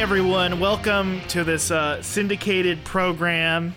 [0.00, 0.58] everyone.
[0.58, 3.76] Welcome to this uh, syndicated program.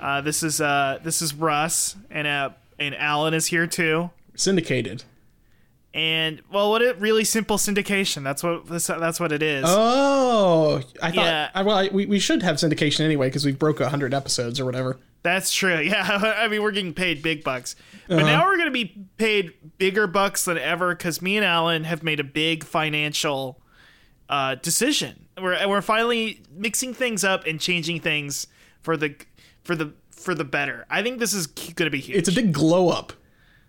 [0.00, 4.10] Uh, this is uh, this is Russ, and uh, and Alan is here too.
[4.34, 5.04] Syndicated.
[5.94, 8.24] And well, what a really simple syndication.
[8.24, 9.64] That's what that's, that's what it is.
[9.64, 11.24] Oh, I thought.
[11.24, 11.50] Yeah.
[11.54, 14.64] I, well, I, we, we should have syndication anyway because we broke hundred episodes or
[14.64, 14.98] whatever.
[15.22, 15.78] That's true.
[15.84, 17.76] Yeah, I mean we're getting paid big bucks,
[18.08, 22.02] but now we're gonna be paid bigger bucks than ever because me and Alan have
[22.02, 23.60] made a big financial
[24.28, 25.23] uh, decision.
[25.40, 28.46] We're we're finally mixing things up and changing things
[28.80, 29.16] for the
[29.62, 30.86] for the for the better.
[30.88, 32.18] I think this is gonna be huge.
[32.18, 33.12] It's a big glow up,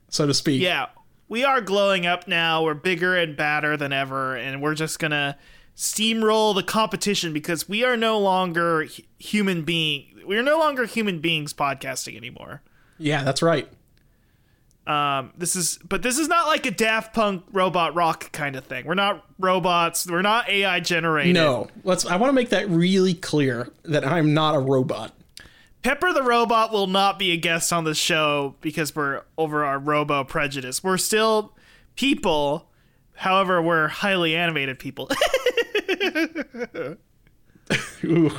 [0.09, 0.61] so to speak.
[0.61, 0.87] yeah,
[1.27, 2.63] we are glowing up now.
[2.63, 5.37] We're bigger and badder than ever, and we're just gonna
[5.75, 10.21] steamroll the competition because we are no longer human being.
[10.25, 12.61] We are no longer human beings podcasting anymore.
[12.97, 13.67] Yeah, that's right.
[14.87, 18.65] Um, this is, but this is not like a Daft Punk robot rock kind of
[18.65, 18.85] thing.
[18.85, 20.07] We're not robots.
[20.07, 21.33] We're not AI generated.
[21.33, 22.05] No, let's.
[22.05, 25.11] I want to make that really clear that I'm not a robot.
[25.81, 29.77] Pepper the robot will not be a guest on the show because we're over our
[29.77, 30.83] robo prejudice.
[30.83, 31.55] We're still
[31.95, 32.69] people.
[33.13, 35.09] However, we're highly animated people.
[38.03, 38.31] Ooh,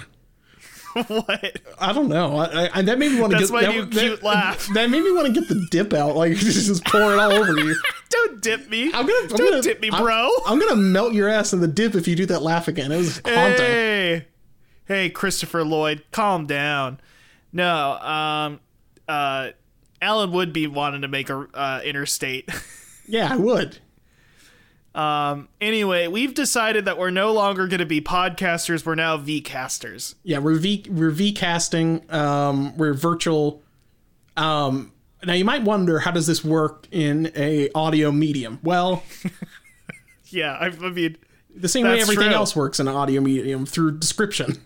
[1.09, 1.61] what?
[1.79, 2.37] I don't know.
[2.39, 4.69] I, I, that made me want to get my that, new that- cute laugh.
[4.75, 7.53] That made me want to get the dip out, like just pour it all over
[7.59, 7.77] you.
[8.09, 8.87] Don't dip me.
[8.87, 9.13] I'm gonna.
[9.23, 10.31] I'm Don't gonna, dip me, I'm- bro.
[10.47, 12.93] I'm, gonna melt your ass in the dip if you do that laugh again.
[12.93, 13.57] It was haunting.
[13.57, 14.27] Hey,
[14.87, 17.01] hey, Christopher Lloyd, calm down.
[17.53, 18.61] No, um,
[19.09, 19.51] uh,
[20.03, 22.49] Alan would be wanting to make a uh, interstate.
[23.09, 23.79] Yeah, I would.
[24.97, 28.85] Um, anyway, we've decided that we're no longer going to be podcasters.
[28.87, 30.15] We're now VCasters.
[30.23, 32.05] Yeah, we're v we're v casting.
[32.13, 33.63] Um, we're virtual.
[34.37, 34.93] Um,
[35.25, 38.59] now you might wonder how does this work in a audio medium?
[38.63, 39.03] Well,
[40.31, 41.17] Yeah, I, I mean,
[41.55, 42.35] the same way everything true.
[42.35, 44.63] else works in an audio medium through description.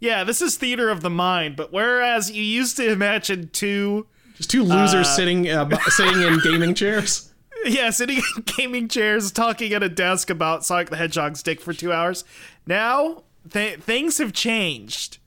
[0.00, 1.56] yeah, this is theater of the mind.
[1.56, 4.06] But whereas you used to imagine two,
[4.36, 7.25] Just two losers sitting uh, sitting in gaming chairs.
[7.64, 11.72] Yeah, sitting in gaming chairs talking at a desk about Sonic the Hedgehog's dick for
[11.72, 12.24] two hours,
[12.66, 15.18] now th- things have changed.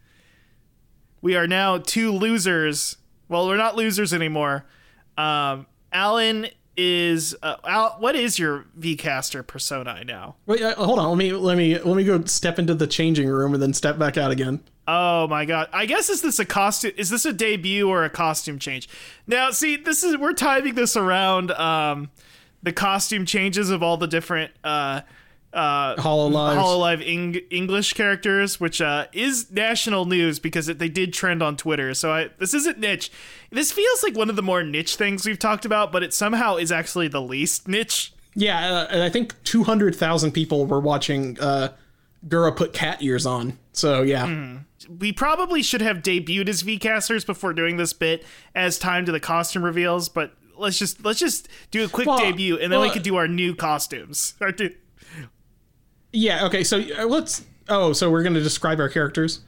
[1.21, 2.97] We are now two losers.
[3.27, 4.65] Well, we're not losers anymore.
[5.17, 6.47] Um, Alan
[6.77, 10.35] is uh, Al- what is your VCaster persona now?
[10.45, 11.09] Wait, uh, hold on.
[11.09, 13.99] Let me let me let me go step into the changing room and then step
[13.99, 14.61] back out again.
[14.91, 15.69] Oh my god.
[15.71, 18.89] I guess is this a costume is this a debut or a costume change?
[19.27, 22.09] Now, see, this is we're timing this around um
[22.63, 25.01] the costume changes of all the different uh
[25.53, 26.57] uh Hololive.
[26.57, 31.57] Hololive Eng- English characters, which uh, is national news because it, they did trend on
[31.57, 31.93] Twitter.
[31.93, 33.11] So I, this isn't niche.
[33.51, 36.57] This feels like one of the more niche things we've talked about, but it somehow
[36.57, 38.13] is actually the least niche.
[38.35, 41.69] Yeah, uh, and I think two hundred thousand people were watching uh,
[42.27, 43.57] Gura put cat ears on.
[43.73, 44.57] So yeah, Hmm.
[44.87, 48.25] We probably should have debuted as VCasters before doing this bit
[48.55, 52.19] as time to the costume reveals, but let's just let's just do a quick Well,
[52.19, 54.35] debut and then we could do our new costumes.
[54.41, 54.75] Our new-
[56.11, 56.45] yeah.
[56.45, 57.45] Okay, so uh, let's.
[57.67, 59.41] Oh, so we're gonna describe our characters.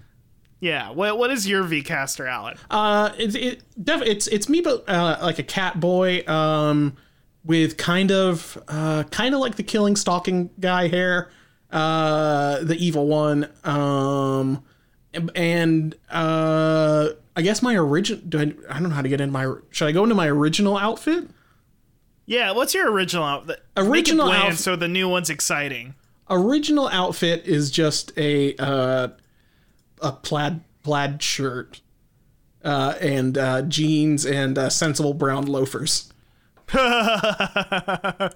[0.60, 2.56] yeah, what what is your VCaster, Alan?
[2.70, 6.96] Uh, it, it def- it's it's me, but uh, like a cat boy, um,
[7.44, 11.32] with kind of uh, kind of like the killing stalking guy hair,
[11.72, 14.64] uh, the evil one, um,
[15.36, 18.22] and uh, I guess my original.
[18.28, 19.54] Do I, I don't know how to get in my.
[19.72, 21.30] Should I go into my original outfit?
[22.26, 23.64] Yeah, what's your original outfit?
[23.76, 25.96] Original bland outfit- so the new one's exciting.
[26.30, 29.10] Original outfit is just a uh,
[30.02, 31.82] a plaid plaid shirt.
[32.64, 36.14] Uh, and uh, jeans and uh, sensible brown loafers.
[36.76, 38.34] Not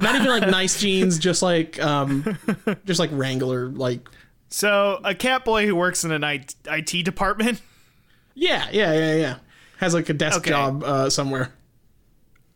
[0.00, 2.38] even like nice jeans, just like um,
[2.84, 4.08] just like Wrangler, like
[4.52, 7.62] So, a cat boy who works in an IT, IT department.
[8.34, 9.36] yeah, yeah, yeah, yeah.
[9.78, 10.50] Has like a desk Okay.
[10.50, 11.52] job uh, somewhere.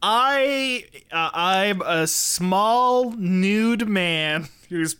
[0.03, 4.97] I uh, I'm a small nude man who's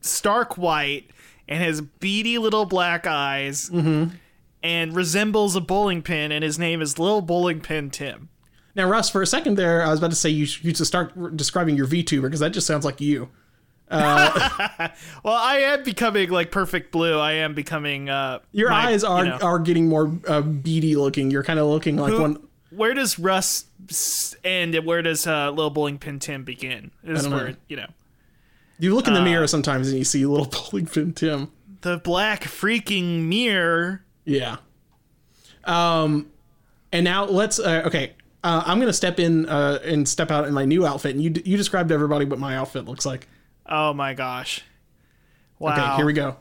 [0.00, 1.10] stark white
[1.46, 6.98] and has beady little black eyes and resembles a bowling pin and his name is
[6.98, 8.30] Lil Bowling Pin Tim.
[8.74, 11.76] Now, Russ, for a second there, I was about to say you should start describing
[11.76, 13.28] your VTuber because that just sounds like you.
[15.24, 17.18] Well, I am becoming like perfect blue.
[17.18, 19.38] I am becoming uh Your my- eyes are you know.
[19.38, 21.30] are getting more uh, beady looking.
[21.30, 22.48] You're kind of looking like Who- one.
[22.70, 23.66] Where does Russ
[24.42, 26.90] end and where does uh, Lil Bowling Pin Tim begin?
[27.04, 27.54] Is where, know.
[27.68, 27.86] you know.
[28.78, 31.50] You look in the Uh, mirror sometimes and you see little bowling pin Tim.
[31.82, 34.02] The black freaking mirror.
[34.24, 34.56] Yeah.
[35.64, 36.30] Um,
[36.92, 37.58] and now let's.
[37.58, 41.14] Uh, okay, uh, I'm gonna step in uh, and step out in my new outfit,
[41.14, 43.28] and you you described everybody what my outfit looks like.
[43.66, 44.62] Oh my gosh.
[45.58, 45.72] Wow.
[45.72, 46.36] Okay, here we go.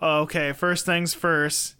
[0.00, 1.74] Okay, first things first.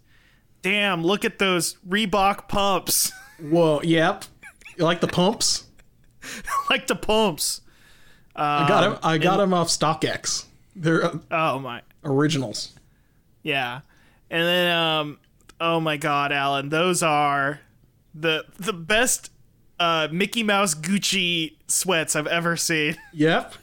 [0.61, 3.11] Damn, look at those Reebok pumps.
[3.41, 4.25] Whoa, yep.
[4.77, 5.65] You like the pumps?
[6.69, 7.61] like the pumps.
[8.35, 8.97] I got him.
[9.03, 10.45] I got them off StockX.
[10.75, 11.81] They're uh, Oh my.
[12.03, 12.73] originals.
[13.43, 13.81] Yeah.
[14.29, 15.19] And then um
[15.59, 17.59] oh my god, Alan, those are
[18.13, 19.31] the the best
[19.79, 22.95] uh Mickey Mouse Gucci sweats I've ever seen.
[23.13, 23.55] Yep.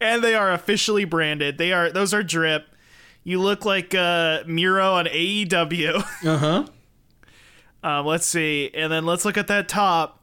[0.00, 1.58] And they are officially branded.
[1.58, 2.66] They are those are drip.
[3.24, 6.04] You look like uh Miro on AEW.
[6.26, 6.66] Uh huh.
[7.82, 8.70] um, let's see.
[8.74, 10.22] And then let's look at that top.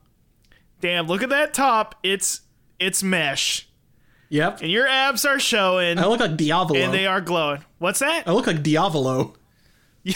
[0.81, 1.95] Damn, look at that top.
[2.03, 2.41] It's
[2.79, 3.67] it's mesh.
[4.29, 4.61] Yep.
[4.61, 6.79] And your abs are showing I look like Diavolo.
[6.79, 7.63] and they are glowing.
[7.77, 8.27] What's that?
[8.27, 9.35] I look like Diavolo.
[10.03, 10.13] Yeah,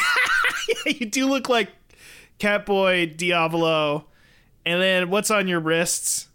[0.86, 1.70] you do look like
[2.40, 4.06] Catboy Diavolo.
[4.66, 6.28] And then what's on your wrists?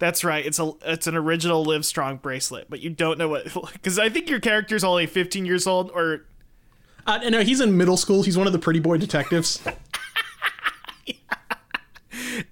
[0.00, 0.44] That's right.
[0.44, 4.08] It's a it's an original Live Strong bracelet, but you don't know what because I
[4.08, 6.24] think your character's only 15 years old or
[7.06, 8.22] Uh, no, he's in middle school.
[8.24, 9.62] He's one of the pretty boy detectives.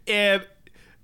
[0.07, 0.47] and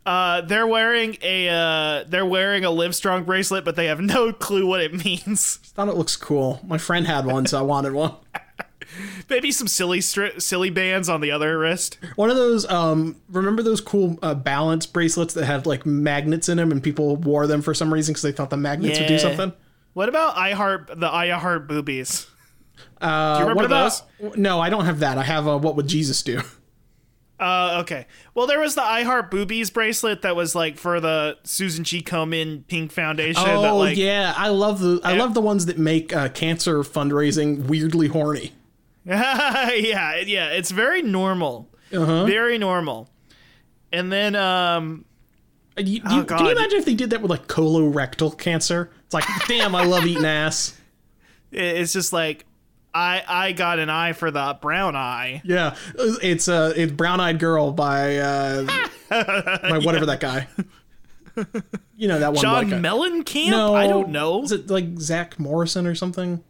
[0.07, 4.33] uh, they're wearing a uh, they're wearing a Live Strong bracelet, but they have no
[4.33, 5.57] clue what it means.
[5.57, 6.61] Thought it looks cool.
[6.67, 8.15] My friend had one, so I wanted one.
[9.31, 11.99] Maybe some silly stri- silly bands on the other wrist.
[12.17, 12.69] One of those.
[12.71, 17.17] Um, remember those cool uh, balance bracelets that had like magnets in them, and people
[17.17, 19.53] wore them for some reason because they thought the magnets would do something.
[19.95, 22.27] What about I Heart the I Heart boobies?
[23.01, 24.03] Uh, Do you remember about?
[24.37, 25.19] No, I don't have that.
[25.19, 26.41] I have uh, what would Jesus do?
[27.39, 28.07] Uh, okay.
[28.35, 32.01] Well, there was the I Heart Boobies bracelet that was like for the Susan G.
[32.01, 33.43] Komen Pink Foundation.
[33.43, 36.79] that, Oh like, yeah, I love the I love the ones that make uh, cancer
[36.81, 38.53] fundraising weirdly horny.
[39.07, 40.49] yeah, yeah.
[40.51, 41.69] It's very normal.
[41.93, 42.25] Uh-huh.
[42.25, 43.09] Very normal.
[43.93, 45.05] And then, um,
[45.79, 48.91] Uh, You, Oh, can you imagine if they did that with like colorectal cancer?
[49.05, 50.77] It's like, damn, I love eating ass.
[51.53, 52.47] it's just like
[52.95, 55.43] I I got an eye for the brown eye.
[55.45, 58.65] Yeah, it's uh, it's Brown Eyed Girl by uh,
[59.11, 60.47] by whatever that guy.
[61.97, 62.41] You know that one.
[62.43, 63.51] John uh, Mellencamp?
[63.51, 64.43] no, I don't know.
[64.45, 66.43] Is it like Zach Morrison or something?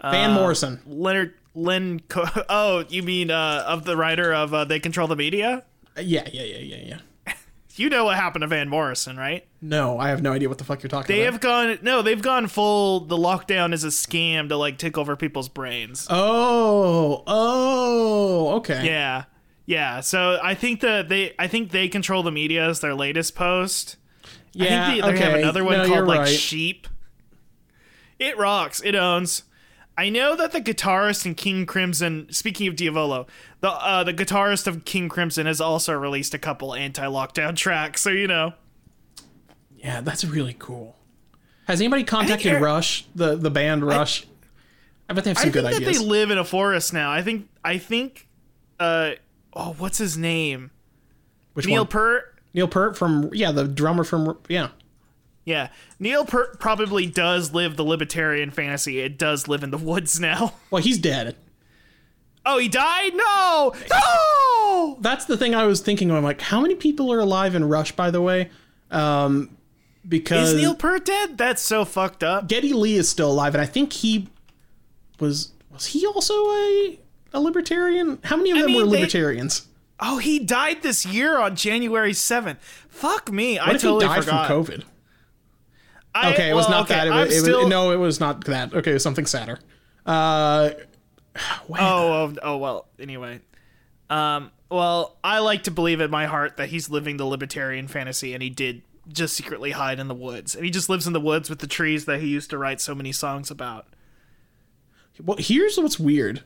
[0.00, 0.80] Van Morrison.
[0.86, 2.00] Leonard Len.
[2.08, 5.64] Co- oh, you mean uh, of the writer of uh, They Control the Media?
[5.96, 7.34] Uh, Yeah, yeah, yeah, yeah, yeah.
[7.76, 9.44] You know what happened to Van Morrison, right?
[9.60, 11.40] No, I have no idea what the fuck you're talking They about.
[11.40, 13.00] They have gone no, they've gone full.
[13.00, 16.06] The lockdown is a scam to like take over people's brains.
[16.08, 18.86] Oh, oh, okay.
[18.86, 19.24] Yeah,
[19.66, 19.98] yeah.
[20.02, 23.96] So I think that they, I think they control the media is their latest post.
[24.52, 24.86] yeah.
[24.86, 25.30] I think they, they okay.
[25.30, 26.28] have another one No, called like right.
[26.28, 26.86] Sheep.
[28.20, 28.80] It rocks.
[28.84, 29.42] It owns.
[29.96, 32.26] I know that the guitarist in King Crimson.
[32.30, 33.26] Speaking of Diavolo,
[33.60, 38.00] the uh, the guitarist of King Crimson has also released a couple anti-lockdown tracks.
[38.02, 38.54] So you know,
[39.76, 40.96] Yeah, that's really cool.
[41.68, 44.26] Has anybody contacted Eric- Rush, the the band Rush?
[45.08, 46.00] I, bet they have some I good think that ideas.
[46.00, 47.10] they live in a forest now.
[47.10, 47.48] I think.
[47.64, 48.26] I think.
[48.80, 49.12] Uh
[49.52, 50.70] oh, what's his name?
[51.52, 51.88] Which Neil one?
[51.88, 52.34] Peart.
[52.52, 54.68] Neil Peart from yeah, the drummer from yeah.
[55.44, 59.00] Yeah, Neil Peart probably does live the libertarian fantasy.
[59.00, 60.54] It does live in the woods now.
[60.70, 61.36] Well, he's dead.
[62.46, 63.12] Oh, he died?
[63.14, 64.98] No, no.
[65.00, 66.10] That's the thing I was thinking.
[66.10, 67.92] I'm like, how many people are alive in Rush?
[67.92, 68.50] By the way,
[68.90, 69.56] um,
[70.06, 71.38] because Is Neil Peart dead?
[71.38, 72.48] That's so fucked up.
[72.48, 74.28] Geddy Lee is still alive, and I think he
[75.20, 76.98] was was he also a
[77.32, 78.18] a libertarian?
[78.24, 79.66] How many of them mean, were they- libertarians?
[80.00, 82.58] Oh, he died this year on January 7th.
[82.88, 83.58] Fuck me.
[83.58, 84.46] I What if totally he died forgot.
[84.48, 84.82] from COVID?
[86.14, 87.06] I- Okay, it was well, not okay, that.
[87.06, 88.72] It was, it was- still- no, it was not that.
[88.74, 89.58] Okay, it was something sadder.
[90.06, 90.70] Uh,
[91.68, 93.40] Oh, oh, oh, well, anyway.
[94.08, 98.34] Um, well, I like to believe in my heart that he's living the libertarian fantasy
[98.34, 100.54] and he did just secretly hide in the woods.
[100.54, 102.80] And he just lives in the woods with the trees that he used to write
[102.80, 103.86] so many songs about.
[105.22, 106.42] Well, here's what's weird.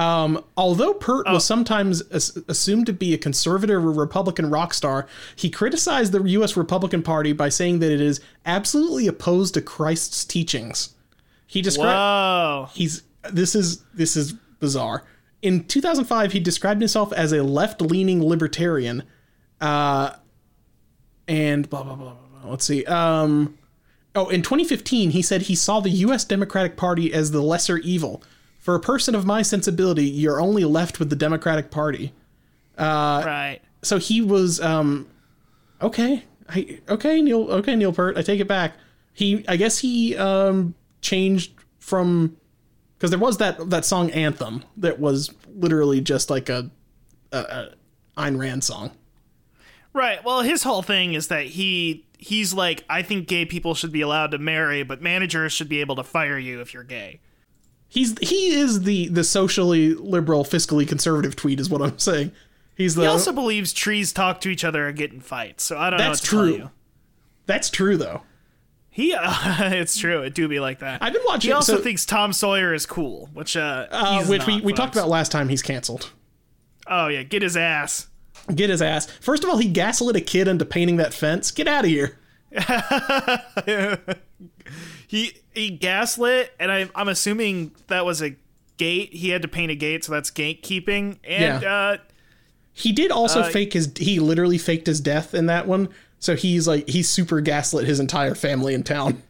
[0.00, 1.34] Um, although Peart Oh.
[1.34, 6.22] was sometimes as- assumed to be a conservative or Republican rock star, he criticized the
[6.22, 6.56] U.S.
[6.56, 10.94] Republican Party by saying that it is absolutely opposed to Christ's teachings.
[11.46, 12.68] He described Whoa.
[12.72, 15.04] he's this is this is bizarre.
[15.42, 19.02] In 2005, he described himself as a left-leaning libertarian,
[19.60, 20.12] uh,
[21.28, 22.40] and blah blah blah blah.
[22.42, 22.50] blah.
[22.50, 22.84] Let's see.
[22.86, 23.58] Um,
[24.14, 26.24] oh, in 2015, he said he saw the U.S.
[26.24, 28.22] Democratic Party as the lesser evil.
[28.60, 32.12] For a person of my sensibility, you're only left with the Democratic Party.
[33.26, 33.60] right.
[33.82, 35.08] So he was um,
[35.80, 36.24] okay.
[36.48, 37.50] I, okay, Neil.
[37.50, 38.18] Okay, Neil Peart.
[38.18, 38.74] I take it back.
[39.12, 42.36] He, I guess he um changed from
[42.96, 46.70] because there was that that song anthem that was literally just like a,
[47.32, 47.74] a, a
[48.18, 48.90] Ayn Rand song.
[49.92, 50.22] Right.
[50.22, 54.02] Well, his whole thing is that he he's like, I think gay people should be
[54.02, 57.20] allowed to marry, but managers should be able to fire you if you're gay.
[57.90, 62.30] He's he is the the socially liberal, fiscally conservative tweet, is what I'm saying.
[62.76, 65.64] He's the He also believes trees talk to each other and get in fights.
[65.64, 66.70] So I don't That's know what to true.
[67.46, 68.22] that's true though.
[68.90, 69.34] He, uh,
[69.72, 70.22] it's true.
[70.22, 71.02] It do be like that.
[71.02, 71.48] I've been watching.
[71.48, 74.72] He also so, thinks Tom Sawyer is cool, which uh, uh, which we, not, we
[74.72, 74.98] talked folks.
[74.98, 75.48] about last time.
[75.48, 76.12] He's canceled.
[76.86, 78.06] Oh yeah, get his ass.
[78.54, 79.06] Get his ass.
[79.20, 81.50] First of all, he gaslit a kid into painting that fence.
[81.50, 82.18] Get out of here.
[85.10, 88.36] He he gaslit, and I, I'm assuming that was a
[88.76, 89.12] gate.
[89.12, 91.18] He had to paint a gate, so that's gatekeeping.
[91.24, 91.68] And Yeah.
[91.72, 91.96] uh,
[92.72, 93.90] He did also Uh, fake his.
[93.98, 95.88] He literally faked his death in that one.
[96.20, 99.22] So he's like he's super gaslit his entire family in town.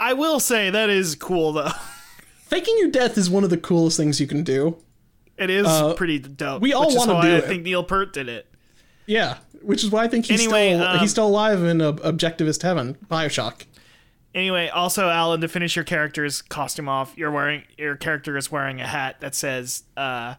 [0.00, 1.72] I will say that is cool though.
[2.46, 4.78] Faking your death is one of the coolest things you can do.
[5.36, 5.66] It is
[5.96, 6.56] pretty dope.
[6.56, 7.44] Uh, we all wanna why do I it.
[7.44, 8.46] think Neil Peart did it.
[9.06, 11.92] Yeah, which is why I think he's Anyway, still um, he's still alive in uh,
[11.92, 13.64] Objectivist Heaven, Bioshock.
[14.38, 18.80] Anyway, also Alan, to finish your character's costume off, you're wearing your character is wearing
[18.80, 20.36] a hat that says uh,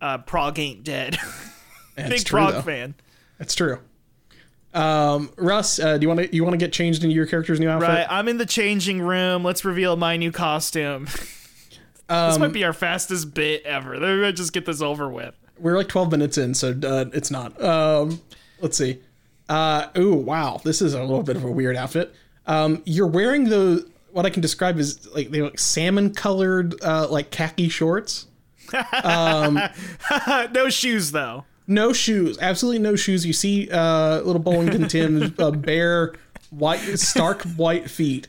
[0.00, 1.16] uh, "Prague ain't dead."
[1.94, 2.62] That's Big true, Prague though.
[2.62, 2.94] fan.
[3.38, 3.78] That's true.
[4.74, 7.60] Um, Russ, uh, do you want to you want to get changed into your character's
[7.60, 7.88] new outfit?
[7.88, 9.44] Right, I'm in the changing room.
[9.44, 11.06] Let's reveal my new costume.
[12.08, 13.96] Um, this might be our fastest bit ever.
[13.96, 15.36] Let me just get this over with.
[15.56, 17.62] We're like 12 minutes in, so uh, it's not.
[17.62, 18.20] Um,
[18.60, 18.98] let's see.
[19.48, 22.12] Uh, ooh, wow, this is a little bit of a weird outfit.
[22.46, 27.08] Um, you're wearing the what I can describe as like they like salmon colored uh,
[27.08, 28.26] like khaki shorts.
[28.72, 31.44] no shoes though.
[31.66, 33.26] No shoes, absolutely no shoes.
[33.26, 36.14] You see uh, little Bowling Pin Tim's uh, bare
[36.50, 38.28] white, stark white feet.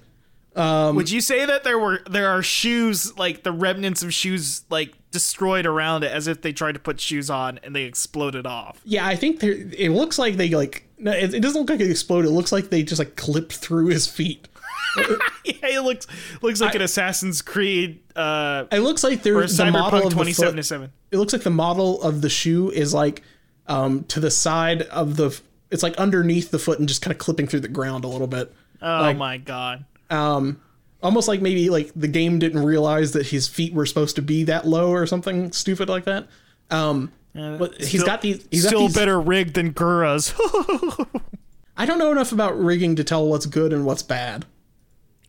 [0.56, 4.64] Um, Would you say that there were there are shoes like the remnants of shoes
[4.72, 8.46] like destroyed around it as if they tried to put shoes on and they exploded
[8.46, 8.82] off?
[8.84, 9.44] Yeah, I think.
[9.44, 10.88] It looks like they like.
[10.98, 12.32] No, it, it doesn't look like it exploded.
[12.32, 14.48] It looks like they just like clipped through his feet.
[15.46, 16.08] yeah, it looks
[16.42, 20.26] looks like an Assassin's Creed uh It looks like there's the model of the foot.
[20.26, 20.92] 2077.
[21.12, 23.22] It looks like the model of the shoe is like
[23.68, 25.40] um to the side of the.
[25.70, 28.28] It's like underneath the foot and just kind of clipping through the ground a little
[28.28, 28.54] bit.
[28.82, 29.86] Oh my god.
[30.10, 30.62] Um,
[31.04, 34.44] almost like maybe like the game didn't realize that his feet were supposed to be
[34.46, 36.28] that low or something stupid like that.
[36.70, 38.48] Um, but he's Still- got these.
[38.52, 40.34] He's got Still these, better rigged than Gura's.
[41.78, 44.46] I don't know enough about rigging to tell what's good and what's bad.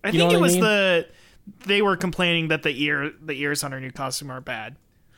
[0.03, 0.63] I You think it I was mean?
[0.63, 1.07] the
[1.67, 4.77] they were complaining that the ear the ears on her new costume are bad.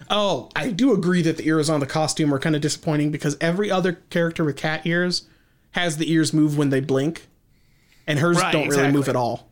[0.08, 3.36] Oh, I do agree that the ears on the costume are kind of disappointing because
[3.40, 5.28] every other character with cat ears
[5.72, 7.26] has the ears move when they blink,
[8.06, 9.49] and hers Right, don't really move at all.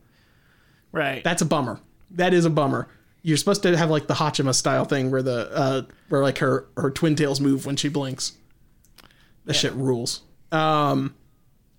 [0.91, 1.23] Right.
[1.23, 1.79] That's a bummer.
[2.11, 2.87] That is a bummer.
[3.21, 6.67] You're supposed to have like the Haachama style thing where the uh where like her
[6.77, 8.33] her twin tails move when she blinks.
[9.45, 10.21] That shit rules.
[10.51, 11.15] Um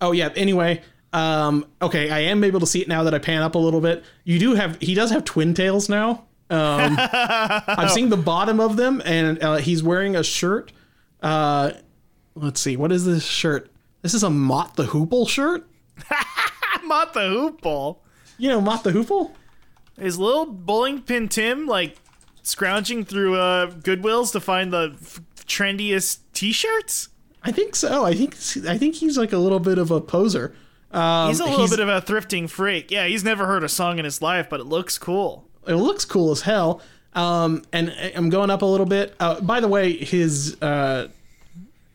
[0.01, 3.43] oh yeah, anyway, um okay, I am able to see it now that I pan
[3.43, 4.05] up a little bit.
[4.25, 6.27] You do have he does have twin tails now.
[6.51, 10.73] Um I've seen the bottom of them and uh, he's wearing a shirt.
[11.23, 11.73] Uh
[12.35, 13.71] let's see, what is this shirt?
[14.03, 15.67] This is a Mott the Hoople shirt?
[16.85, 18.03] Mott the hoop ball.
[18.41, 19.33] You know Mott the Hoople?
[19.99, 21.97] Is little bowling pin Tim like
[22.43, 27.09] scrounging through uh Goodwills to find the f- trendiest T-shirts?
[27.43, 28.05] I think so.
[28.05, 28.35] I think
[28.67, 30.55] I think he's like a little bit of a poser.
[30.91, 32.91] Um, He's a little bit of a thrifting freak.
[32.91, 35.47] Yeah, he's never heard a song in his life, but it looks cool.
[35.67, 36.81] It looks cool as hell.
[37.15, 39.15] Um, and I'm going up a little bit.
[39.21, 41.09] Uh, by the way, his uh,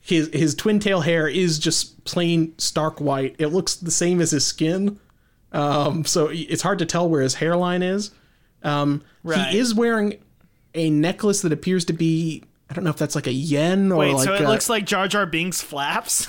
[0.02, 3.36] his his twin tail hair is just plain stark white.
[3.40, 5.00] It looks the same as his skin.
[5.56, 8.12] Um, so it's hard to tell where his hairline is.
[8.64, 9.48] Um, Right.
[9.50, 10.20] He is wearing
[10.76, 12.44] a necklace that appears to be.
[12.70, 14.26] I don't know if that's like a yen or Wait, like.
[14.26, 16.28] so it a- looks like Jar Jar Binks flaps?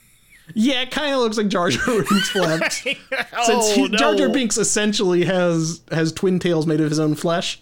[0.54, 2.82] yeah, it kind of looks like Jar Jar Binks flaps.
[2.82, 2.98] Since
[3.38, 4.28] oh, he, Jar Jar.
[4.28, 7.60] Binks essentially has has twin tails made of his own flesh.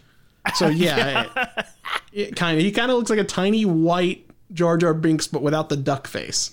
[0.55, 1.27] So yeah,
[2.13, 5.27] it, it kind of he kind of looks like a tiny white Jar Jar Binks,
[5.27, 6.51] but without the duck face.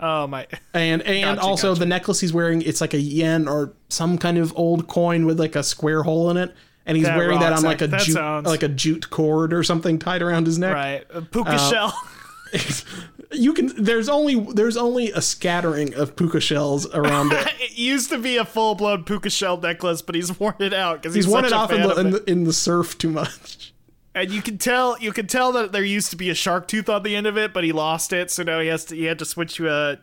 [0.00, 0.46] Oh my.
[0.74, 1.80] And and Gotcha, also gotcha.
[1.80, 5.38] the necklace he's wearing, it's like a yen or some kind of old coin with
[5.40, 6.54] like a square hole in it,
[6.86, 9.62] and he's That wearing that on like a jute, sounds- like a jute cord or
[9.62, 10.74] something tied around his neck.
[10.74, 11.04] Right.
[11.10, 11.94] A puka Uh, shell.
[13.30, 17.46] You can there's only there's only a scattering of puka shells around it.
[17.60, 21.02] it used to be a full blown puka shell necklace, but he's worn it out
[21.02, 23.74] because he's, He's worn it off in the, in the in the surf too much.
[24.22, 26.88] And you can tell you can tell that there used to be a shark tooth
[26.88, 29.04] on the end of it, but he lost it, so now he has to he
[29.04, 29.98] had to switch to a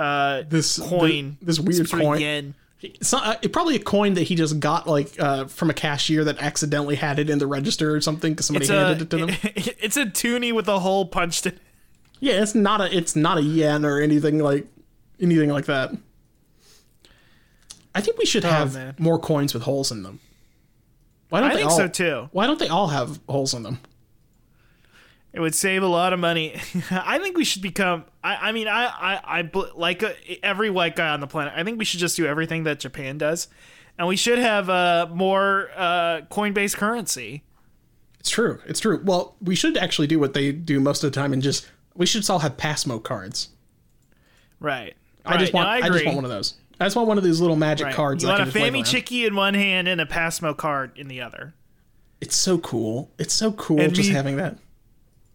[0.00, 1.36] uh This coin.
[1.42, 2.20] this weird coin.
[2.20, 2.54] yen.
[2.80, 5.74] It's not, uh, it probably a coin that he just got like uh, from a
[5.74, 9.02] cashier that accidentally had it in the register or something because somebody It's handed a
[9.02, 9.36] it to them.
[9.80, 11.54] it's a toonie with a hole punched in.
[11.54, 11.58] It.
[12.20, 14.66] Yeah, it's not a it's not a yen or anything like
[15.20, 15.90] anything like that.
[17.94, 18.94] I think we should have man.
[18.98, 20.20] more coins with holes in them.
[21.28, 22.28] Why don't I they think all, so too.
[22.32, 23.78] Why don't they all have holes in them?
[25.32, 26.58] It would save a lot of money.
[26.90, 28.04] I think we should become.
[28.24, 31.52] I, I mean, I, I, I like uh every white guy on the planet.
[31.54, 33.48] I think we should just do everything that Japan does,
[33.98, 37.44] and we should have uh, more uh, coin-based currency.
[38.20, 38.60] It's true.
[38.66, 39.00] It's true.
[39.04, 42.06] Well, we should actually do what they do most of the time and just we
[42.06, 43.48] should all have PASMO cards.
[44.60, 44.94] Right.
[45.24, 46.54] I just want no, I, I, just want one of those.
[46.80, 47.94] I just want one of these little magic Right.
[47.94, 48.22] cards.
[48.22, 48.84] You want a Fami wave Fammy around.
[48.84, 51.54] Chicky in one hand and a PASMO card in the other.
[52.20, 53.10] It's so cool.
[53.18, 54.58] It's so cool And just me- having that.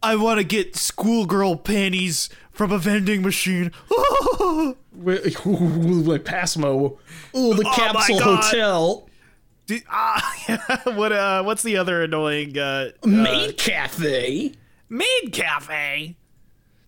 [0.02, 3.72] I want to get schoolgirl panties from a vending machine.
[4.96, 6.98] Like PASMO.
[7.36, 9.10] Ooh, the Oh capsule hotel.
[9.90, 11.12] Ah, what?
[11.12, 14.52] Uh, what's the other annoying uh, uh, Maid cafe.
[14.90, 16.16] maid cafe?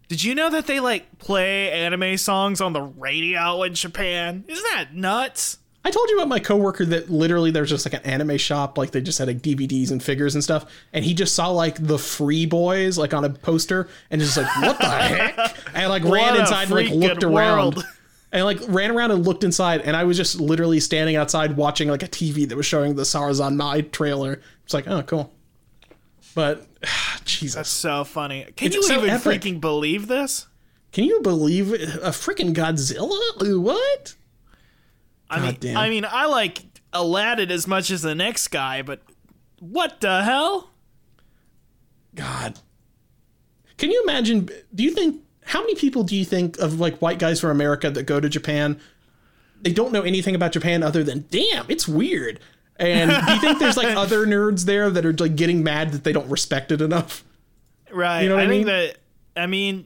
[0.08, 4.46] Did you know that they like play anime songs on the radio in Japan?
[4.48, 5.58] Isn't that nuts?
[5.84, 8.90] I told you about my coworker that literally there's just like an anime shop, like
[8.90, 12.00] they just had like DVDs and figures and stuff, and he just saw like the
[12.00, 15.58] Free Boys like on a poster and just like what the heck?
[15.76, 17.76] And like ran inside and like looked around.
[17.76, 17.86] world.
[18.32, 21.88] And like ran around and looked inside, and I was just literally standing outside watching
[21.88, 24.42] like a TV that was showing the Sarazanmai trailer.
[24.66, 25.32] It's like, oh, cool.
[26.34, 26.68] But
[27.26, 28.46] Jesus, So funny.
[28.56, 29.42] Can It's you so even epic.
[29.42, 30.48] freaking believe this?
[30.92, 33.60] can you believe a freaking Godzilla?
[33.60, 34.16] What?
[35.30, 35.78] I mean, Goddamn.
[35.78, 36.62] I mean, I like
[36.94, 39.02] Aladdin as much as the next guy, but
[39.60, 40.70] what the hell?
[42.16, 42.60] God.
[43.78, 44.50] Can you imagine?
[44.74, 47.90] Do you think how many people do you think of like white guys from America
[47.92, 48.80] that go to Japan?
[49.62, 52.40] They don't know anything about Japan other than damn, it's weird.
[52.78, 56.04] And do you think there's like other nerds there that are like getting mad that
[56.04, 57.24] they don't respect it enough?
[57.92, 58.24] Right.
[58.24, 58.76] You know what I I think mean?
[58.76, 58.98] that.
[59.38, 59.86] I mean,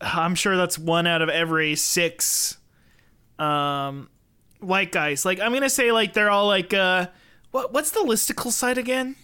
[0.00, 2.56] I'm sure that's one out of every six
[3.38, 4.08] um,
[4.60, 5.24] white guys.
[5.24, 7.06] Like, I'm gonna say like they're all like, uh,
[7.50, 7.72] what?
[7.72, 9.16] What's the listicle site again?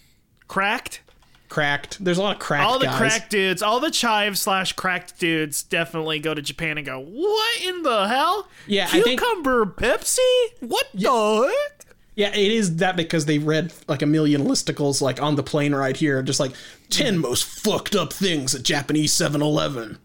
[0.49, 1.01] Cracked.
[1.49, 2.03] Cracked.
[2.05, 2.99] There's a lot of cracked all the guys.
[2.99, 7.63] cracked dudes, all the chive slash cracked dudes, definitely go to Japan and go, "What
[7.63, 8.49] in the hell?
[8.67, 10.19] Yeah, I think- cucumber Pepsi?
[10.61, 11.76] What the heck?"
[12.17, 15.75] Yeah, it is that because they read like a million listicles like on the plane
[15.75, 16.53] ride here, just like
[16.89, 19.99] 10 most fucked up things at Japanese 7-Eleven.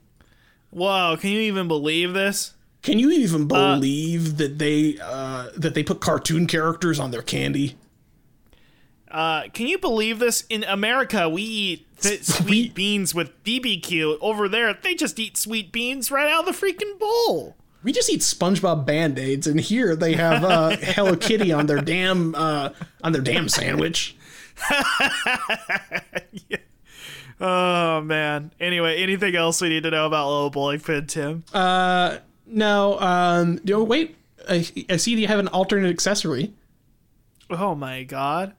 [0.72, 1.18] Whoa!
[1.20, 2.54] Can you even believe this?
[2.82, 7.76] Can you even believe that they uh, that they put cartoon characters on their candy?
[9.10, 10.46] Uh, can you believe this?
[10.50, 14.18] In America, we eat th- sweet beans with BBQ.
[14.22, 17.56] Over there, they just eat sweet beans right out of the freaking bowl.
[17.84, 22.36] We just eat SpongeBob band-aids, and here they have uh, Hello Kitty on their damn
[22.36, 22.70] uh,
[23.04, 24.16] on their damn sandwich.
[27.42, 28.52] Oh man.
[28.60, 31.44] Anyway, anything else we need to know about Little Bowling Pin, Tim?
[31.52, 34.16] Uh, no, um, no, wait.
[34.48, 36.54] I, I see you have an alternate accessory.
[37.50, 38.54] oh my god.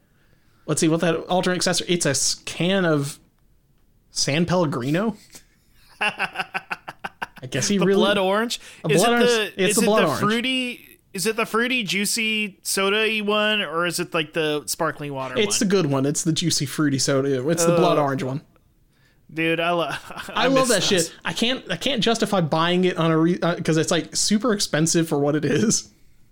[0.66, 1.86] Let's see what that alternate accessory.
[1.90, 3.20] It's a can of
[4.10, 5.16] San Pellegrino.
[7.42, 7.94] I guess he really.
[7.94, 8.60] blood orange.
[8.88, 9.26] is blood it orange-
[9.56, 10.20] the it's is the it blood the orange.
[10.20, 10.88] fruity?
[11.12, 15.58] Is it the fruity, juicy, soda-y one, or is it like the sparkling water It's
[15.58, 16.06] the good one.
[16.06, 17.46] It's the juicy fruity soda.
[17.50, 18.02] It's the blood Oh.
[18.04, 18.40] orange one.
[19.32, 20.30] Dude, I, love.
[20.34, 21.12] I, love that shit.
[21.24, 21.64] I can't.
[21.70, 25.34] I can't justify buying it on a because uh, it's like super expensive for what
[25.34, 25.90] it is.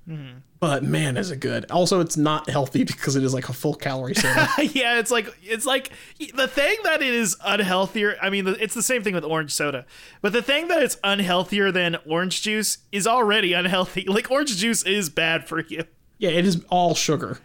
[0.09, 0.39] Mm-hmm.
[0.59, 1.71] But man, is it good?
[1.71, 4.49] Also, it's not healthy because it is like a full calorie soda.
[4.59, 5.91] yeah, it's like it's like
[6.35, 8.17] the thing that it is unhealthier.
[8.21, 9.87] I mean, it's the same thing with orange soda,
[10.21, 14.05] but the thing that it's unhealthier than orange juice is already unhealthy.
[14.09, 15.85] Like orange juice is bad for you.
[16.19, 17.39] yeah, it is all sugar.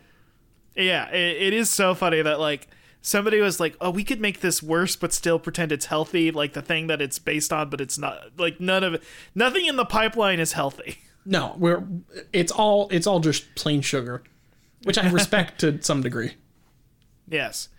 [0.75, 2.67] Yeah, it, it is so funny that like
[3.01, 6.53] somebody was like, "Oh, we could make this worse, but still pretend it's healthy." Like
[6.53, 8.37] the thing that it's based on, but it's not.
[8.37, 9.03] Like none of it,
[9.35, 10.97] nothing in the pipeline is healthy.
[11.25, 11.83] No, we're
[12.31, 14.23] it's all it's all just plain sugar,
[14.83, 16.35] which I respect to some degree.
[17.27, 17.69] Yes.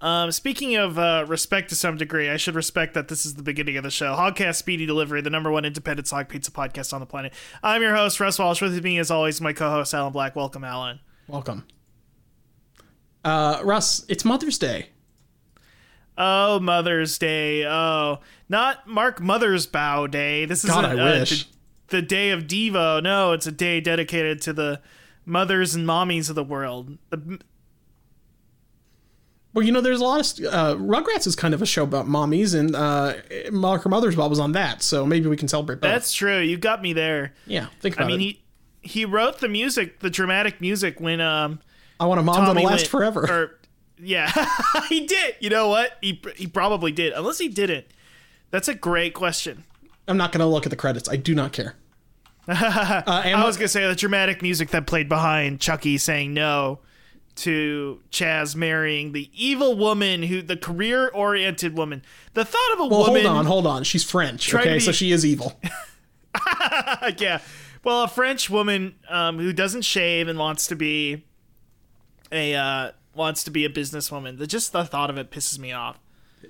[0.00, 3.42] Um, speaking of uh, respect to some degree, I should respect that this is the
[3.42, 4.14] beginning of the show.
[4.14, 7.32] Hogcast Speedy Delivery, the number one independent hog pizza podcast on the planet.
[7.64, 8.62] I'm your host, Russ Walsh.
[8.62, 10.36] With me, as always, my co-host, Alan Black.
[10.36, 11.00] Welcome, Alan.
[11.26, 11.66] Welcome,
[13.24, 14.04] uh, Russ.
[14.08, 14.90] It's Mother's Day.
[16.16, 17.66] Oh, Mother's Day.
[17.66, 20.44] Oh, not Mark Mothersbaugh Day.
[20.44, 21.44] This is God, uh, I wish.
[21.44, 21.57] the,
[21.88, 23.02] the day of Devo.
[23.02, 24.80] No, it's a day dedicated to the
[25.24, 26.98] mothers and mommies of the world.
[27.10, 27.40] The,
[29.54, 32.06] Well, you know, there's a lot of uh, Rugrats is kind of a show about
[32.06, 33.14] mommies, and uh,
[33.50, 35.90] Mark or Mothersbaugh was on that, so maybe we can celebrate both.
[35.90, 36.38] that's true.
[36.38, 37.34] You got me there.
[37.46, 38.22] yeah, think about I mean, it.
[38.22, 38.42] he
[38.80, 41.60] he wrote the music, the dramatic music when um
[41.98, 43.20] I want a mom Tommy that'll last went- forever.
[43.28, 43.58] Or
[43.98, 44.30] yeah,
[44.88, 45.34] he did.
[45.40, 45.92] You know what?
[46.00, 47.12] He he probably did.
[47.14, 47.86] Unless he didn't.
[48.50, 49.64] That's a great question.
[50.08, 51.08] I'm not going to look at the credits.
[51.08, 51.74] I do not care.
[52.48, 52.54] uh,
[53.06, 56.80] I was gonna say the dramatic music that played behind Chucky saying no
[57.36, 62.02] to Chaz marrying the evil woman who the career oriented woman.
[62.34, 62.98] The thought of a woman.
[62.98, 63.84] well, woman hold on, hold on.
[63.84, 64.52] She's French.
[64.52, 65.60] Okay, be- so she is evil.
[67.18, 67.40] yeah.
[67.84, 71.24] Well, a French woman um, who doesn't shave and wants to be
[72.32, 74.38] a uh, wants to be a businesswoman.
[74.38, 76.00] The just the thought of it pisses me off.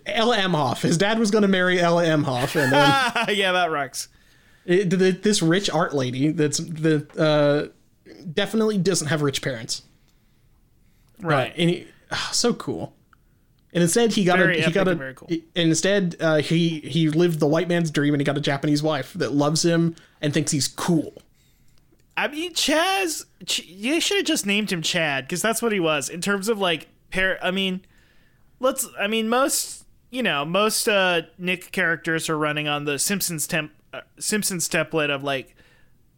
[0.06, 0.82] Ella Emhoff.
[0.82, 4.08] His dad was going to marry Ella Emhoff, and then yeah, that rocks.
[4.64, 4.90] it,
[5.22, 9.82] this rich art lady that's the uh, definitely doesn't have rich parents.
[11.20, 11.52] Right.
[11.56, 12.94] and he, ah, so cool.
[13.72, 15.28] And instead, he got Very a he got a cool.
[15.30, 18.82] and instead uh, he he lived the white man's dream, and he got a Japanese
[18.82, 21.12] wife that loves him and thinks he's cool.
[22.16, 23.26] I mean, Chaz.
[23.46, 26.48] Ch- you should have just named him Chad because that's what he was in terms
[26.48, 27.38] of like pair.
[27.44, 27.82] I mean,
[28.58, 28.88] let's.
[28.98, 29.77] I mean, most
[30.10, 35.10] you know, most uh, Nick characters are running on the Simpsons temp uh, Simpsons template
[35.10, 35.54] of like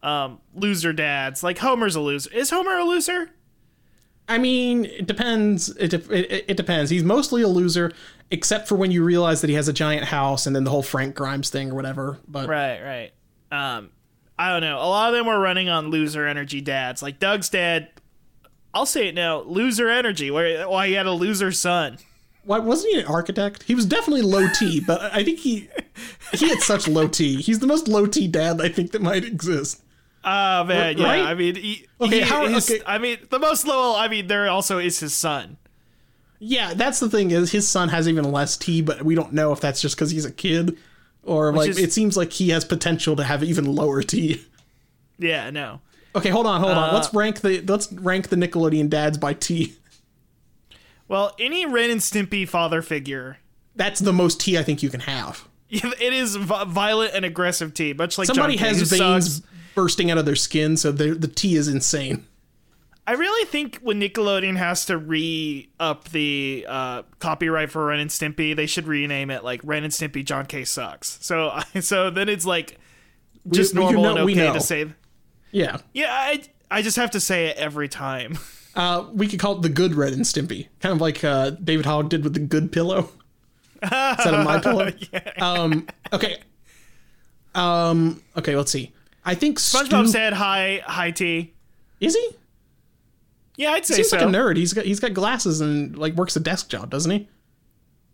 [0.03, 1.43] um, loser dads.
[1.43, 2.31] Like Homer's a loser.
[2.33, 3.31] Is Homer a loser?
[4.27, 5.69] I mean, it depends.
[5.77, 6.89] It, de- it it depends.
[6.89, 7.91] He's mostly a loser,
[8.29, 10.83] except for when you realize that he has a giant house and then the whole
[10.83, 12.17] Frank Grimes thing or whatever.
[12.27, 13.11] But Right, right.
[13.51, 13.89] Um,
[14.39, 14.77] I don't know.
[14.77, 17.01] A lot of them were running on loser energy dads.
[17.01, 17.89] Like Doug's dad.
[18.73, 19.41] I'll say it now.
[19.41, 20.31] Loser energy.
[20.31, 21.97] Where why he had a loser son.
[22.43, 23.63] Why wasn't he an architect?
[23.63, 25.69] He was definitely low T, but I think he
[26.33, 27.41] he had such low T.
[27.41, 29.81] He's the most low T dad I think that might exist.
[30.23, 31.07] Oh man, yeah.
[31.07, 32.81] I mean, he, Okay, he- how- his- okay.
[32.85, 33.95] I mean, the most low.
[33.97, 35.57] I mean, there also is his son.
[36.43, 39.51] Yeah, that's the thing is his son has even less T, but we don't know
[39.51, 40.77] if that's just because he's a kid
[41.23, 44.43] or like is- it seems like he has potential to have even lower T.
[45.19, 45.81] Yeah, no.
[46.15, 46.89] Okay, hold on, hold on.
[46.89, 49.75] Uh, Let's rank the let's rank the Nickelodeon dads by T.
[51.11, 53.37] Well, any Ren and Stimpy father figure,
[53.75, 55.45] That's the most tea I think you can have.
[55.69, 59.47] it is violent and aggressive tea, much like Somebody John has veins sucks.
[59.75, 62.25] bursting out of their skin, so the tea is insane.
[63.05, 68.09] I really think when Nickelodeon has to re up the uh, copyright for Ren and
[68.09, 71.17] Stimpy, they should rename it like Ren and Stimpy John K sucks.
[71.21, 72.77] So so then it's like
[73.49, 74.85] just we- normal know- and okay to say.
[75.51, 75.79] Yeah.
[75.93, 78.37] Yeah, I I just have to say it every time.
[78.75, 81.85] Uh, we could call it the good Ren and Stimpy, kind of like uh, David
[81.85, 83.09] Hogg did with the good pillow
[83.81, 84.91] instead of my pillow.
[85.39, 86.37] Um, okay.
[87.55, 88.93] Um, okay, let's see.
[89.25, 91.53] I think SpongeBob Stu, said hi hi T.
[91.99, 92.29] is he?
[93.57, 94.17] Yeah, I'd say Seems so.
[94.17, 94.57] like a nerd.
[94.57, 97.27] He's got he's got glasses and like works a desk job, doesn't he?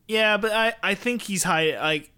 [0.08, 2.10] Yeah, but I I think he's high like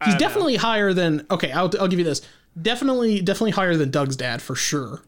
[0.00, 0.28] I He's don't know.
[0.28, 1.26] definitely higher than.
[1.30, 2.22] Okay, I'll I'll give you this.
[2.60, 5.02] Definitely, definitely higher than Doug's dad for sure.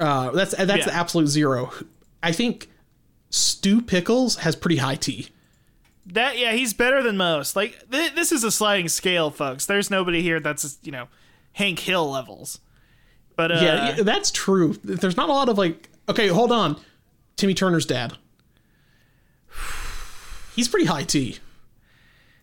[0.00, 0.84] Uh, that's that's Yeah.
[0.86, 1.72] the absolute zero.
[2.22, 2.68] I think
[3.30, 5.28] Stu Pickles has pretty high T.
[6.06, 7.54] that yeah he's better than most.
[7.54, 9.66] Like th- this is a sliding scale, folks.
[9.66, 11.08] There's nobody here that's you know
[11.52, 12.60] Hank Hill levels.
[13.36, 14.74] But uh, Yeah, yeah, that's true.
[14.82, 15.88] There's not a lot of like.
[16.08, 16.76] Okay, hold on.
[17.36, 18.14] Timmy Turner's dad.
[20.56, 21.38] He's pretty high T.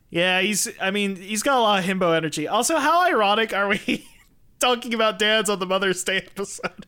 [0.10, 0.68] Yeah, he's.
[0.82, 2.48] I mean, he's got a lot of himbo energy.
[2.48, 4.08] Also, how ironic are we
[4.60, 6.86] talking about dads on the Mother's Day episode?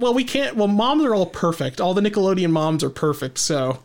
[0.00, 0.56] Well, we can't.
[0.56, 1.80] Well, moms are all perfect.
[1.80, 3.38] All the Nickelodeon moms are perfect.
[3.38, 3.78] So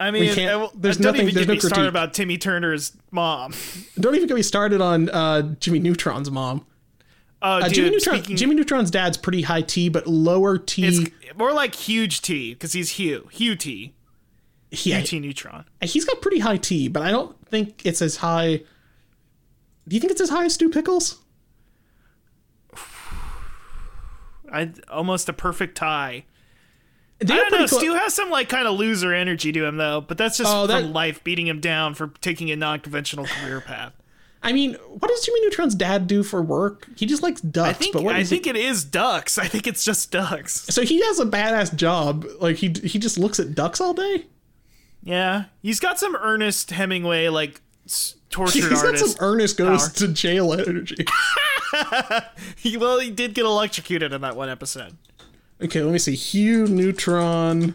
[0.00, 2.38] I mean, can't- I there's don't nothing- even there's get no me started about Timmy
[2.38, 3.52] Turner's mom.
[4.00, 6.64] don't even get me started on uh, Jimmy Neutron's mom.
[7.44, 8.16] Oh, Uh, dude, Jimmy Neutron.
[8.18, 10.84] speaking, Jimmy Neutron's dad's pretty high T, but lower T.
[10.86, 13.94] it's more like huge T because he's Hugh, Hugh T,
[14.70, 15.64] yeah, Hugh T Neutron.
[15.82, 18.58] he's got pretty high T, but I don't think it's as high.
[19.88, 21.18] Do you think it's as high as Stu Pickles?
[24.52, 26.24] I almost a perfect tie.
[27.18, 27.66] They I don't know.
[27.68, 30.52] clo- Stu has some like kind of loser energy to him though, but that's just
[30.52, 33.92] Oh, that- from life beating him down for taking a non-conventional career path.
[34.44, 36.88] I mean, what does Jimmy Neutron's dad do for work?
[36.96, 37.68] He just likes ducks.
[37.68, 39.38] I think but what I he- think it is ducks.
[39.38, 40.62] I think it's just ducks.
[40.68, 42.26] so he has a badass job.
[42.40, 44.26] Like he he just looks at ducks all day.
[45.04, 47.60] Yeah, he's got some Ernest Hemingway like
[48.30, 49.90] tortured He's got some Ernest goes power.
[49.90, 51.04] to jail energy.
[52.56, 54.96] he, well, he did get electrocuted in that one episode.
[55.62, 56.14] okay, let me see.
[56.14, 57.74] Hugh Neutron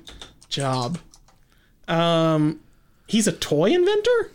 [0.50, 1.00] job.
[1.88, 2.60] Um,
[3.08, 4.32] he's a toy inventor.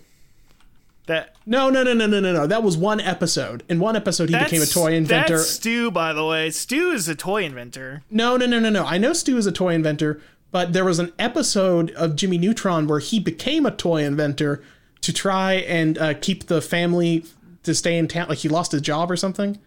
[1.06, 2.46] That No, no, no, no, no, no, no.
[2.46, 3.64] That was one episode.
[3.68, 5.38] In one episode, he became a toy inventor.
[5.38, 6.50] That's Stu, by the way.
[6.50, 8.02] Stu is a toy inventor.
[8.08, 8.84] No, no, no, no, no.
[8.84, 10.20] I know Stu is a toy inventor,
[10.52, 14.62] but there was an episode of Jimmy Neutron where he became a toy inventor
[15.02, 17.24] to try and uh, keep the family
[17.64, 18.28] to stay in town.
[18.28, 19.58] Like he lost his job or something.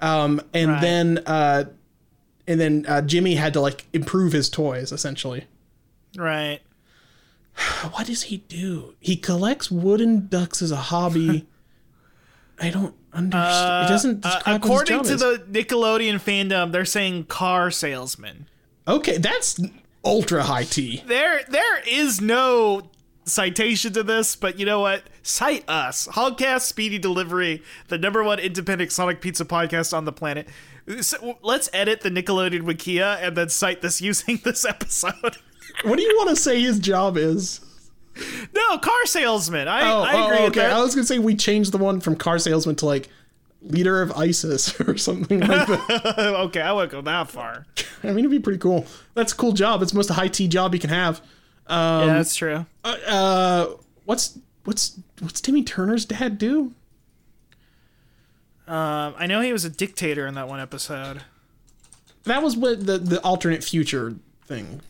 [0.00, 0.80] Um, and Right.
[0.80, 1.64] then, uh,
[2.46, 5.44] and then uh, Jimmy had to like improve his toys essentially.
[6.16, 6.60] Right.
[7.92, 8.94] What does he do?
[9.00, 11.46] He collects wooden ducks as a hobby.
[12.60, 13.86] I don't understand.
[13.86, 15.20] it doesn't Uh, describe what his according to is.
[15.20, 18.46] the Nickelodeon fandom, they're saying car salesman.
[18.86, 19.60] Okay, that's
[20.04, 21.02] ultra high T.
[21.06, 22.82] There, there is no
[23.24, 25.04] citation to this, but you know what?
[25.22, 30.48] Cite us, Hogcast Speedy Delivery, the number one independent Sonic Pizza podcast on the planet.
[31.00, 35.38] So, let's edit the Nickelodeon Wikia and then cite this using this episode.
[35.84, 37.60] What do you want to say his job is?
[38.54, 39.68] no, car salesman.
[39.68, 40.66] I, Oh, I oh, agree with okay.
[40.66, 43.08] I was gonna say we changed the one from car salesman to like
[43.62, 46.16] leader of ISIS or something like that.
[46.18, 47.66] okay, I wouldn't go that far.
[48.02, 48.86] I mean, it'd be pretty cool.
[49.14, 49.82] That's a cool job.
[49.82, 51.22] It's the most high T job you can have.
[51.68, 52.66] Yeah, that's true.
[52.84, 53.66] Uh, uh,
[54.04, 56.72] what's what's what's Timmy Turner's dad do?
[58.68, 61.22] Um, I know he was a dictator in that one episode.
[62.24, 64.14] That was what the the alternate future
[64.46, 64.80] thing,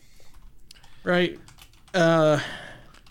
[1.03, 1.39] right?
[1.93, 2.39] Uh,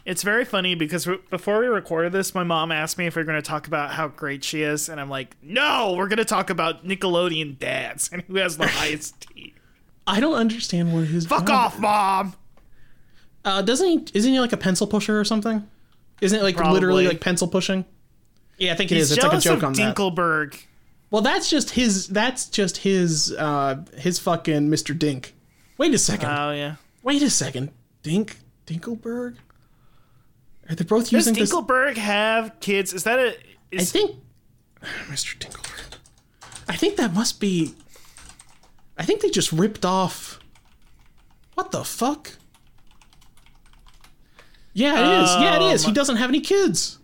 [0.04, 3.24] It's very funny because before we recorded this, my mom asked me if we are
[3.24, 6.24] going to talk about how great she is, and I'm like, no, we're going to
[6.24, 9.54] talk about Nickelodeon dads and who has the highest teeth.
[10.06, 12.34] I don't understand what his Fuck off, mom.
[13.44, 14.06] Uh, doesn't he?
[14.14, 15.66] Isn't he like a pencil pusher or something?
[16.20, 16.74] Isn't it like Probably.
[16.74, 17.84] literally like pencil pushing?
[18.58, 19.08] Yeah, I think it is.
[19.08, 20.58] He's It's like a joke on that.
[21.10, 22.06] Well, that's just his.
[22.08, 23.34] That's just his.
[23.36, 24.96] Uh, his fucking Mr.
[24.96, 25.34] Dink.
[25.78, 26.30] Wait a second.
[26.30, 26.76] Oh yeah.
[27.02, 27.70] Wait a second.
[28.02, 29.36] Dink Dinkelberg.
[30.68, 31.52] Are they both Does using this?
[31.52, 32.92] Dinkelberg have kids?
[32.92, 33.30] Is that a?
[33.30, 33.36] I
[33.72, 34.16] Is, think.
[35.08, 35.36] Mr.
[35.38, 35.96] Dinkelberg.
[36.68, 37.74] I think that must be.
[38.96, 40.38] I think they just ripped off.
[41.54, 42.32] What the fuck?
[44.74, 45.30] Yeah, it is.
[45.40, 45.82] Yeah, it is.
[45.82, 46.98] He Um, doesn't have any kids.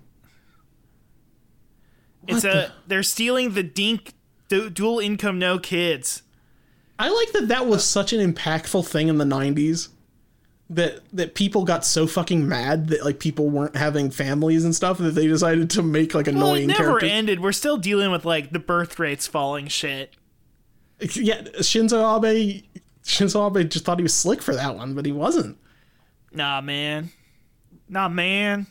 [2.26, 2.56] it's what a.
[2.56, 4.14] the- They're stealing the Dink
[4.48, 6.22] du- dual income no kids.
[6.98, 9.88] I like that that was such an impactful thing in the 90s
[10.70, 14.98] that that people got so fucking mad that like people weren't having families and stuff
[14.98, 17.10] that they decided to make like Well, it annoying never characters.
[17.10, 17.40] ended.
[17.40, 20.14] We're still dealing with like the birth rates falling shit.
[21.14, 22.64] Yeah, Shinzo Abe
[23.04, 25.56] Shinzo Abe just thought he was slick for that one, but he wasn't.
[26.32, 27.10] Nah, man.
[27.88, 28.66] Nah, man.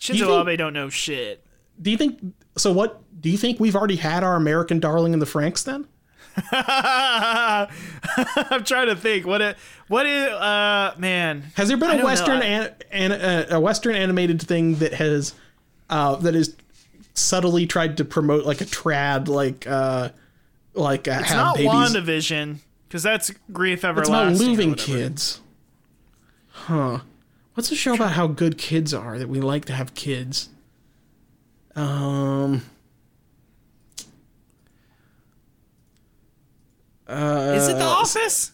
[0.00, 1.44] Shinzo think- Abe don't know shit.
[1.80, 2.20] Do you think
[2.56, 5.86] so what do you think we've already had our American darling in the Franxx then?
[6.52, 7.68] I'm
[8.64, 9.26] trying to think.
[9.26, 9.56] What it?
[9.88, 10.28] What is?
[10.28, 11.44] Uh, man.
[11.54, 15.34] Has there been I a western an, an, uh, a western animated thing that has
[15.90, 16.54] uh that is
[17.14, 20.10] subtly tried to promote like a trad like uh
[20.74, 24.30] like uh, It's not babies WandaVision because that's grief everlasting.
[24.30, 25.40] It's about moving kids.
[26.50, 27.00] Huh.
[27.58, 30.48] What's a show about how good kids are that we like to have kids?
[31.74, 32.62] Um.
[37.08, 38.52] Uh, Is it The Office?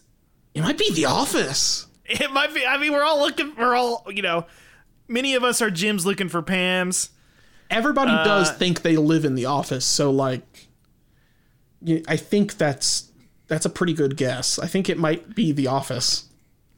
[0.55, 1.85] it might be The Office.
[2.05, 2.65] It might be.
[2.65, 3.53] I mean, we're all looking.
[3.55, 4.47] We're all you know.
[5.07, 7.09] Many of us are Jims looking for Pams.
[7.69, 10.67] Everybody does Uh, think they live in The Office, so like,
[12.07, 13.11] I think that's
[13.45, 14.57] that's a pretty good guess.
[14.57, 16.25] I think it might be The Office.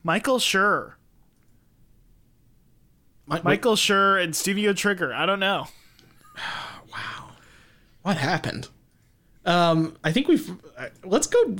[0.03, 0.95] Michael Schur.
[3.29, 5.13] Mi- Michael Schur and Studio Trigger.
[5.13, 5.67] I don't know.
[6.91, 7.29] Wow,
[8.03, 8.69] what happened?
[9.45, 10.49] Um, I think we've.
[10.77, 11.55] uh, Let's go.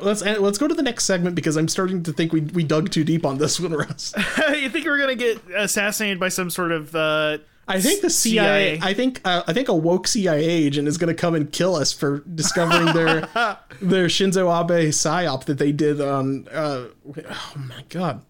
[0.00, 2.90] Let's let's go to the next segment because I'm starting to think we we dug
[2.90, 4.14] too deep on this one, Russ.
[4.60, 6.94] you think we're gonna get assassinated by some sort of?
[6.94, 8.78] Uh, I think the CIA.
[8.78, 8.90] CIA.
[8.90, 11.74] I think uh, I think a woke CIA agent is going to come and kill
[11.76, 13.20] us for discovering their
[13.82, 16.48] their Shinzo Abe psyop that they did on.
[16.50, 18.22] Uh, oh my god.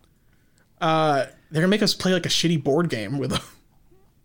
[0.80, 3.40] Uh, they're gonna make us play like a shitty board game with them.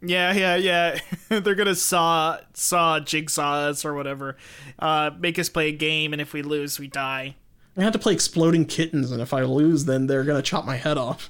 [0.01, 0.99] yeah, yeah, yeah.
[1.39, 4.37] They're gonna saw saw jigsaw us or whatever.
[4.79, 7.35] Uh, make us play a game, and if we lose, we die.
[7.77, 10.75] I have to play exploding kittens, and if I lose, then they're gonna chop my
[10.75, 11.29] head off.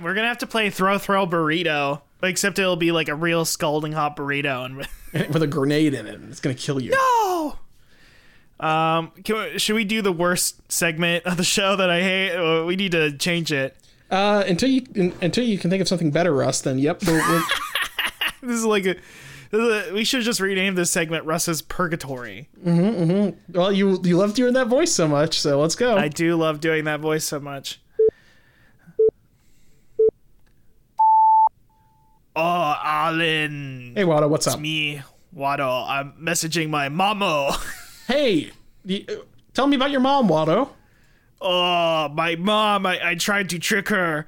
[0.00, 3.92] We're gonna have to play throw throw burrito, except it'll be like a real scalding
[3.92, 4.86] hot burrito.
[5.14, 6.14] And with a grenade in it.
[6.16, 6.90] and It's gonna kill you.
[6.90, 7.56] no.
[8.58, 12.34] Um, we, should we do the worst segment of the show that I hate?
[12.34, 13.76] Uh, We need to change it.
[14.14, 16.60] Uh, until you until you can think of something better, Russ.
[16.60, 17.02] Then yep.
[17.04, 17.42] We're, we're,
[18.42, 18.90] This is like a.
[18.96, 22.48] is a- we should just rename this segment Russ's Purgatory.
[22.62, 25.96] well, you you love doing that voice so much, so let's go.
[25.96, 27.80] I do love doing that voice so much.
[32.36, 33.92] Oh, Alan.
[33.96, 34.54] hey, Wada, what's up?
[34.54, 35.00] It's me,
[35.36, 35.88] Watto.
[35.88, 37.54] I'm messaging my mamo.
[38.06, 38.50] Hey,
[39.54, 40.68] tell me about your mom, Watto.
[41.40, 42.86] Oh, my mom.
[42.86, 44.26] I, I tried to trick her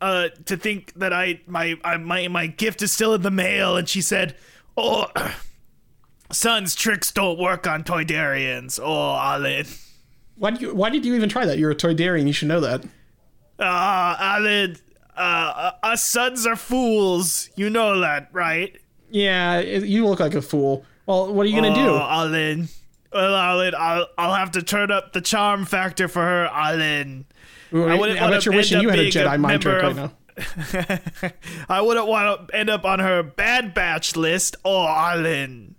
[0.00, 3.76] uh, to think that I my, I my my gift is still in the mail,
[3.76, 4.34] and she said,
[4.76, 5.06] "Oh,
[6.32, 9.66] son's tricks don't work on Toydarians." Oh, Alan.
[10.36, 11.58] Why did you Why did you even try that?
[11.58, 12.26] You're a Toydarian.
[12.26, 12.84] You should know that.
[13.58, 14.76] Ah, Alan.
[15.16, 17.48] Uh, us sons are fools.
[17.54, 18.76] You know that, right?
[19.10, 20.84] Yeah, you look like a fool.
[21.06, 21.90] Well, what are you gonna Oh, do?
[22.34, 22.68] Alin.
[23.14, 27.26] Well, Alan, I'll, I'll have to turn up the charm factor for her, Alan.
[27.72, 29.94] I, wouldn't I bet you're wishing you had a being a Jedi mind trick right
[29.94, 30.12] now.
[31.68, 34.56] I wouldn't want to end up on her Bad Batch list.
[34.64, 35.76] Oh, Alan.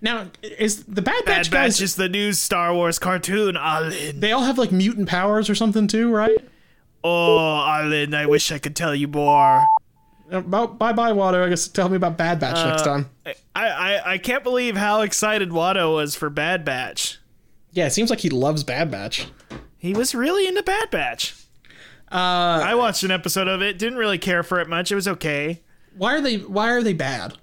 [0.00, 1.76] Now, is the Bad Bad Batch guys?
[1.76, 4.18] Batch is the new Star Wars cartoon, Alan.
[4.18, 6.38] they all have like mutant powers or something too, right?
[7.02, 9.66] Oh, Alan, I wish I could tell you more.
[10.30, 11.42] About bye bye water.
[11.42, 13.10] I guess tell me about Bad Batch Uh, next time.
[13.26, 17.18] I, I, I can't believe how excited Watto was for Bad Batch.
[17.72, 19.26] Yeah, it seems like he loves Bad Batch.
[19.76, 21.34] He was really into Bad Batch.
[22.10, 22.16] Uh,
[22.62, 24.92] I watched an episode of it, didn't really care for it much.
[24.92, 25.60] It was okay.
[25.96, 26.38] why are they?
[26.38, 27.36] Why are they bad?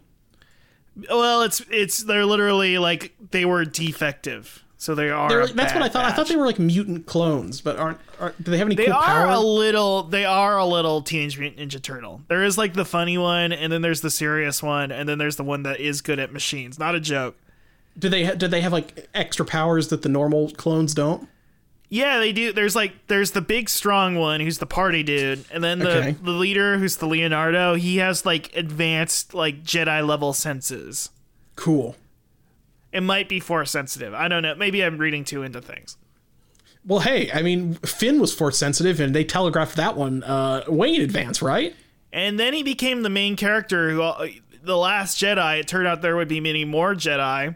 [1.09, 5.29] Well, it's it's they're literally like they were defective, so they are.
[5.29, 6.05] They're, a that's what I Bad thought.
[6.05, 7.99] I thought they were like mutant clones, but aren't?
[8.19, 9.27] Are, do they have any They cool are power?
[9.27, 10.01] a little.
[10.01, 12.21] They are a little Teenage Mutant Ninja Turtle.
[12.29, 15.35] There is like the funny one, and then there's the serious one, and then there's
[15.35, 16.79] the one that is good at machines.
[16.79, 17.35] Not a joke.
[17.99, 18.25] do they?
[18.25, 21.27] Ha- do they have like extra powers that the normal clones don't?
[21.89, 22.51] Yeah, they do.
[22.51, 26.11] There's like there's the big strong one who's the party dude, and then the Okay.
[26.23, 27.75] the leader who's the Leonardo.
[27.75, 31.11] He has like advanced like Jedi level senses.
[31.55, 31.95] Cool.
[32.91, 34.13] It might be force sensitive.
[34.13, 34.55] I don't know.
[34.55, 35.97] Maybe I'm reading too into things.
[36.85, 40.95] Well, hey, I mean, Finn was force sensitive, and they telegraphed that one uh, way
[40.95, 41.75] in advance, right?
[42.11, 44.27] And then he became the main character who, uh,
[44.63, 45.59] the last Jedi.
[45.59, 47.55] It turned out there would be many more Jedi,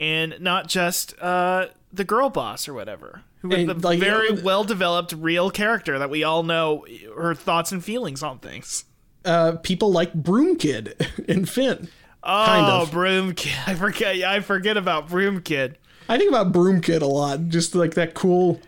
[0.00, 4.36] and not just uh, the girl boss or whatever, who was the like, very you
[4.36, 6.84] know, well developed real character that we all know
[7.16, 8.84] her thoughts and feelings on things.
[9.24, 11.88] Uh, people like Broom Kid and Finn.
[12.24, 12.90] Oh, Kind of.
[12.90, 13.52] Broom Kid!
[13.66, 14.16] I forget.
[14.24, 15.78] I forget about Broom Kid.
[16.08, 17.48] I think about Broom Kid a lot.
[17.48, 18.60] Just like that cool.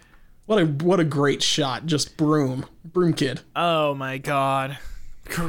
[0.46, 1.86] What a what a great shot.
[1.86, 4.78] Just Broom, Broom Kid Oh my God!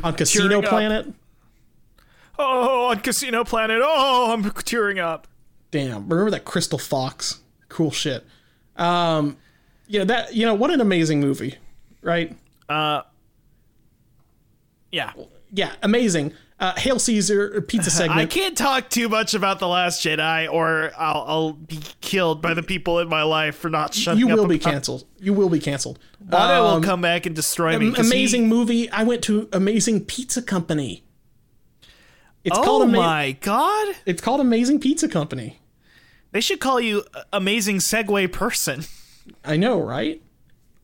[0.03, 0.69] on Casino Tearing up.
[0.69, 1.13] Planet.
[2.39, 3.79] Oh, on Casino Planet.
[3.83, 5.27] Oh, I'm tearing up.
[5.71, 7.41] Damn, remember that Crystal Fox?
[7.69, 8.25] Cool shit.
[8.75, 9.37] Um,
[9.87, 11.55] yeah, that you know what an amazing movie,
[12.01, 12.35] right?
[12.69, 13.01] Uh,
[14.91, 15.13] yeah.
[15.51, 16.33] Yeah, amazing.
[16.59, 18.19] Uh, Hail Caesar pizza segment.
[18.19, 22.55] I can't talk too much about The Last Jedi, or I'll, I'll be killed by
[22.55, 24.39] the people in my life for not shutting You up.
[24.39, 25.05] will be about- canceled.
[25.19, 25.99] You will be canceled.
[26.27, 26.39] Watto
[26.73, 27.91] Um, will come back and destroy me.
[27.91, 28.89] 'cause he- amazing movie.
[28.89, 31.03] I went to Amazing Pizza Company.
[32.43, 33.95] It's oh called Ama- my god!
[34.07, 35.59] It's called Amazing Pizza Company.
[36.31, 38.85] They should call you Amazing Segway Person.
[39.45, 40.21] I know, right?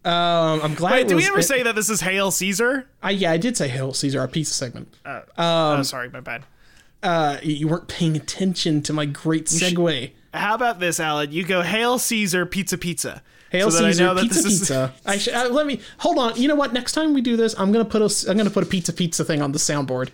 [0.06, 0.92] Um, I'm glad.
[0.92, 2.88] Wait, it do we ever it- say that this is Hail Caesar?
[3.02, 4.94] I yeah, I did say Hail Caesar, our pizza segment.
[5.38, 6.44] oh, sorry, my bad.
[7.02, 10.12] Uh, you weren't paying attention to my great segue.
[10.34, 11.32] How about this, Alan?
[11.32, 13.22] You go Hail Caesar Pizza Pizza.
[13.52, 14.94] Hail so that I Caesar, know that pizza, pizza.
[15.06, 16.36] I should, uh, let me hold on.
[16.42, 16.74] You know what?
[16.74, 19.24] Next time we do this, I'm gonna put a I'm gonna put a pizza pizza
[19.24, 20.10] thing on the soundboard.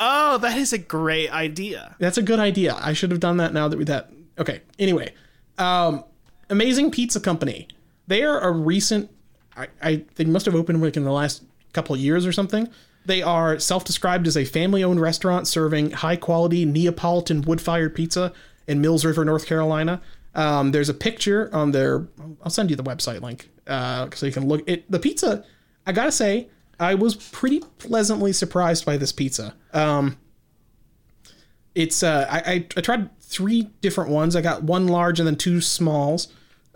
[0.00, 1.96] Oh, that is a great idea.
[1.98, 2.76] That's a good idea.
[2.80, 4.10] I should have done that now that we that.
[4.38, 4.60] Okay.
[4.78, 5.12] Anyway,
[5.58, 6.04] um,
[6.50, 7.66] Amazing Pizza Company.
[8.06, 9.10] They are a recent.
[9.58, 11.42] I, I they must have opened like in the last
[11.72, 12.68] couple years or something.
[13.04, 18.34] They are self-described as a family-owned restaurant serving high-quality Neapolitan wood-fired pizza
[18.66, 20.02] in Mills River, North Carolina.
[20.34, 22.06] Um, there's a picture on their.
[22.42, 24.62] I'll send you the website link uh, so you can look.
[24.68, 25.44] It the pizza.
[25.86, 29.54] I gotta say, I was pretty pleasantly surprised by this pizza.
[29.72, 30.18] Um,
[31.74, 34.36] it's uh, I, I I tried three different ones.
[34.36, 36.28] I got one large and then two smalls.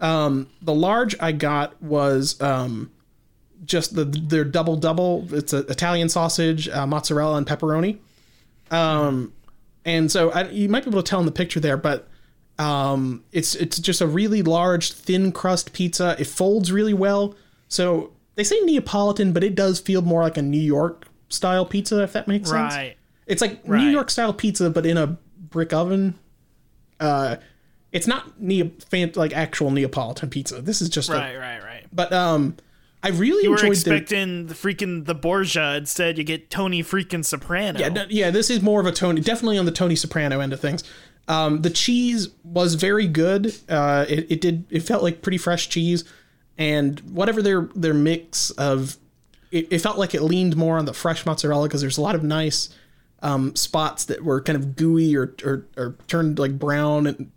[0.03, 2.91] Um, the large I got was um,
[3.65, 5.27] just the their double double.
[5.33, 7.99] It's a Italian sausage, uh, mozzarella, and pepperoni.
[8.71, 9.33] Um,
[9.85, 12.09] and so I, you might be able to tell in the picture there, but
[12.59, 16.17] um, it's it's just a really large thin crust pizza.
[16.19, 17.37] It folds really well.
[17.69, 22.03] So they say Neapolitan, but it does feel more like a New York style pizza,
[22.03, 22.75] if that makes sense.
[22.75, 22.97] Right.
[23.27, 23.83] It's like Right.
[23.83, 26.19] New York style pizza, but in a brick oven.
[26.99, 27.37] Uh,
[27.93, 30.61] it's not Neo, fan, like actual Neapolitan pizza.
[30.63, 31.87] This is just a, Right, right, right.
[31.93, 32.57] but um,
[33.03, 35.75] I really You were enjoyed the expecting the freaking the Borgia.
[35.77, 37.79] Instead, you get Tony freaking Soprano.
[37.79, 38.31] yeah, no- yeah.
[38.31, 40.83] This is more of a Tony, definitely on the Tony Soprano end of things.
[41.29, 43.55] Um, the cheese was very good.
[43.69, 46.05] Uh, it, it did it felt like pretty fresh cheese,
[46.59, 48.97] and whatever their their mix of,
[49.51, 52.15] it, it felt like it leaned more on the fresh mozzarella because there's a lot
[52.17, 52.71] of nice
[53.23, 57.31] um, spots that were kind of gooey or, or or turned like brown and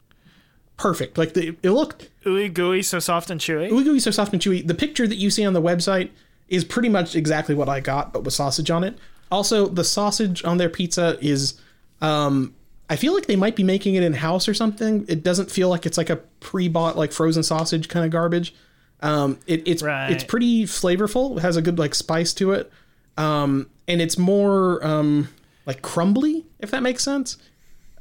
[0.78, 1.18] perfect.
[1.18, 3.70] Like the, it looked Ooey gooey, so soft and chewy.
[3.70, 4.66] ooey gooey so soft and chewy.
[4.66, 6.10] The picture that you see on the website
[6.50, 8.98] is pretty much exactly what I got, but with sausage on it.
[9.32, 11.60] Also, the sausage on their pizza is,
[12.02, 12.54] um,
[12.90, 15.06] I feel like they might be making it in house or something.
[15.08, 18.54] It doesn't feel like it's like a pre-bought like frozen sausage kind of garbage.
[19.02, 20.12] Um, it, it's Right.
[20.12, 21.38] it's pretty flavorful.
[21.38, 22.72] It has a good like spice to it,
[23.18, 25.30] um, and it's more um,
[25.66, 27.38] like crumbly if that makes sense.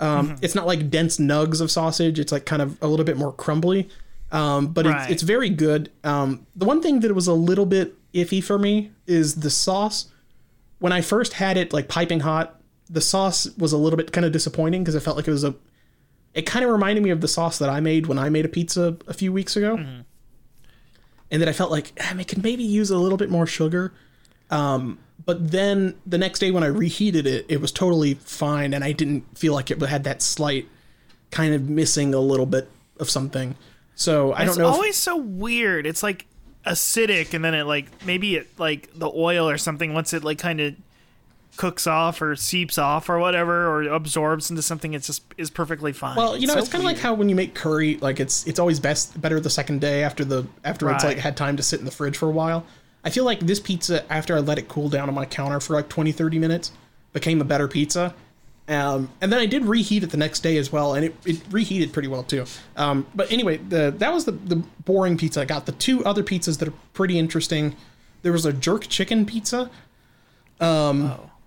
[0.01, 2.19] Um, It's not like dense nugs of sausage.
[2.19, 3.89] It's like kind of a little bit more crumbly.
[4.33, 5.03] Um, but Right.
[5.03, 5.91] it's, it's very good.
[6.03, 10.07] Um, the one thing that was a little bit iffy for me is the sauce.
[10.81, 14.25] When I first had it like piping hot, the sauce was a little bit kind
[14.25, 15.55] of disappointing because it felt like it was a.
[16.35, 18.49] It kind of reminded me of the sauce that I made when I made a
[18.49, 19.77] pizza a few weeks ago,
[21.31, 23.93] and that I felt like "Ah, I could maybe use a little bit more sugar.
[24.51, 28.85] Um, but then the next day when I reheated it, it was totally fine, and
[28.85, 30.69] I didn't feel like it had that slight
[31.31, 32.69] kind of missing a little bit
[33.01, 33.57] of something.
[33.95, 34.69] So I It's don't know.
[34.69, 35.87] It's always so weird.
[35.87, 36.27] It's like
[36.67, 40.39] acidic, and then it like maybe it like the oil or something once it like
[40.39, 40.75] kind of
[41.57, 44.93] cooks off or seeps off or whatever or absorbs into something.
[44.93, 46.17] It's just is perfectly fine.
[46.17, 48.47] Well, you know, so it's kind of like how when you make curry, like it's
[48.47, 51.63] it's always best better the second day after the after it's like had time to
[51.63, 52.67] sit in the fridge for a while.
[53.05, 55.75] I feel like this pizza after I let it cool down on my counter for
[55.75, 56.73] like 20 30 minutes
[57.13, 58.15] became a better pizza.
[58.67, 61.43] Um, and then I did reheat it the next day as well, and it, it
[61.51, 62.47] reheated pretty well too.
[62.77, 65.67] Um, but anyway, the that was the the boring pizza I got.
[65.67, 67.77] The two other pizzas that are pretty interesting.
[68.23, 69.71] There was a jerk chicken pizza,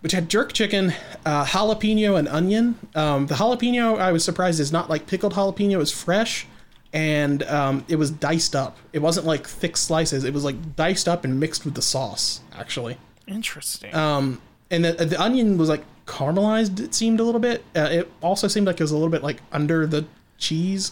[0.01, 0.93] which had jerk chicken,
[1.25, 2.77] uh, jalapeno, and onion.
[2.93, 6.45] Um, the jalapeno, I was surprised, is not like pickled jalapeno; it's fresh,
[6.93, 8.77] and um, it was diced up.
[8.93, 12.41] It wasn't like thick slices; it was like diced up and mixed with the sauce,
[12.57, 12.97] actually.
[13.27, 13.93] interesting.
[13.93, 16.79] Um, and the, the onion was like caramelized.
[16.79, 17.63] It seemed a little bit.
[17.75, 20.05] Uh, it also seemed like it was a little bit like under the
[20.37, 20.89] cheese.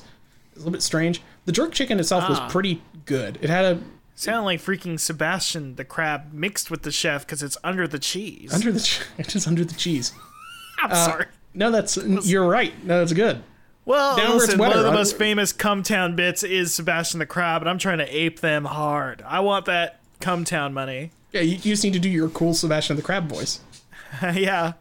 [0.52, 1.22] It was a little bit strange.
[1.46, 2.30] The jerk chicken itself Ah.
[2.30, 3.38] was pretty good.
[3.42, 3.80] It had a
[4.18, 8.54] Sound like freaking Sebastian the crab mixed with the chef because it's under the cheese.
[8.54, 10.14] under the it is under the cheese.
[10.82, 11.26] I'm sorry.
[11.54, 12.74] No, that's you're right.
[12.86, 13.44] No, that's good.
[13.86, 17.20] Well, down where it's listen, one of the most famous Cum Town bits is Sebastian
[17.20, 19.24] the Crab, and I'm trying to ape them hard.
[19.28, 21.12] I want that Cum Town money.
[21.32, 23.60] Yeah, you, you just need to do your cool Sebastian the Crab voice.
[24.22, 24.74] yeah.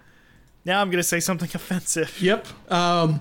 [0.64, 2.20] Now I'm gonna say something offensive.
[2.20, 2.46] Yep.
[2.72, 3.20] Um,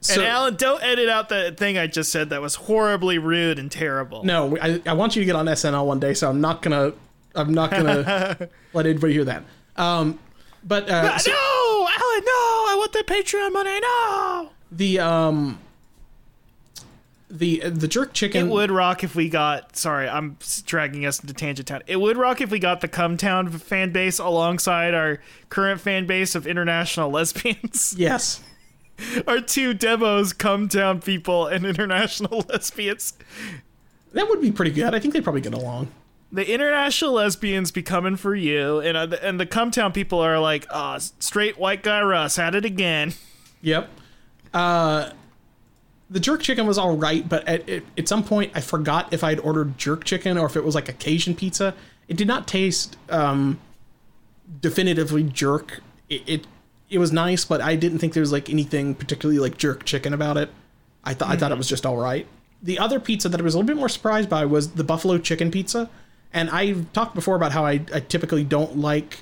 [0.00, 3.58] so, and Alan, don't edit out the thing I just said that was horribly rude
[3.58, 4.22] and terrible.
[4.22, 6.92] no, I, I want you to get on SNL one day, so I'm not gonna
[7.34, 9.42] I'm not gonna let anybody hear that.
[9.74, 10.20] Um,
[10.62, 12.66] but uh, so no, Alan, no!
[12.68, 13.80] I want the Patreon money.
[13.80, 14.50] No.
[14.70, 15.58] The um
[17.28, 19.76] the the jerk chicken It would rock if we got.
[19.76, 21.82] Sorry, I'm dragging us into Tangent Town.
[21.86, 26.06] It would rock if we got the Cum Town fan base alongside our current fan
[26.06, 27.94] base of international lesbians.
[27.96, 28.42] yes.
[29.26, 33.14] our two demos, Cum Town people and international lesbians.
[34.12, 34.94] That would be pretty good.
[34.94, 35.88] I think they'd probably get along.
[36.32, 40.18] The international lesbians be coming for you, and uh, the, and the Cum Town people
[40.20, 43.12] are like, ah, straight white guy Russ at it again.
[43.62, 43.90] Yep.
[44.56, 45.12] Uh,
[46.08, 49.22] the jerk chicken was all right, but at, at, at some point I forgot if
[49.22, 51.74] I'd ordered jerk chicken or if it was like a Cajun pizza.
[52.08, 53.58] It did not taste um,
[54.62, 55.82] definitively jerk.
[56.08, 56.46] It, it
[56.88, 60.14] it was nice, but I didn't think there was like anything particularly like jerk chicken
[60.14, 60.48] about it.
[61.04, 62.26] I thought I thought it was just all right.
[62.62, 65.18] The other pizza that I was a little bit more surprised by was the buffalo
[65.18, 65.90] chicken pizza,
[66.32, 69.18] and I've talked before about how I, I typically don't like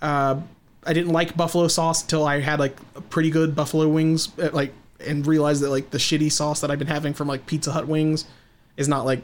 [0.00, 0.40] uh,
[0.84, 2.76] I didn't like buffalo sauce until I had like
[3.10, 6.78] pretty good buffalo wings, uh, like, and realized that like the shitty sauce that I've
[6.78, 8.24] been having from like Pizza Hut wings
[8.76, 9.22] is not like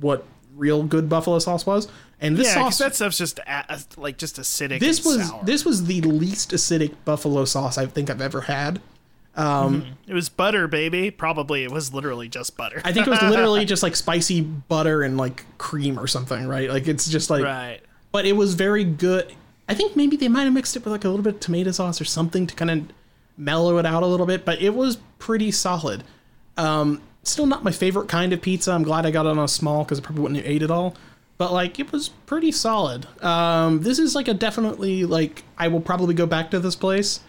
[0.00, 0.24] what
[0.54, 1.88] real good buffalo sauce was.
[2.20, 4.80] And this Yeah, sauce, that stuff's just a, like just acidic.
[4.80, 5.44] this was sour.
[5.44, 8.80] this was the least acidic buffalo sauce I think I've ever had.
[10.06, 11.10] It was butter, baby.
[11.10, 12.80] Probably it was literally just butter.
[12.84, 16.70] I think it was literally just like spicy butter and like cream or something, right?
[16.70, 17.80] Like it's just like, right.
[18.12, 19.34] but it was very good.
[19.68, 21.70] I think maybe they might have mixed it with like a little bit of tomato
[21.72, 22.84] sauce or something to kind of
[23.36, 26.04] mellow it out a little bit, but it was pretty solid.
[26.56, 28.72] Um, still not my favorite kind of pizza.
[28.72, 30.70] I'm glad I got it on a small because I probably wouldn't have ate it
[30.70, 30.94] all.
[31.38, 33.06] But like it was pretty solid.
[33.22, 37.20] Um, this is like a definitely like I will probably go back to this place.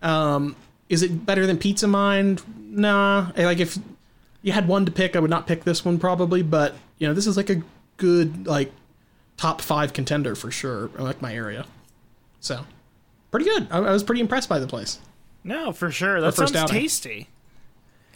[0.00, 0.54] Um,
[0.88, 2.42] is it better than Pizza Mind?
[2.56, 3.32] Nah.
[3.36, 3.78] Like if
[4.42, 6.42] you had one to pick, I would not pick this one probably.
[6.42, 7.62] But you know, this is like a
[7.96, 8.70] good like
[9.36, 10.90] top five contender for sure.
[10.96, 11.66] Like my area,
[12.40, 12.64] so
[13.30, 13.66] pretty good.
[13.70, 14.98] I, I was pretty impressed by the place.
[15.44, 16.20] No, for sure.
[16.20, 16.80] That first sounds outing.
[16.82, 17.28] tasty.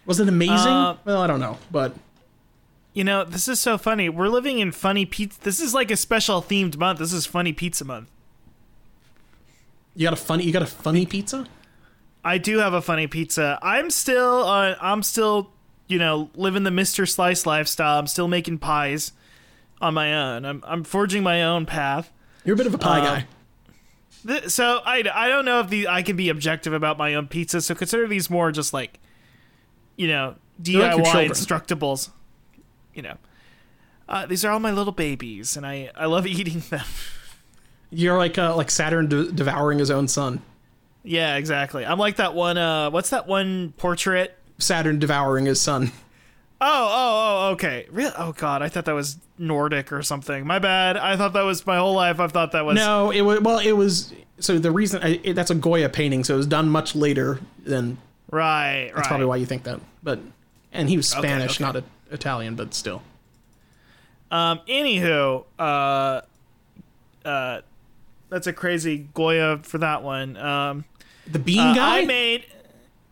[0.07, 0.55] Was it amazing?
[0.57, 1.95] Uh, well, I don't know, but
[2.93, 4.09] You know, this is so funny.
[4.09, 5.41] We're living in funny pizza.
[5.41, 6.99] This is like a special themed month.
[6.99, 8.09] This is funny pizza month.
[9.95, 11.47] you got a funny you got a funny pizza.
[12.25, 13.59] I do have a funny pizza.
[13.63, 15.51] I'm still uh, I'm still,
[15.89, 17.09] you know, living the Mr.
[17.09, 17.99] Slice lifestyle.
[17.99, 19.13] I'm still making pies
[19.81, 20.45] on my own.
[20.45, 22.13] I'm I'm forging my own path.
[22.45, 23.27] You're a bit of a pie Uh, guy.
[24.27, 27.29] Th- So I, I don't know if the I can be objective about my own
[27.29, 27.61] pizza.
[27.61, 28.99] So consider these more just like,
[29.97, 31.31] you know, like DIY children.
[31.31, 32.11] instructables.
[32.95, 33.17] You know,
[34.09, 36.85] uh, these are all my little babies, and I I love eating them.
[37.91, 40.43] You're like uh, like Saturn de- devouring his own son.
[41.05, 41.85] Yeah, exactly.
[41.85, 42.57] I'm like that one.
[42.59, 44.39] Uh, what's that one portrait?
[44.59, 45.91] Saturn devouring his son.
[46.65, 47.87] Oh, oh, oh, okay.
[47.91, 48.13] Real?
[48.17, 50.47] Oh God, I thought that was Nordic or something.
[50.47, 50.97] My bad.
[50.97, 52.21] I thought that was my whole life.
[52.21, 52.77] I've thought that was.
[52.77, 53.59] No, it was well.
[53.59, 56.69] It was so the reason I, it, that's a Goya painting, so it was done
[56.69, 57.99] much later than
[58.33, 58.95] Right, right.
[58.95, 59.79] that's probably why you think that.
[60.03, 60.21] But
[60.73, 61.65] and he was Spanish, okay.
[61.65, 63.03] not a, Italian, but still.
[64.31, 64.61] Um.
[64.67, 66.23] Anywho, uh,
[67.27, 67.61] uh,
[68.31, 70.37] that's a crazy Goya for that one.
[70.39, 70.85] Um.
[71.27, 72.47] The bean uh, guy, I made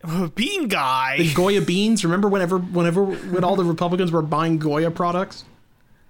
[0.35, 1.17] bean guy.
[1.17, 2.03] the Goya beans.
[2.03, 5.43] Remember whenever, whenever, when all the Republicans were buying Goya products.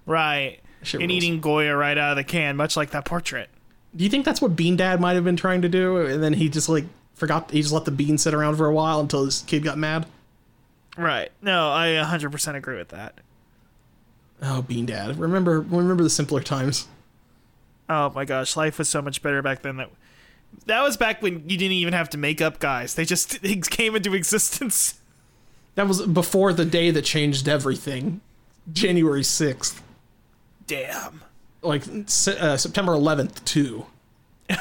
[0.06, 0.58] right.
[0.84, 1.22] Shit And rules.
[1.22, 3.48] eating Goya right out of the can, much like that portrait.
[3.94, 6.32] Do you think that's what Bean Dad might have been trying to do, and then
[6.32, 6.84] he just like
[7.14, 7.52] forgot?
[7.52, 10.06] He just let the bean sit around for a while until his kid got mad.
[10.96, 11.30] Right.
[11.40, 13.14] No, I 100% agree with that.
[14.42, 15.18] Oh, Bean Dad!
[15.20, 16.88] Remember, remember the simpler times.
[17.88, 19.76] Oh my gosh, life was so much better back then.
[19.76, 19.90] That
[20.66, 23.56] that was back when you didn't even have to make up guys; they just they
[23.56, 25.00] came into existence.
[25.74, 28.20] That was before the day that changed everything,
[28.72, 29.82] January sixth,
[30.66, 31.22] Damn.
[31.62, 33.86] like uh, September eleventh too.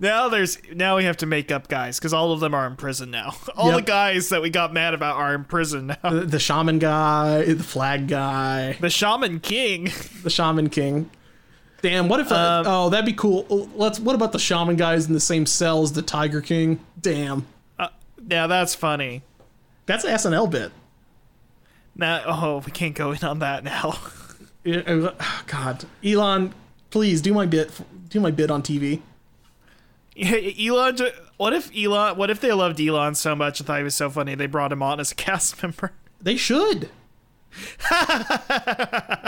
[0.00, 2.74] Now there's now we have to make up guys because all of them are in
[2.76, 3.34] prison now.
[3.56, 3.76] All Yep.
[3.76, 6.10] the guys that we got mad about are in prison now.
[6.10, 9.90] The, the shaman guy, the flag guy, The Shaman King.
[10.24, 11.10] the shaman king.
[11.82, 12.30] Damn, what if?
[12.32, 13.46] Uh, Um, oh, that'd be cool.
[13.50, 13.98] Oh, Let's.
[14.00, 16.80] What about the shaman guys in the same cell as the Tiger King?
[17.00, 17.46] Damn,
[18.28, 19.22] Yeah, that's funny.
[19.86, 20.70] that's an SNL bit.
[21.96, 23.98] Now, oh, we can't go in on that now.
[24.64, 26.54] Uh, oh, God, Elon,
[26.90, 27.68] please do my bit.
[28.10, 29.02] Do my bit on TV.
[30.16, 30.96] Elon,
[31.36, 32.16] what if Elon?
[32.16, 34.70] What if they loved Elon so much and thought he was so funny they brought
[34.70, 35.90] him on as a cast member?
[36.20, 36.90] They should.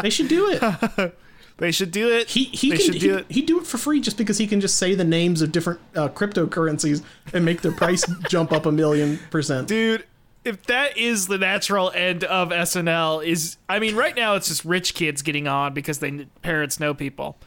[0.03, 1.17] they should do it.
[1.59, 2.31] They should do it.
[2.31, 3.27] He he they can should he, do it.
[3.29, 5.81] he'd do it for free just because he can just say the names of different
[5.95, 7.03] uh, cryptocurrencies
[7.33, 9.69] and make their price jump up a million percent.
[9.69, 10.05] dude
[10.45, 14.65] if that is the natural end of snl is i mean right now it's just
[14.65, 17.39] rich kids getting on because they parents know people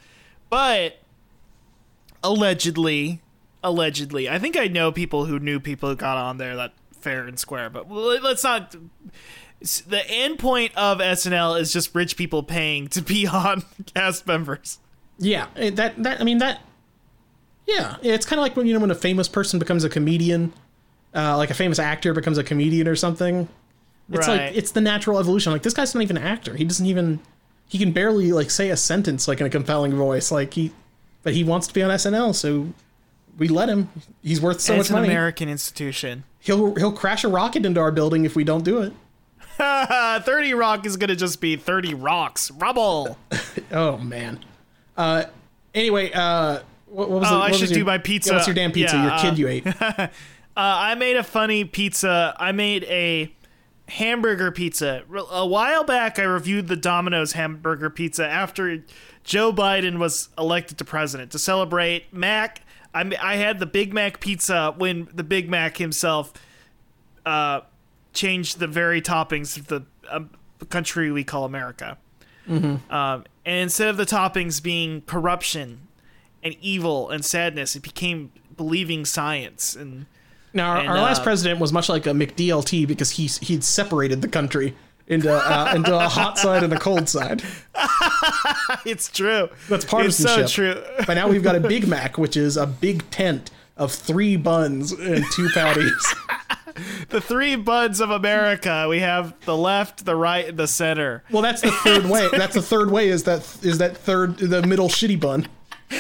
[0.50, 1.00] but
[2.24, 3.22] allegedly
[3.64, 7.28] allegedly i think i know people who knew people who got on there that fair
[7.28, 8.76] and square but let's not
[9.60, 13.64] the end point of snl is just rich people paying to be on
[13.96, 14.78] cast members
[15.18, 16.62] Yeah, eh, that that I mean that.
[17.66, 20.54] Yeah, it's kind of like when you know when a famous person becomes a comedian,
[21.14, 23.50] uh, like a famous actor becomes a comedian or something.
[24.10, 24.48] It's Right.
[24.48, 25.52] like it's the natural evolution.
[25.52, 26.56] Like this guy's not even an actor.
[26.56, 27.20] He doesn't even
[27.68, 30.32] he can barely like say a sentence like in a compelling voice.
[30.32, 30.72] Like he,
[31.24, 32.70] but he wants to be on SNL, so
[33.38, 33.90] we let him.
[34.24, 35.08] He's worth so And much it's an money.
[35.10, 38.94] american institution He'll he'll crash a rocket into our building if we don't do it.
[40.24, 43.18] 30 rock is gonna just be 30 rocks rubble
[43.72, 44.40] Oh man.
[44.96, 45.26] Uh,
[45.74, 48.30] anyway, uh, what, what was Oh, the, I what was should your- do my pizza.
[48.32, 48.96] Yeah, what's your damn pizza?
[48.96, 49.66] Yeah, your uh, kid you ate.
[50.58, 52.36] Uh, I made a funny pizza.
[52.40, 53.32] I made a
[53.90, 55.04] hamburger pizza.
[55.30, 58.84] A while back, I reviewed the Domino's hamburger pizza after
[59.24, 62.62] Joe Biden was elected to president to celebrate Mac.
[62.92, 66.34] I, I had the Big Mac pizza when the Big Mac himself
[67.24, 67.62] uh,
[68.18, 70.32] changed the very toppings of the um,
[70.70, 71.98] country we call America.
[72.50, 75.88] Um, and instead of the toppings being corruption
[76.42, 80.06] and evil and sadness, it became believing science and
[80.54, 83.64] Now, our, And, our last uh, president was much like a McDLT because he he'd
[83.64, 84.76] separated the country
[85.08, 87.44] into uh, into a hot side and a cold side.
[88.86, 89.50] it's true.
[89.68, 90.40] That's partisanship.
[90.44, 91.06] It's so true.
[91.06, 94.92] By now we've got a Big Mac, which is a big tent of three buns
[94.94, 96.16] and two patties.
[97.10, 98.86] The three buds of America.
[98.90, 101.24] We have the left, the right, and the center.
[101.32, 102.28] Well, that's the third way.
[102.32, 103.10] That's the third way.
[103.10, 105.48] Is that is that third the middle shitty bun?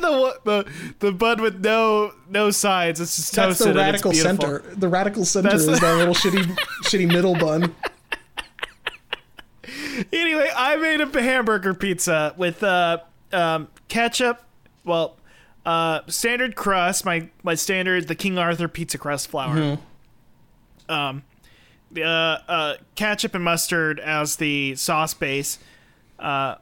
[0.00, 3.00] The the the bud with no no sides.
[3.00, 4.58] It's just That's the radical center.
[4.74, 6.42] The radical center That's is the- that little shitty
[6.84, 7.72] shitty middle bun.
[10.12, 12.98] Anyway, I made a hamburger pizza with uh,
[13.32, 14.42] um, ketchup.
[14.84, 15.16] Well,
[15.64, 17.04] uh, standard crust.
[17.04, 19.78] My my standard the King Arthur pizza crust flour.
[20.88, 21.24] Um,
[21.90, 25.58] the uh, uh, ketchup and mustard as the sauce base.
[26.18, 26.56] Uh,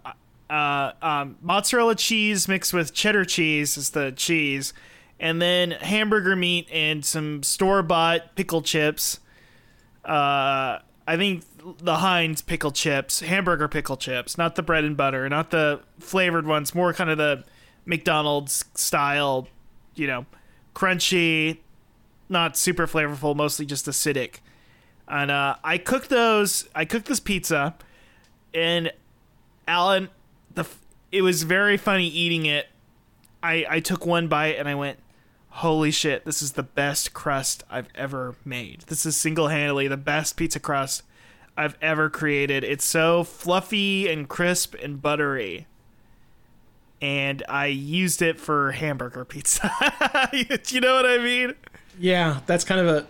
[0.49, 4.73] uh, um, mozzarella cheese mixed with cheddar cheese is the cheese,
[5.21, 9.21] and then hamburger meat and some store bought pickle chips.
[10.05, 11.45] Uh, I think
[11.79, 16.47] the Heinz pickle chips, hamburger pickle chips, not the bread and butter, not the flavored
[16.47, 17.45] ones, more kind of the
[17.85, 19.49] McDonald's style,
[19.95, 20.26] you know,
[20.74, 21.59] crunchy,
[22.28, 24.37] not super flavorful, mostly just acidic.
[25.09, 26.68] And uh, I cooked those.
[26.74, 27.74] I cooked this pizza,
[28.55, 28.93] and
[29.66, 30.09] Alan,
[30.55, 30.66] the
[31.11, 32.68] it was very funny eating it.
[33.43, 34.99] I I took one bite and I went,
[35.49, 38.83] holy shit, this is the best crust I've ever made.
[38.87, 41.03] This is single handedly the best pizza crust
[41.57, 42.64] I've ever created.
[42.64, 45.66] It's so fluffy and crisp and buttery.
[47.03, 49.71] And I used it for hamburger pizza.
[50.33, 51.55] you know what I mean?
[51.99, 53.07] Yeah, that's kind of a.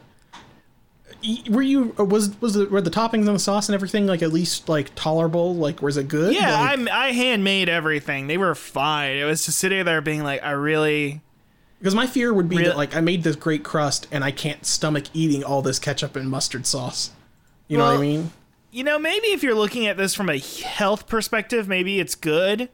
[1.51, 4.33] Were you was was the, were the toppings and the sauce and everything like at
[4.33, 5.55] least like tolerable?
[5.55, 6.35] Like was it good?
[6.35, 8.27] Yeah, Like- I'm, I handmade everything.
[8.27, 9.17] They were fine.
[9.17, 11.21] It was just sitting there being like, I really.
[11.79, 14.31] Because my fear would be Real- that like I made this great crust and I
[14.31, 17.11] can't stomach eating all this ketchup and mustard sauce.
[17.69, 18.33] You know what I mean?
[18.71, 22.69] You know, maybe if you're looking at this from a health perspective, maybe it's good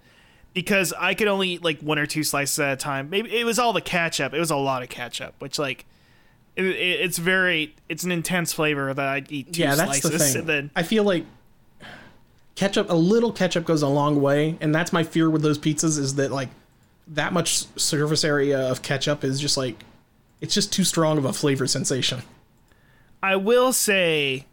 [0.57, 3.11] because I could only eat like one or two slices at a time.
[3.11, 4.33] Maybe it was all the ketchup.
[4.33, 5.85] It was a lot of ketchup, which like
[6.57, 10.11] it, it, it's very it's an intense flavor that I'd eat two Yeah, that's slices
[10.11, 10.37] the thing.
[10.41, 11.27] and then I feel like
[12.55, 15.99] ketchup, a little ketchup goes a long way, and that's my fear with those pizzas
[15.99, 16.49] is that like
[17.09, 19.85] that much surface area of ketchup is just like
[20.41, 22.23] it's just too strong of a flavor sensation.
[23.23, 24.47] I will say,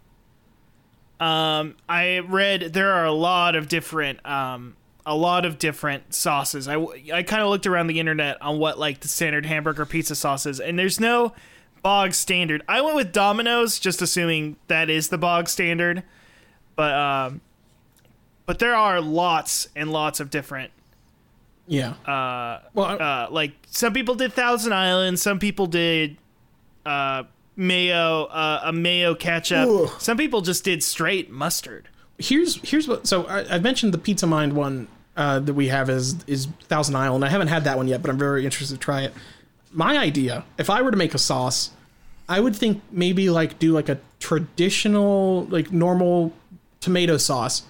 [1.22, 4.76] um, I read there are a lot of different, um,
[5.06, 6.68] a lot of different sauces.
[6.68, 6.76] I,
[7.14, 10.46] I kind of looked around the internet on what like the standard hamburger pizza sauce
[10.46, 11.34] is, and there's no
[11.82, 12.64] bog standard.
[12.68, 16.04] I went with Domino's, just assuming that is the bog standard,
[16.76, 17.42] but um,
[18.46, 20.72] but there are lots and lots of different.
[21.68, 21.92] Yeah.
[22.06, 26.18] Uh, well, I- Uh, like some people did Thousand Island, some people did
[26.86, 27.24] uh,
[27.56, 29.68] mayo, uh, a mayo ketchup.
[29.70, 29.90] Ugh.
[30.02, 31.88] Some people just did straight mustard.
[32.18, 33.08] Here's here's what.
[33.08, 36.96] So I, I mentioned the Pizza Mind one uh, that we have is is Thousand
[36.96, 37.24] Island.
[37.26, 39.14] I haven't had that one yet, but I'm very interested to try it.
[39.72, 41.72] My idea, if I were to make a sauce,
[42.30, 46.34] I would think maybe like do like a traditional like normal
[46.80, 47.64] tomato sauce,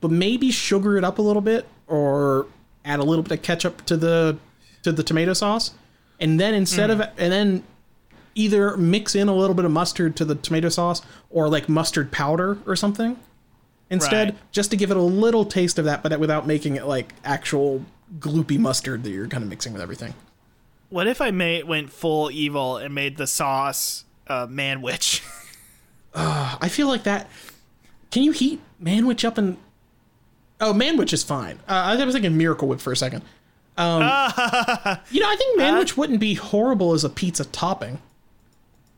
[0.00, 2.46] but maybe sugar it up a little bit or
[2.84, 4.38] add a little bit of ketchup to the
[4.82, 5.72] to the tomato sauce,
[6.18, 7.62] and then instead of and then
[8.36, 12.12] either mix in a little bit of mustard to the tomato sauce or like mustard
[12.12, 13.18] powder or something
[13.90, 14.38] instead Right.
[14.52, 17.84] just to give it a little taste of that but without making it like actual
[18.18, 20.14] gloopy mustard that you're kind of mixing with everything
[20.88, 25.22] What if I made went full evil and made the sauce uh, man witch?
[26.14, 27.28] i feel like that
[28.10, 29.56] can you heat man manwich up and
[30.60, 33.22] oh man manwich is fine uh, i was thinking miracle whip for a second
[33.76, 34.00] um,
[35.10, 38.00] you know i think man manwich wouldn't be horrible as a pizza topping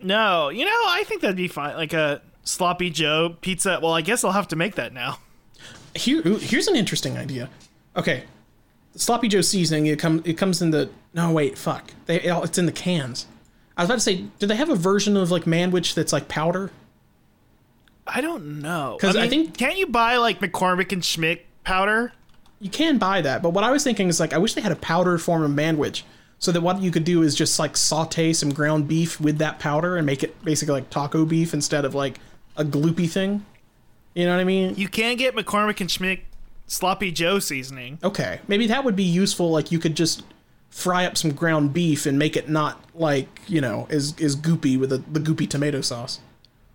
[0.05, 1.77] no, you know I think that'd be fine.
[1.77, 3.79] Like a sloppy Joe pizza.
[3.83, 5.19] Well, I guess I'll have to make that now.
[5.95, 7.51] Here, here's an interesting idea.
[7.97, 8.25] Okay,
[8.97, 9.87] sloppy Joe seasoning.
[9.87, 10.23] It comes.
[10.27, 10.91] It comes in the.
[11.15, 11.93] No, wait, fuck.
[12.07, 13.27] They, it's in the cans.
[13.77, 16.29] I was about to say, do they have a version of like manwich that's like
[16.29, 16.71] powder?
[18.07, 18.97] I don't know.
[18.99, 22.13] Because I mean, think- can't you buy like McCormick and Schmick powder?
[22.61, 24.71] You can buy that, but what I was thinking is like, I wish they had
[24.71, 26.03] a powdered form of manwich,
[26.39, 29.59] so that what you could do is just like saute some ground beef with that
[29.59, 32.19] powder and make it basically like taco beef instead of like
[32.57, 33.45] a gloopy thing.
[34.15, 34.75] You know what I mean?
[34.77, 36.21] You can get McCormick and Schmick
[36.67, 37.99] sloppy Joe seasoning.
[38.03, 39.51] Okay, maybe that would be useful.
[39.51, 40.23] Like you could just
[40.71, 44.79] fry up some ground beef and make it not like you know is is goopy
[44.79, 46.21] with the, the goopy tomato sauce.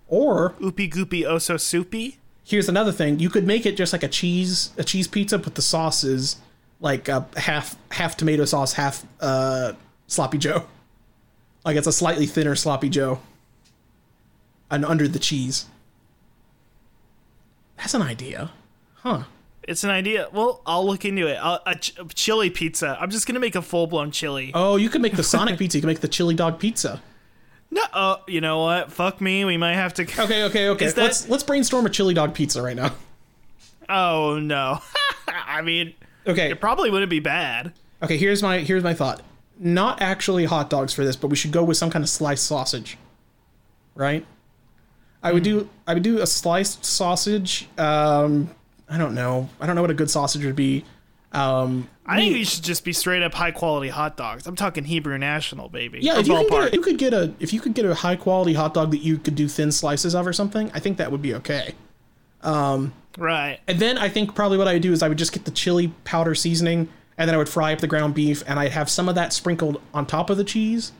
[0.07, 2.17] Or Oopy goopy oh so soupy.
[2.43, 5.55] here's another thing: you could make it just like a cheese a cheese pizza, but
[5.55, 6.37] the sauce is
[6.79, 9.73] like a half half tomato sauce, half uh,
[10.07, 10.65] sloppy Joe.
[11.65, 13.19] Like it's a slightly thinner sloppy Joe,
[14.69, 15.65] and under the cheese.
[17.77, 18.51] That's an idea,
[18.95, 19.23] huh?
[19.63, 20.27] It's an idea.
[20.31, 21.35] Well, I'll look into it.
[21.35, 22.97] I'll, a, ch- a chili pizza.
[22.99, 24.51] I'm just gonna make a full blown chili.
[24.53, 25.77] Oh, you could make the Sonic pizza.
[25.77, 27.01] You can make the chili dog pizza.
[27.69, 28.91] No, uh, you know what?
[28.93, 29.43] Fuck me.
[29.43, 30.03] We might have to.
[30.03, 30.87] Okay, okay, okay.
[30.87, 32.93] That- Let's let's brainstorm a chili dog pizza right now.
[33.89, 34.79] Oh no.
[35.27, 35.93] I mean,
[36.25, 37.73] Okay, it probably wouldn't be bad.
[38.01, 38.17] okay.
[38.17, 39.21] Here's my here's my thought.
[39.59, 42.45] Not actually hot dogs for this, but we should go with some kind of sliced
[42.45, 42.97] sausage.
[43.95, 44.25] Right.
[45.23, 47.67] I would do I would do a sliced sausage.
[47.77, 48.49] Um,
[48.89, 49.49] I don't know.
[49.59, 50.85] I don't know what a good sausage would be.
[51.33, 54.47] Um, I think these should just be straight up high quality hot dogs.
[54.47, 55.99] I'm talking Hebrew National, baby.
[56.01, 58.53] yeah, if you, a, you could get a if you could get a high quality
[58.53, 61.21] hot dog that you could do thin slices of or something, I think that would
[61.21, 61.75] be okay.
[63.17, 63.59] right.
[63.67, 65.51] And then I think probably what I would do is I would just get the
[65.51, 66.87] chili powder seasoning,
[67.17, 69.33] and then I would fry up the ground beef, and I'd have some of that
[69.33, 70.93] sprinkled on top of the cheese.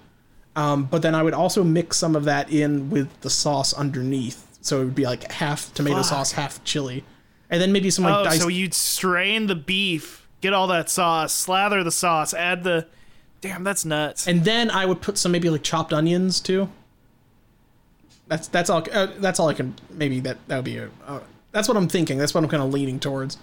[0.58, 4.46] Um, but then I would also mix some of that in with the sauce underneath,
[4.62, 6.06] so it would be like half tomato Fuck.
[6.06, 7.04] sauce, half chili,
[7.50, 8.42] and then maybe some like Oh, diced.
[8.42, 12.88] so you'd strain the beef, get all that sauce, slather the sauce, add the.
[13.40, 14.28] Damn, that's nuts.
[14.28, 16.70] and then I would put some maybe like chopped onions too.
[18.28, 18.84] That's that's all.
[18.92, 19.76] Uh, that's all I can.
[19.92, 20.90] Maybe that that would be a.
[21.06, 21.20] Uh,
[21.52, 22.18] that's what I'm thinking.
[22.18, 23.38] That's what I'm kind of leaning towards.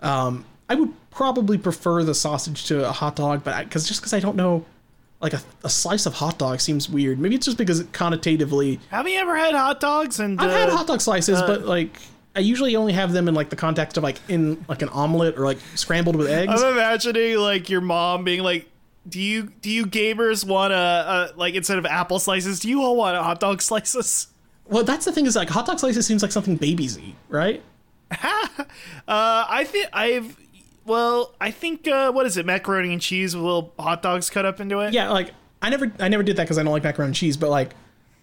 [0.00, 4.12] Um, I would probably prefer the sausage to a hot dog, but because just because
[4.12, 4.64] I don't know,
[5.20, 7.18] like a, a slice of hot dog seems weird.
[7.18, 8.78] Maybe it's just because it connotatively.
[8.90, 10.18] Have you ever had hot dogs?
[10.20, 11.96] And I've uh, had hot dog slices, but like
[12.34, 15.36] I usually only have them in like the context of like in like an omelet
[15.38, 16.62] or like scrambled with eggs.
[16.62, 18.68] I'm imagining like your mom being like,
[19.08, 22.82] "Do you do you gamers want a, a like instead of apple slices, do you
[22.82, 24.28] all want hot dog slices?"
[24.66, 27.62] well, that's the thing is like hot dog slices seems like something babies eat, right?
[29.08, 30.36] Uh, I think I've.
[30.90, 32.44] Well, I think uh, what is it?
[32.44, 34.92] Macaroni and cheese with little hot dogs cut up into it.
[34.92, 35.30] Yeah, like
[35.62, 37.74] I never I never did that because I don't like macaroni and cheese, but like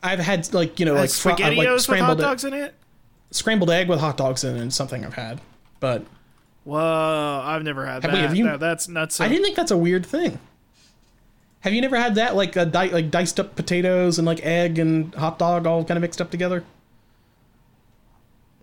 [0.04, 2.76] I've had like you know like, fr- uh, like with hot scrambled dogs in it.
[3.32, 5.40] scrambled egg with hot dogs in it something I've had,
[5.80, 6.04] but
[6.66, 8.12] Whoa, I've never had that.
[8.12, 9.22] Wait, have you- That- that's nuts.
[9.22, 10.38] I didn't think that's a weird thing.
[11.62, 14.78] Have you never had that like a di- like diced up potatoes and like egg
[14.78, 16.66] and hot dog all kind of mixed up together?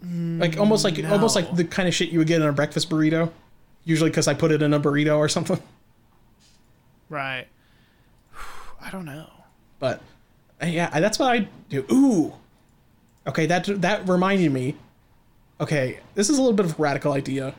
[0.03, 2.91] like almost like almost like the kind of shit you would get in a breakfast
[2.91, 3.31] burrito.
[3.85, 5.61] Usually because I put it in a burrito or something.
[7.09, 7.47] Right.
[8.80, 9.28] I don't know.
[9.78, 10.01] But
[10.62, 11.85] yeah, that's what I do.
[11.93, 12.32] Ooh.
[13.26, 14.76] Okay, that that reminded me.
[15.61, 17.55] Okay, this is a little bit of a radical idea.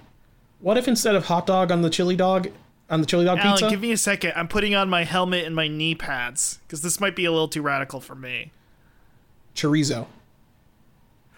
[0.60, 2.48] What if instead of hot dog on the chili dog
[2.90, 3.70] on the chili dog Alan, pizza?
[3.70, 4.34] give me a second.
[4.36, 7.48] I'm putting on my helmet and my knee pads because this might be a little
[7.48, 8.52] too radical for me.
[9.56, 10.08] chorizo.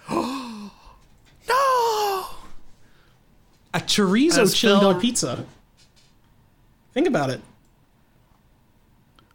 [1.49, 2.25] No.
[3.73, 5.45] A chorizo As chili dog pizza.
[6.93, 7.41] Think about it.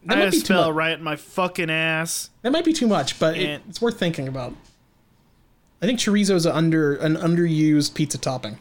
[0.04, 0.74] That I might be just too much.
[0.74, 2.30] right in my fucking ass.
[2.42, 4.54] That might be too much, but it, it's worth thinking about.
[5.80, 8.58] I think chorizo is under an underused pizza topping.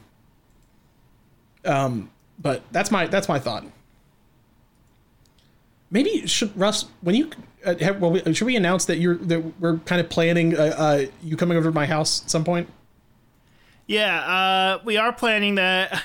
[1.66, 3.66] Um, but that's my that's my thought.
[5.90, 7.30] Maybe should Russ when you
[7.66, 11.06] uh, have, well, should we announce that you're that we're kind of planning uh, uh,
[11.24, 12.70] you coming over to my house at some point?
[13.92, 16.02] Yeah, uh, we are planning that.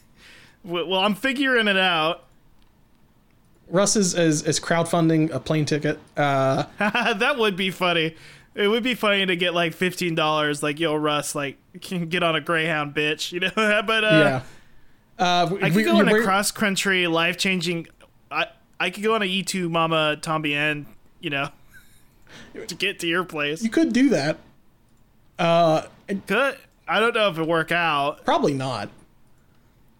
[0.64, 2.22] well, I'm figuring it out.
[3.68, 5.98] Russ is is, is crowdfunding a plane ticket.
[6.16, 8.14] Uh, that would be funny.
[8.54, 12.22] It would be funny to get like fifteen dollars, like yo Russ, like can get
[12.22, 13.50] on a Greyhound, bitch, you know.
[13.56, 14.42] but uh, yeah.
[15.18, 17.88] Uh, I could go on a cross country, life changing.
[18.30, 18.46] I
[18.78, 20.86] I could go on a E two Mama Tombien,
[21.18, 21.48] you know,
[22.68, 23.64] to get to your place.
[23.64, 24.38] You could do that.
[25.40, 25.82] Uh,
[26.26, 26.56] Could
[26.88, 28.24] I don't know if it work out.
[28.24, 28.88] Probably not.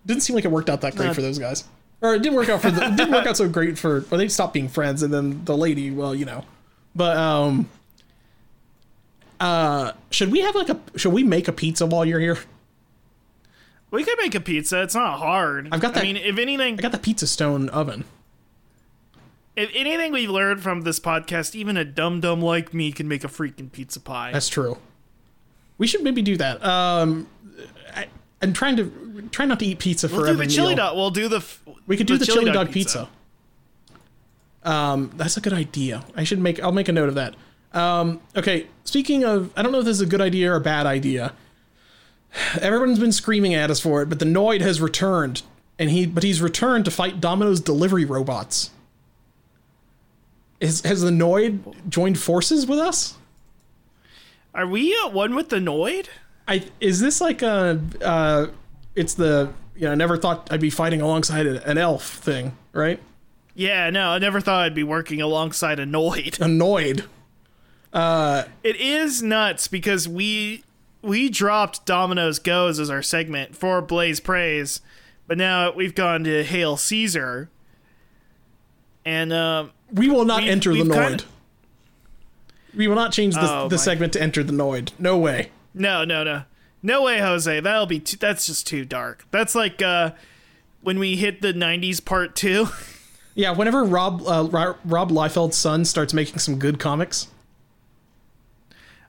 [0.05, 1.15] Didn't seem like it worked out that great No.
[1.15, 1.65] for those guys.
[2.01, 4.19] Or it didn't work out for the, it didn't work out so great for or
[4.19, 6.45] they stopped being friends and then the lady, well, you know.
[6.95, 7.69] But um
[9.41, 12.39] uh should we have like a should we make a pizza while you're here?
[13.91, 14.83] We could make a pizza.
[14.83, 15.69] It's not hard.
[15.73, 18.05] I've got I mean, if anything, I got the pizza stone oven.
[19.57, 23.25] if anything we've learned from this podcast, even a dum dum like me can make
[23.25, 24.33] a freaking pizza pie.
[24.33, 24.79] That's true.
[25.79, 26.65] We should maybe do that.
[26.65, 27.27] Um
[27.95, 28.07] I,
[28.43, 30.77] I'm trying to try not to eat pizza for we'll do every the chili meal.
[30.77, 30.97] dog.
[30.97, 31.39] We'll do the.
[31.39, 33.09] f- We could do the, chili, dog, pizza.
[34.63, 36.05] Um, that's a good idea.
[36.15, 36.63] I should make.
[36.63, 37.35] I'll make a note of that.
[37.73, 38.67] Um, okay.
[38.85, 41.33] Speaking of, I don't know if this is a good idea or a bad idea.
[42.61, 45.43] Everyone's been screaming at us for it, but the Noid has returned,
[45.79, 48.71] and he, but he's returned to fight Domino's delivery robots.
[50.61, 53.15] Is, has the Noid joined forces with us?
[54.57, 56.07] Are we at one with the Noid?
[56.49, 58.47] I is this like a uh,
[58.95, 62.99] it's the you know I never thought I'd be fighting alongside an elf thing, right?
[63.55, 66.41] Yeah, no, I never thought I'd be working alongside a Noid.
[66.41, 67.05] Annoyed.
[67.93, 70.65] Uh, it is nuts because we
[71.03, 74.81] we dropped Domino's Goes as our segment for Blaze Praise,
[75.27, 77.51] but now we've gone to Hail Caesar.
[79.05, 81.09] And um, We will not We've- enter the Noid.
[81.09, 81.25] kinda-
[82.77, 84.91] we will not change the, Oh, the segment to enter the Noid.
[84.99, 85.51] No way.
[85.75, 86.43] no, no, no,
[86.83, 87.59] no way, Jose.
[87.61, 89.25] That'll be too, that's just too dark.
[89.31, 90.13] That's like uh,
[90.83, 92.69] when we hit the '90s part two.
[93.39, 94.49] Yeah, whenever Rob uh,
[94.87, 97.29] Rob Liefeld's son starts making some good comics,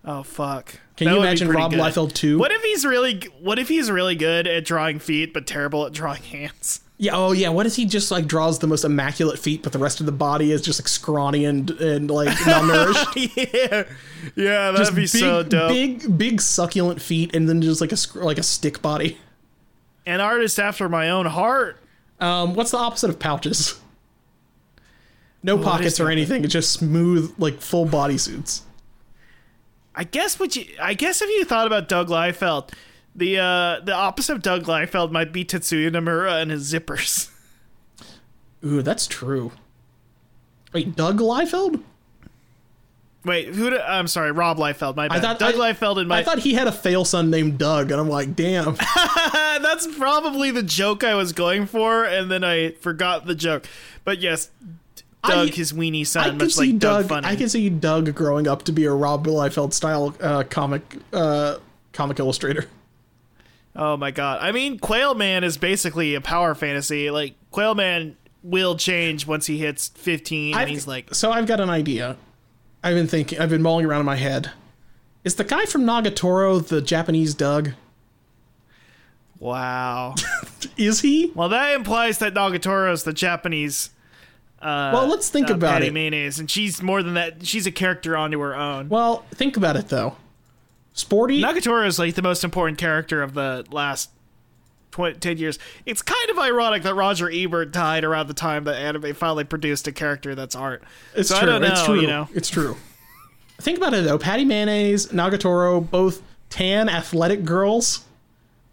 [0.03, 0.73] oh fuck!
[0.97, 1.79] can That you imagine Rob good.
[1.79, 2.37] Liefeld too?
[2.37, 3.21] What if he's really?
[3.39, 6.81] What if he's really good at drawing feet but terrible at drawing hands?
[6.99, 7.11] Yeah.
[7.15, 7.49] Oh yeah.
[7.49, 10.11] What if he just like draws the most immaculate feet, but the rest of the
[10.11, 13.15] body is just like scrawny and and like malnourished?
[13.35, 13.83] yeah,
[14.35, 15.69] yeah, that'd Just be big, so dope.
[15.69, 19.17] big, big succulent feet, and then just like a like a stick body.
[20.05, 21.77] An artist after my own heart.
[22.19, 23.79] Um, what's the opposite of pouches?
[25.43, 26.43] No What pockets or anything.
[26.43, 28.63] It's just smooth, like full body suits.
[29.95, 30.65] I guess what you.
[30.81, 32.71] I guess if you thought about Doug Liefeld,
[33.17, 37.29] the uh the opposite of Doug Liefeld might be Tetsuya Nomura and his zippers.
[38.63, 39.51] Ooh, that's true.
[40.73, 41.81] Wait, Doug Liefeld?
[43.25, 43.69] Wait, who?
[43.69, 44.95] Did, I'm sorry, Rob Liefeld.
[44.95, 45.21] My bad.
[45.21, 46.19] thought- Doug I- Liefeld and my.
[46.19, 48.75] I thought he had a fail son named Doug, and I'm like, damn.
[48.95, 53.67] that's probably the joke I was going for, and then I forgot the joke.
[54.05, 54.49] But yes,
[55.23, 57.09] Doug I- his weenie son, can much like Doug, Doug.
[57.09, 57.27] Funny.
[57.27, 61.57] I can see Doug growing up to be a Rob Liefeld style uh, comic uh,
[61.91, 62.65] comic illustrator.
[63.79, 64.39] Oh my god.
[64.41, 67.11] I mean, Quail Man is basically a power fantasy.
[67.11, 71.45] Like Quail Man will change once he hits 15 and I've- he's like so I've
[71.47, 72.17] got an idea.
[72.83, 73.39] I've been thinking.
[73.39, 74.51] I've been mulling around in my head.
[75.23, 77.71] Is the guy from Nagatoro the Japanese Doug?
[79.39, 80.15] wow.
[80.77, 81.31] Is he?
[81.35, 83.91] well, that implies that Nagatoro is the Japanese
[84.61, 85.93] uh Well, let's think uh, about Patty it.
[85.93, 87.45] Mayonnaise and she's more than that.
[87.45, 88.89] She's a character onto her own.
[88.89, 90.15] Well, think about it though.
[90.97, 91.41] Sporty.
[91.41, 94.09] Nagatoro is like the most important character of the last
[94.91, 95.59] 20, 10 years.
[95.85, 99.87] It's kind of ironic that Roger Ebert died around the time that anime finally produced
[99.87, 100.83] a character that's art.
[101.13, 101.47] It's so true.
[101.47, 102.01] I don't know, it's true.
[102.01, 102.27] you know.
[102.33, 102.77] It's true.
[103.61, 104.17] Think about it though.
[104.17, 108.05] Patty Mayonnaise, Nagatoro, both tan athletic girls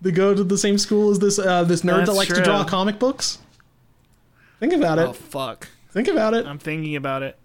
[0.00, 2.42] that go to the same school as this uh, this nerd that That's likes to
[2.42, 3.38] draw comic books.
[4.60, 5.08] Think about it.
[5.08, 5.68] Oh fuck.
[5.90, 6.46] Think about it.
[6.46, 7.38] I'm thinking about it.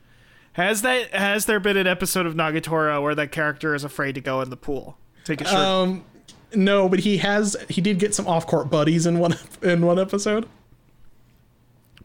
[0.53, 4.21] Has that has there been an episode of Nagatoro where that character is afraid to
[4.21, 4.97] go in the pool?
[5.23, 5.53] Take a shirt.
[5.55, 6.03] Um,
[6.53, 7.55] no, but he has.
[7.69, 10.47] He did get some off court buddies in one in one episode.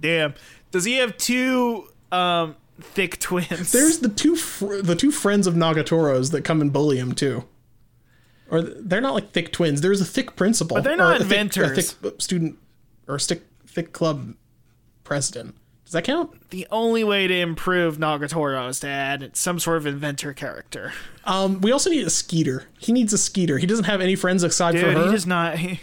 [0.01, 0.35] Damn.
[0.71, 3.73] Does he have two um thick twins?
[3.73, 7.45] There's the two fr- the two friends of Nagatoros that come and bully him too.
[8.51, 9.81] Or they're not like thick twins.
[9.81, 10.77] There's a thick principal.
[10.77, 11.79] But they're not or a thick- inventors.
[11.79, 12.59] A thick student
[13.09, 14.35] or a thick thick club
[15.03, 15.57] president.
[15.85, 16.51] Does that count?
[16.51, 20.93] the only way to improve Nagatoro is to add some sort of inventor character.
[21.25, 22.65] Um, we also need a Skeeter.
[22.79, 23.59] He needs a Skeeter.
[23.59, 24.99] He doesn't have any friends aside Dude, for her.
[25.01, 25.79] he He, does not he,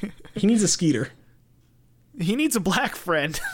[0.47, 1.09] needs a Skeeter.
[2.19, 3.39] he needs a black friend.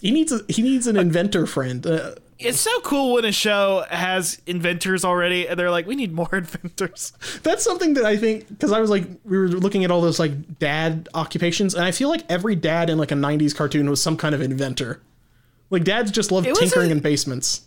[0.00, 1.86] He needs a he needs an inventor friend.
[1.86, 6.12] Uh, It's so cool when a show has inventors already and they're like, we need
[6.12, 7.14] more inventors.
[7.42, 10.18] that's something that I think because I was like we were looking at all those
[10.18, 14.02] like dad occupations, and I feel like every dad in like a '90s cartoon was
[14.02, 15.00] some kind of inventor.
[15.74, 17.62] Like dads just love was tinkering a- in basements.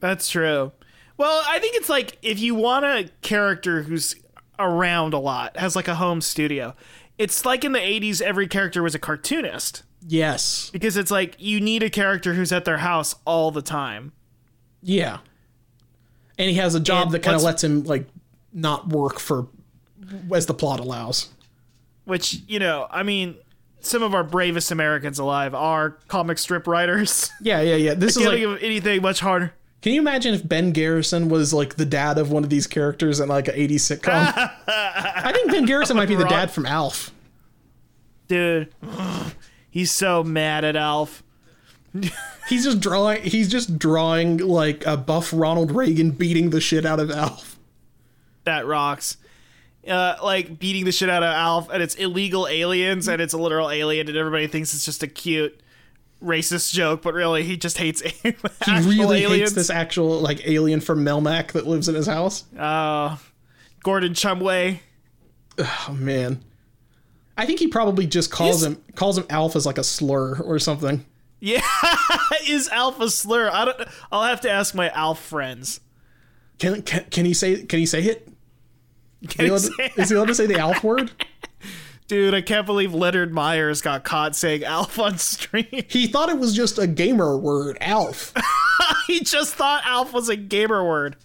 [0.00, 0.72] That's true.
[1.16, 4.14] Well, I think it's like if you want a character who's
[4.58, 6.74] around a lot, has like a home studio.
[7.18, 10.70] It's like in the 80s every character was a cartoonist Yes.
[10.72, 14.12] because it's like you need a character who's at their house all the time.
[14.82, 15.18] Yeah.
[16.38, 18.08] And he has a job And that kind of lets him like
[18.54, 19.48] not work for
[20.34, 21.28] as the plot allows.
[22.04, 23.36] Which, you know, I mean,
[23.80, 27.30] some of our bravest Americans alive are comic strip writers.
[27.42, 27.94] Yeah, yeah, yeah.
[27.94, 29.54] This is Can't like think of anything much harder.
[29.80, 33.18] Can you imagine if Ben Garrison was like the dad of one of these characters
[33.18, 34.50] in like an 80s sitcom?
[34.66, 37.12] I think Ben Garrison might be the dad from Alf.
[38.28, 38.74] Dude,
[39.70, 41.22] he's so mad at Alf.
[42.48, 47.00] He's just drawing he's just drawing like a buff Ronald Reagan beating the shit out
[47.00, 47.58] of Alf.
[48.44, 49.16] That rocks.
[49.88, 53.38] Uh, like beating the shit out of Alf, and it's illegal aliens, and it's a
[53.38, 55.58] literal alien, and everybody thinks it's just a cute
[56.22, 58.34] racist joke, but really he just hates He
[58.66, 59.32] really aliens.
[59.40, 62.44] hates this actual like alien from Melmac that lives in his house.
[62.58, 63.16] Uh,
[63.82, 64.80] Gordon Shumway.
[65.58, 66.44] Oh man.
[67.38, 70.38] I think he probably just calls He's- him calls him Alf as like a slur
[70.42, 71.06] or something.
[71.40, 71.62] Yeah,
[72.46, 73.48] is Alf a slur?
[73.50, 73.80] I don't.
[74.12, 75.80] I'll have to ask my Alf friends.
[76.58, 78.28] Can can, can he say can he say it?
[79.28, 79.60] Can Is he he allowed-
[79.96, 81.10] say- is he allowed to say the Alf word?
[82.08, 85.66] Dude, I can't believe Leonard Myers got caught saying Alf on stream.
[85.88, 88.34] He thought it was just a gamer word, Alf.
[89.06, 91.16] he just thought Alf was a gamer word.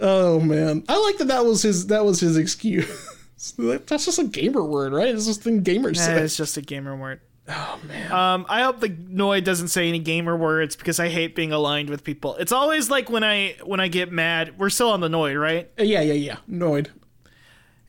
[0.00, 1.28] Oh man, I like that.
[1.28, 1.86] That was his.
[1.86, 3.08] That was his excuse.
[3.58, 5.08] That's just a gamer word, right?
[5.08, 6.20] It's just thing gamers say.
[6.22, 7.20] it's just a gamer word.
[7.48, 8.10] Oh man.
[8.10, 11.88] Um, I hope the Noid doesn't say any gamer words because I hate being aligned
[11.88, 12.34] with people.
[12.36, 14.58] It's always like when I when I get mad.
[14.58, 15.70] We're still on the Noid, right?
[15.78, 16.36] yeah, yeah, yeah.
[16.50, 16.88] Noid.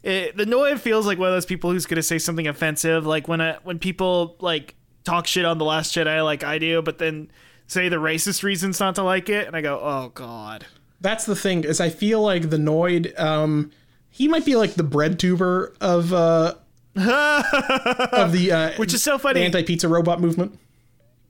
[0.04, 3.06] It, the Noid feels like one of those people who's gonna say something offensive.
[3.06, 6.82] Like when I, when people like talk shit on the Last Jedi, like I do,
[6.82, 7.30] but then
[7.68, 10.66] say the racist reasons not to like it, and I go, oh god.
[11.02, 13.20] That's the thing is, I feel like the Noid.
[13.20, 13.72] Um,
[14.10, 16.56] he might be like the bread tuber of uh
[16.96, 20.58] of the uh, Which is so funny anti pizza robot movement.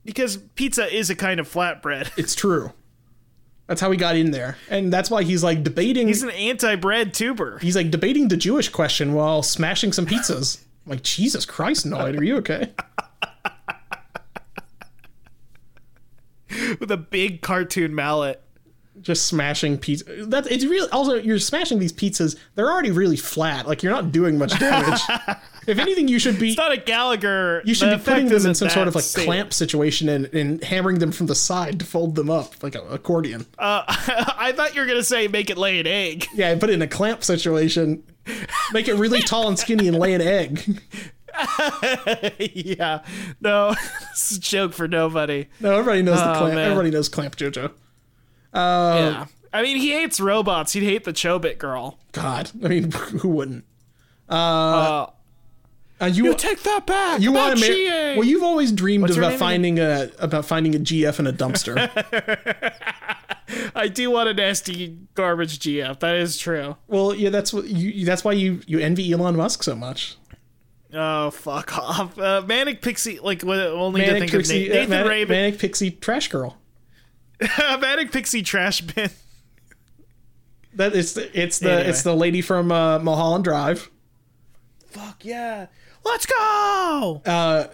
[0.04, 2.10] because pizza is a kind of flatbread.
[2.16, 2.72] It's true.
[3.68, 6.08] That's how he got in there, and that's why he's like debating.
[6.08, 7.58] He's an anti-bread tuber.
[7.58, 10.64] he's like debating the Jewish question while smashing some pizzas.
[10.86, 12.72] I'm like Jesus Christ, Noid, are you okay?
[16.80, 18.42] with a big cartoon mallet.
[19.02, 20.04] Just smashing pizza.
[20.26, 22.36] That's it's really also you're smashing these pizzas.
[22.54, 23.66] They're already really flat.
[23.66, 25.00] Like you're not doing much damage.
[25.66, 27.62] if anything, you should be It's not a Gallagher.
[27.64, 29.24] you should the be putting them in some sort of like safe.
[29.26, 32.82] clamp situation and, and hammering them from the side to fold them up like an
[32.90, 33.46] accordion.
[33.58, 36.26] Uh, I thought you were gonna say make it lay an egg.
[36.34, 38.02] yeah, put it in a clamp situation.
[38.72, 40.80] Make it really tall and skinny and lay an egg.
[42.38, 43.02] yeah,
[43.40, 43.74] no,
[44.10, 45.46] It's a joke for nobody.
[45.60, 46.54] No, everybody knows the Oh, clamp.
[46.54, 46.64] man.
[46.70, 47.70] Everybody knows Clamp Jojo.
[48.54, 49.26] Yeah.
[49.52, 50.72] I mean, he hates robots.
[50.74, 51.98] He'd hate the Chobit girl.
[52.12, 52.90] God, I mean,
[53.20, 53.64] who wouldn't?
[54.28, 55.06] Uh,
[56.00, 57.20] Uh, you you take that back.
[57.20, 58.16] you want to marry?
[58.16, 61.76] Well, you've always dreamed What's about finding a about finding a GF in a dumpster.
[63.74, 65.98] I do want a nasty garbage GF.
[66.00, 66.76] That is true.
[66.86, 68.04] well, yeah, that's what you.
[68.04, 70.16] That's why you you envy Elon Musk so much.
[70.94, 72.18] Oh fuck off!
[72.18, 75.36] Uh, Manic Pixie, like only to Manic think Pixie, of uh, Nathan Manic, Raven.
[75.36, 76.56] Manic Pixie Trash Girl.
[77.58, 79.10] Manic Pixie trash bin.
[80.74, 81.88] That it's it's the Anyway.
[81.88, 83.90] it's the lady from uh, Mulholland Drive.
[84.88, 85.66] Fuck yeah!
[86.04, 87.22] Let's go.
[87.24, 87.66] Uh,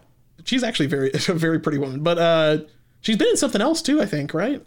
[0.44, 2.58] she's actually very a very pretty woman, but uh,
[3.00, 4.00] she's been in something else too.
[4.00, 4.64] I think right.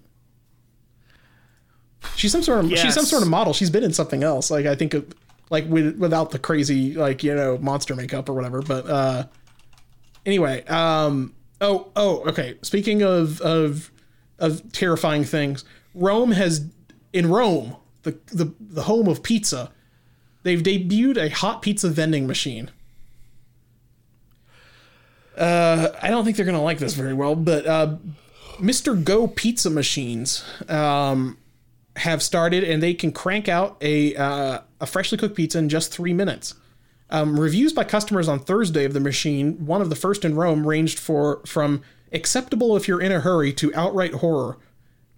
[2.15, 3.53] She's some sort of she's some sort of model.
[3.53, 4.49] She's been in something else.
[4.49, 5.05] Like I think of,
[5.49, 8.61] like with, without the crazy like you know monster makeup or whatever.
[8.61, 9.23] But uh,
[10.25, 12.57] anyway, um, oh oh okay.
[12.61, 13.91] Speaking of of
[14.39, 15.63] of terrifying things,
[15.93, 16.65] Rome has
[17.13, 19.71] in Rome the the the home of pizza.
[20.43, 22.71] They've debuted a hot pizza vending machine.
[25.37, 27.97] Uh, I don't think they're gonna like this very well, but uh,
[28.59, 29.01] Mr.
[29.01, 31.37] Go pizza machines um,
[31.97, 35.91] have started, and they can crank out a uh, a freshly cooked pizza in just
[35.91, 36.55] three minutes.
[37.09, 40.67] Um, reviews by customers on Thursday of the machine, one of the first in Rome,
[40.67, 41.81] ranged for from
[42.11, 44.57] acceptable if you're in a hurry to outright horror.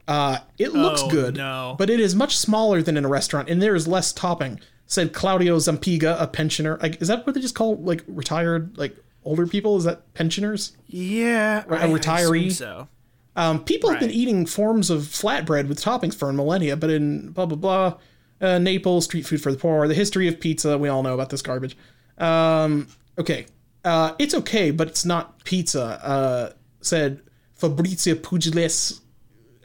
[0.07, 1.75] Uh, it looks Oh, good, no.
[1.77, 4.59] but it is much smaller than in a restaurant, and there is less topping.
[4.87, 6.79] Said Claudio Zampiga, a pensioner.
[6.81, 9.77] Like, is that what they just call like retired, like older people?
[9.77, 10.75] Is that pensioners?
[10.87, 12.51] Yeah, a retiree?
[12.51, 12.87] so
[13.35, 17.45] Um, people have been eating forms of flatbread with toppings for millennia, but in blah
[17.45, 17.93] blah blah,
[18.41, 20.75] uh, Naples, street food for the poor, the history of pizza.
[20.75, 21.77] We all know about this garbage.
[22.17, 22.87] Um,
[23.19, 23.45] okay,
[23.85, 26.55] uh, it's okay, but it's not pizza.
[26.82, 27.21] Said
[27.55, 29.01] Fabrizio Pugiles,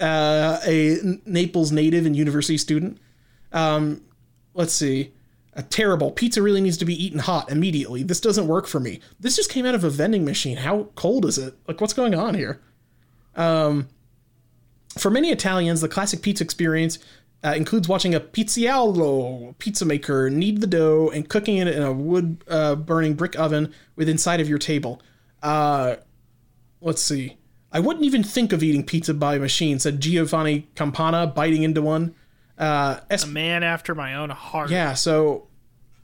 [0.01, 2.99] uh, a Naples native and university student.
[3.53, 4.03] Um,
[4.55, 5.13] let's see.
[5.53, 8.03] A terrible pizza really needs to be eaten hot immediately.
[8.03, 9.01] This doesn't work for me.
[9.21, 10.57] This just came out of a vending machine.
[10.57, 11.55] How cold is it?
[11.69, 12.61] Like, what's going on here?
[14.99, 16.99] For many Italians, the classic pizza experience
[17.45, 21.93] uh, includes watching a pizzaiolo pizza maker knead the dough and cooking it in a
[21.93, 25.03] wood uh, burning brick oven with inside of your table.
[25.43, 25.97] Uh,
[26.85, 27.37] let's see.
[27.73, 32.15] I wouldn't even think of eating pizza by machine, said Giovanni Campana, biting into one.
[32.57, 34.71] Uh, Es- a man after my own heart.
[34.71, 35.49] yeah, so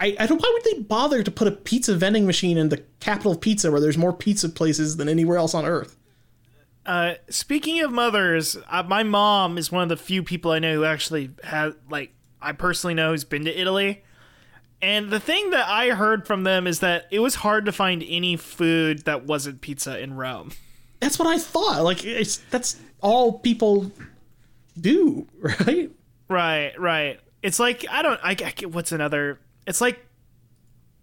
[0.01, 0.43] I, I don't.
[0.43, 3.71] Why would they bother to put a pizza vending machine in the capital of pizza,
[3.71, 5.97] where there's more pizza places than anywhere else on earth?
[6.85, 10.75] Uh, speaking of mothers, uh, my mom is one of the few people I know
[10.75, 12.13] who actually has, like,
[12.43, 14.03] I personally know who's been to Italy.
[14.83, 18.03] And the thing that I heard from them is that it was hard to find
[18.09, 20.51] any food that wasn't pizza in Rome.
[21.01, 21.83] That's what I thought.
[21.83, 23.91] Like it's that's all people
[24.79, 25.91] do, right?
[26.29, 27.21] Right, right.
[27.43, 28.21] It's like I don't.
[28.23, 29.39] I, I get what's another.
[29.67, 29.99] It's like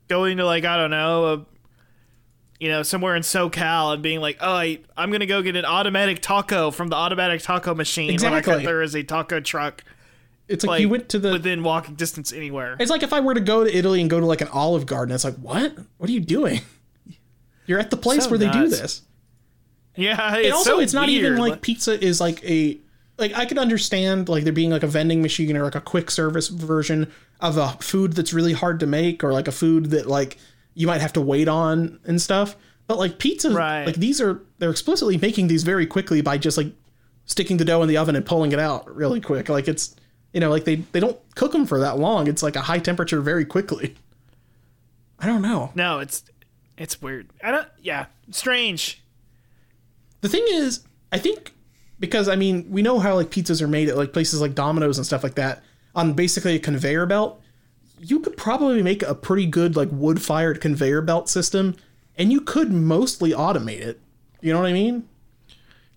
[0.07, 1.45] going to like I don't know, a,
[2.59, 5.65] you know, somewhere in SoCal and being like, oh, I, I'm gonna go get an
[5.65, 8.07] automatic taco from the automatic taco machine.
[8.21, 8.65] when I Exactly.
[8.65, 9.83] there is a taco truck
[10.47, 11.31] It's like, like you went to the.
[11.33, 12.75] within walking distance anywhere.
[12.79, 14.85] It's like if I were to go to Italy and go to like an Olive
[14.85, 15.13] Garden.
[15.13, 15.75] It's like what?
[15.97, 16.61] What are you doing?
[17.65, 19.01] You're at the place So where they do this.
[19.97, 21.39] Yeah, and it's also so it's not even weird.
[21.39, 22.77] like pizza is like a
[23.17, 26.11] like I could understand like there being like a vending machine or like a quick
[26.11, 30.07] service version of a food that's really hard to make or like a food that
[30.07, 30.37] like
[30.75, 32.55] you might have to wait on and stuff.
[32.85, 33.85] But like pizza, Right.
[33.85, 36.71] like these are they're explicitly making these very quickly by just like
[37.25, 39.49] sticking the dough in the oven and pulling it out really quick.
[39.49, 39.95] Like it's
[40.33, 42.27] you know like they they don't cook them for that long.
[42.27, 43.95] It's like a high temperature very quickly.
[45.19, 45.71] I don't know.
[45.75, 46.23] no, it's
[46.77, 47.27] it's weird.
[47.43, 47.67] I don't.
[47.81, 49.01] Yeah, strange.
[50.21, 51.53] The thing is, I think
[51.99, 54.97] because I mean, we know how like pizzas are made at like places like Domino's
[54.97, 55.63] and stuff like that
[55.95, 57.41] on basically a conveyor belt.
[57.99, 61.75] You could probably make a pretty good like wood-fired conveyor belt system,
[62.15, 63.99] and you could mostly automate it.
[64.41, 65.07] You know what I mean?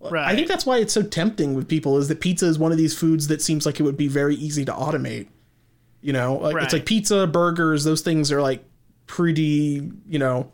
[0.00, 0.26] Right.
[0.26, 2.78] I think that's why it's so tempting with people is that pizza is one of
[2.78, 5.28] these foods that seems like it would be very easy to automate.
[6.00, 8.64] You know, like it's like pizza, burgers, those things are like
[9.06, 10.50] pretty, you know,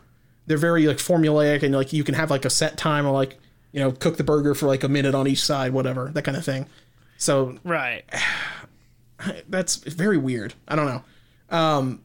[0.47, 3.39] they're very like formulaic and like you can have like a set time or like,
[3.73, 6.37] you know, cook the burger for like a minute on each side, whatever, that kind
[6.37, 6.67] of thing.
[7.19, 8.05] So right.
[9.49, 10.55] that's very weird.
[10.69, 11.03] I don't know.
[11.57, 12.03] Um,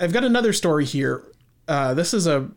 [0.00, 1.24] I've got another story here.
[1.66, 2.50] Uh, this is a,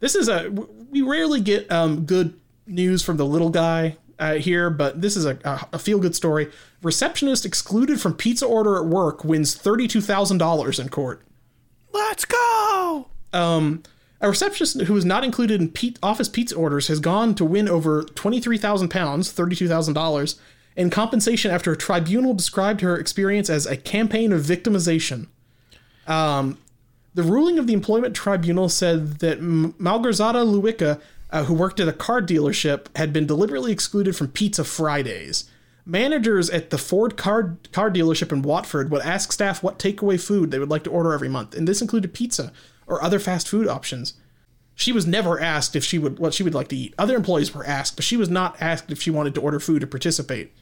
[0.00, 0.50] this is a.
[0.90, 5.24] We rarely get um, good news from the little guy uh, here, but this is
[5.24, 5.38] a,
[5.72, 6.50] a, feel good story.
[6.82, 11.22] Receptionist excluded from pizza order at work wins thirty two thousand dollars in court.
[11.92, 13.08] Let's go.
[13.32, 13.82] Um,
[14.22, 17.68] A receptionist who was not included in pe- office pizza orders has gone to win
[17.68, 20.38] over twenty-three thousand pounds, thirty-two thousand dollars,
[20.76, 25.26] in compensation after a tribunal described her experience as a campaign of victimization.
[26.06, 26.56] Um,
[27.14, 31.00] the ruling of the employment tribunal said that Malgorzata Luica,
[31.30, 35.50] uh, who worked at a car dealership, had been deliberately excluded from Pizza Fridays.
[35.84, 40.52] Managers at the Ford car car dealership in Watford would ask staff what takeaway food
[40.52, 42.52] they would like to order every month, and this included pizza
[42.86, 44.14] or other fast food options.
[44.74, 46.94] She was never asked if she would what she would like to eat.
[46.98, 49.80] Other employees were asked, but she was not asked if she wanted to order food
[49.80, 50.52] to participate.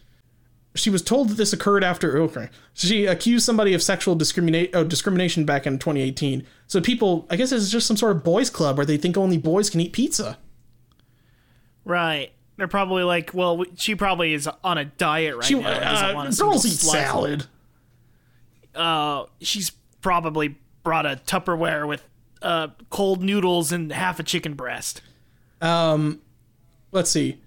[0.74, 2.48] She was told that this occurred after okay.
[2.74, 6.46] She accused somebody of sexual discriminate oh, discrimination back in 2018.
[6.68, 9.36] So people, I guess it's just some sort of boys club where they think only
[9.36, 10.38] boys can eat pizza.
[11.84, 12.30] Right.
[12.56, 16.10] They're probably like, well, she probably is on a diet right She, now.
[16.10, 17.46] uh, want girls eat salad.
[18.74, 19.70] Uh, she's
[20.02, 22.04] probably brought a Tupperware with
[22.42, 25.02] uh, cold noodles and half a chicken breast.
[26.92, 27.38] let's see.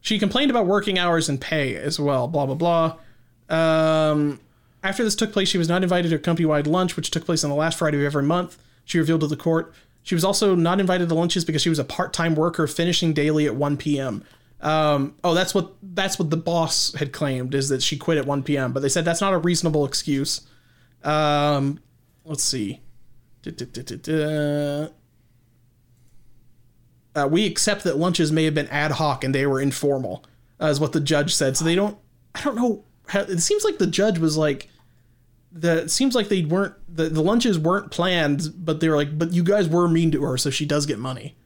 [0.00, 2.28] She complained about working hours and pay as well.
[2.28, 2.96] Blah blah blah.
[3.48, 4.40] Um,
[4.82, 7.42] after this took place, she was not invited to a company-wide lunch, which took place
[7.42, 8.58] on the last Friday of every month.
[8.84, 9.74] She revealed to the court.
[10.02, 13.46] She was also not invited to lunches because she was a part-time worker, finishing daily
[13.46, 14.24] at 1 p.m.
[14.60, 18.26] Um, oh, that's what that's what the boss had claimed is that she quit at
[18.26, 18.72] 1 p.m.
[18.72, 20.40] But they said that's not a reasonable excuse.
[21.04, 21.80] Um,
[22.24, 22.80] let's see.
[27.14, 30.24] Uh, we accept that lunches may have been ad hoc and they were informal,
[30.60, 31.56] uh, is what the judge said.
[31.56, 31.98] So they don't.
[32.34, 32.84] I don't know.
[33.08, 34.68] How, it seems like the judge was like,
[35.50, 35.82] the.
[35.82, 36.74] It seems like they weren't.
[36.94, 40.22] The, the lunches weren't planned, but they were like, but you guys were mean to
[40.22, 41.36] her, so she does get money,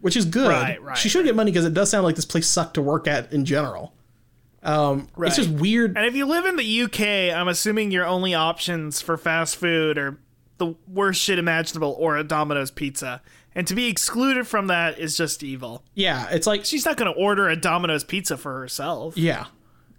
[0.00, 0.48] which is good.
[0.48, 2.82] Right, right, She should get money because it does sound like this place sucked to
[2.82, 3.94] work at in general.
[4.62, 5.96] Um, It's just weird.
[5.96, 9.96] And if you live in the UK, I'm assuming your only options for fast food
[9.96, 10.18] are
[10.58, 13.22] the worst shit imaginable or a Domino's pizza.
[13.54, 15.82] And to be excluded from that is just evil.
[15.94, 19.16] Yeah, it's like She's not going to order a Domino's pizza for herself.
[19.16, 19.46] Yeah.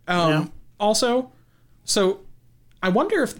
[0.07, 0.51] Um.
[0.79, 1.31] Also,
[1.83, 2.21] so
[2.81, 3.35] I wonder if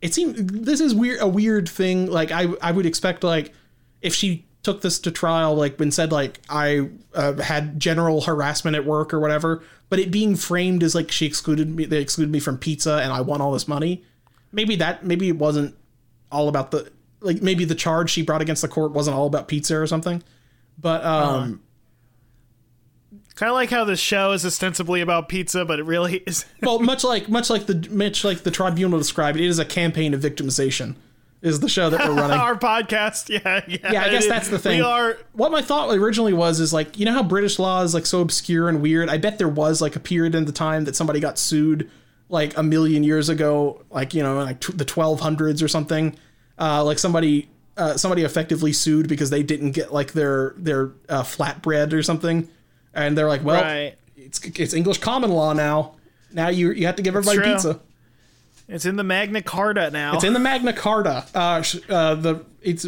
[0.00, 1.20] it seems this is weird.
[1.20, 2.10] A weird thing.
[2.10, 3.52] Like I, I would expect like
[4.00, 8.76] if she took this to trial, like and said like I uh, had general harassment
[8.76, 12.32] at work or whatever, but it being framed as like she excluded me, they excluded
[12.32, 14.02] me from pizza, and I won all this money.
[14.50, 15.76] Maybe that maybe it wasn't
[16.32, 19.48] all about the like maybe the charge she brought against the court wasn't all about
[19.48, 20.22] pizza or something.
[20.78, 21.60] But um,
[23.34, 26.44] Kind of like how the show is ostensibly about pizza, but it really is.
[26.60, 30.14] well, much like much like the much like the tribunal described, it is a campaign
[30.14, 30.96] of victimization.
[31.40, 32.38] Is the show that we're running?
[32.38, 33.92] Our podcast, yeah, yeah.
[33.92, 34.78] yeah, I guess that's the thing.
[34.78, 37.94] We are What my thought originally was is like you know how British law is
[37.94, 39.08] like so obscure and weird.
[39.08, 41.90] I bet there was like a period in the time that somebody got sued
[42.32, 46.16] like a million years ago, like you know like t- the 1200s or something.
[46.58, 51.22] Uh, like somebody uh, somebody effectively sued because they didn't get like their their uh,
[51.22, 52.48] flatbread or something,
[52.94, 53.94] and they're like, well, right.
[54.16, 55.94] it's it's English common law now.
[56.32, 57.52] Now you you have to give everybody true.
[57.52, 57.80] pizza.
[58.66, 60.14] It's in the Magna Carta now.
[60.14, 61.26] It's in the Magna Carta.
[61.34, 62.86] Uh, sh- uh, the it's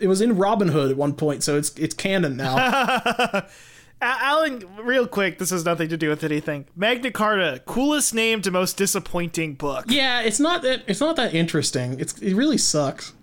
[0.00, 2.56] it was in Robin Hood at one point, so it's it's canon now.
[4.02, 6.66] Alan, real quick, this has nothing to do with anything.
[6.76, 9.86] Magna Carta, coolest name to most disappointing book.
[9.88, 11.98] yeah, it's not that it's not that interesting.
[11.98, 13.14] It's it really sucks.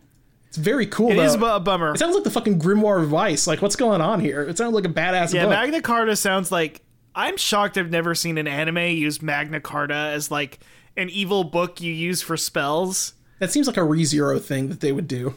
[0.47, 1.21] It's very cool It though.
[1.23, 1.93] is a bummer.
[1.93, 3.47] it sounds like the fucking Grimoire of Vice.
[3.47, 4.41] Like what's going on here?
[4.43, 5.51] It sounds like a badass Yeah, book.
[5.51, 6.81] Magna Carta sounds like
[7.15, 10.59] I'm shocked I've never seen an anime use Magna Carta as like
[10.97, 13.13] an evil book you use for spells.
[13.39, 15.35] that seems like a ReZero thing that they would do.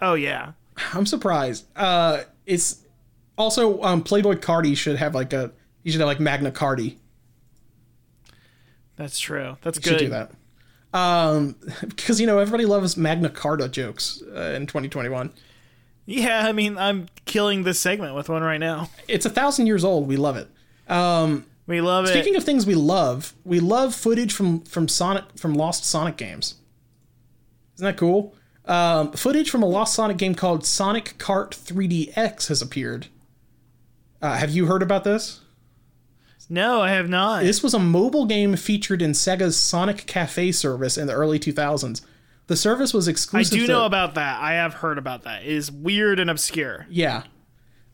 [0.00, 0.52] Oh yeah.
[0.92, 1.64] I'm surprised.
[1.74, 2.82] Uh, it's
[3.36, 5.52] also um, Playboi Carti should have like a
[5.82, 6.98] you should have like Magna Cardi.
[8.96, 9.56] That's true.
[9.62, 9.98] That's good.
[9.98, 10.32] Should do that.
[10.92, 15.32] Um, because you know everybody loves Magna Carta jokes uh, in 2021.
[16.08, 18.90] Yeah, I mean, I'm killing this segment with one right now.
[19.08, 20.06] It's a thousand years old.
[20.06, 20.48] We love it.
[21.66, 22.08] We love it.
[22.08, 26.54] Speaking of things we love, we love footage from from Sonic from lost Sonic games.
[27.76, 28.34] Isn't that cool?
[28.64, 33.08] Um, footage from a lost Sonic game called Sonic Kart 3DX has appeared.
[34.26, 35.40] Uh, have you heard about this?
[36.48, 37.44] no, I have not.
[37.44, 42.02] This was a mobile game featured in Sega's Sonic Cafe service in the early 2000s.
[42.48, 43.52] The service was exclusive.
[43.52, 44.40] I do to- know about that.
[44.40, 45.42] I have heard about that.
[45.42, 46.86] It is weird and obscure.
[46.90, 47.22] Yeah.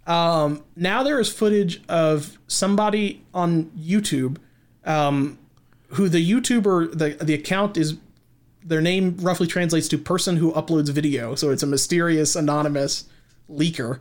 [0.07, 4.39] Um, now there is footage of somebody on YouTube,
[4.87, 5.39] um,
[5.89, 7.99] who the YouTuber the the account is
[8.65, 11.35] their name roughly translates to person who uploads video.
[11.35, 13.05] So it's a mysterious anonymous
[13.51, 14.01] leaker.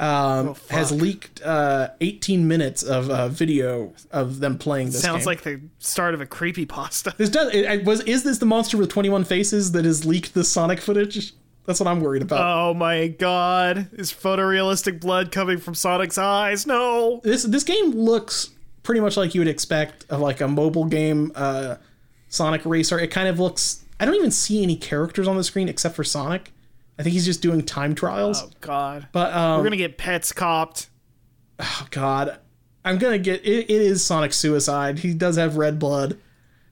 [0.00, 5.02] Um, has leaked uh, 18 minutes of uh, video of them playing this.
[5.02, 5.26] Sounds game.
[5.26, 7.14] like the start of a creepy pasta.
[7.18, 10.32] this does it, it was is this the monster with 21 faces that has leaked
[10.32, 11.34] the Sonic footage?
[11.66, 12.40] That's what I'm worried about.
[12.40, 13.88] Oh my god.
[13.92, 16.66] Is photorealistic blood coming from Sonic's eyes?
[16.66, 17.20] No.
[17.22, 18.50] this this game looks
[18.82, 21.76] pretty much like you would expect of like a mobile game uh
[22.30, 22.98] Sonic Racer.
[22.98, 26.04] It kind of looks I don't even see any characters on the screen except for
[26.04, 26.52] Sonic.
[27.00, 28.42] I think he's just doing time trials.
[28.42, 29.08] Oh god.
[29.12, 30.88] but um We're gonna get pets copped.
[31.58, 32.38] oh god.
[32.84, 34.98] I'm gonna get it, it is Sonic suicide.
[35.00, 36.18] He does have red blood.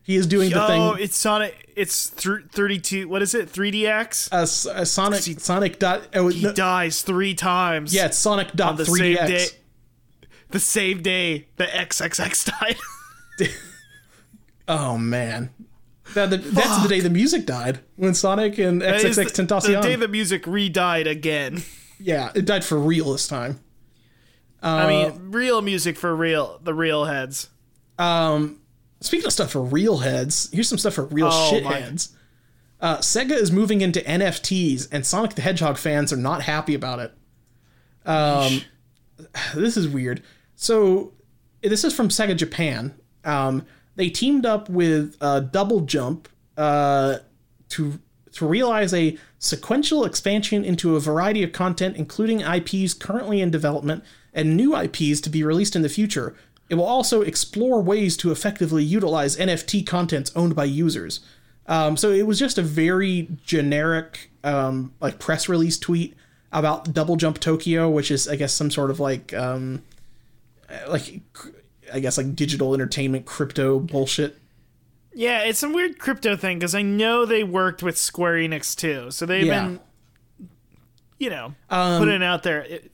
[0.02, 0.80] He is doing the thing.
[0.80, 1.70] Oh, it's Sonic.
[1.76, 3.08] It's th- 32.
[3.08, 3.52] What is it?
[3.52, 4.32] 3DX?
[4.32, 7.94] uh, S- uh, Sonic Sonic dot oh, He no, dies three times.
[7.94, 9.16] yeah, it's Sonic dot the 3DX.
[9.16, 9.46] same day.
[10.50, 12.50] The same day the XXX
[13.38, 13.48] died.
[14.66, 15.50] Oh man.
[16.14, 19.94] That, the, that's the day the music died when Sonic and XXX the, the day
[19.96, 21.62] the music re-died again.
[22.00, 23.60] yeah, it died for real this time.
[24.62, 26.60] I mean, real music for real.
[26.62, 27.48] The real heads.
[27.98, 28.60] Um,
[29.00, 32.12] speaking of stuff for real heads, here's some stuff for real Oh, shitheads.
[32.80, 36.98] Uh, Sega is moving into NFTs, and Sonic the Hedgehog fans are not happy about
[37.00, 37.12] it.
[38.06, 38.62] Um,
[39.54, 40.22] this is weird.
[40.56, 41.12] So,
[41.62, 42.94] this is from Sega Japan.
[43.24, 43.66] Um,
[43.98, 47.18] they teamed up with uh, Double Jump uh,
[47.70, 47.98] to
[48.32, 54.04] to realize a sequential expansion into a variety of content, including IPs currently in development
[54.32, 56.36] and new IPs to be released in the future.
[56.68, 61.18] It will also explore ways to effectively utilize NFT contents owned by users.
[61.66, 66.14] Um, so it was just a very generic, um, like press release tweet
[66.52, 69.82] about Double Jump Tokyo, which is, I guess, some sort of like, um,
[70.88, 71.20] like,
[71.92, 74.38] I guess, like digital entertainment crypto bullshit.
[75.14, 79.10] Yeah, it's some weird crypto thing because I know they worked with Square Enix too,
[79.10, 79.64] so they've Yeah.
[79.64, 79.80] been,
[81.18, 82.62] you know, putting it out there.
[82.62, 82.92] It-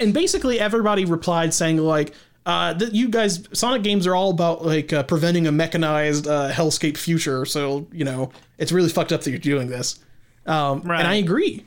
[0.00, 2.14] and basically everybody replied saying like
[2.46, 6.50] uh, that you guys sonic games are all about like uh, preventing a mechanized uh,
[6.50, 10.00] hellscape future so you know it's really fucked up that you're doing this
[10.46, 10.98] um, Right.
[10.98, 11.64] and i agree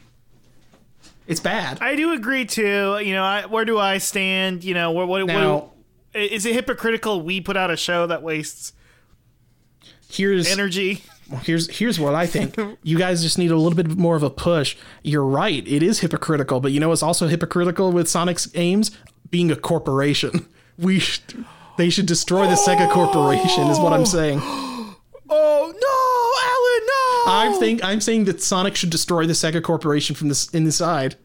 [1.25, 2.99] it's bad I do agree too.
[3.03, 4.63] You know, I, where do I stand?
[4.63, 5.69] You know, what, what, now what
[6.17, 7.21] is it hypocritical?
[7.21, 8.73] We put out a show that wastes
[10.09, 11.03] here's energy.
[11.43, 14.29] here's here's what i think you guys just need a little bit more of a
[14.29, 18.91] push you're right it is hypocritical but you know it's also hypocritical with sonic's aims
[19.29, 21.19] being a corporation we sh-
[21.77, 24.05] they should destroy the sega corporation is what i'm oh!
[24.05, 24.41] saying
[25.29, 27.57] Oh no, Alan, no!
[27.57, 31.17] I think I'm saying that Sonic should destroy the Sega Corporation from this inside.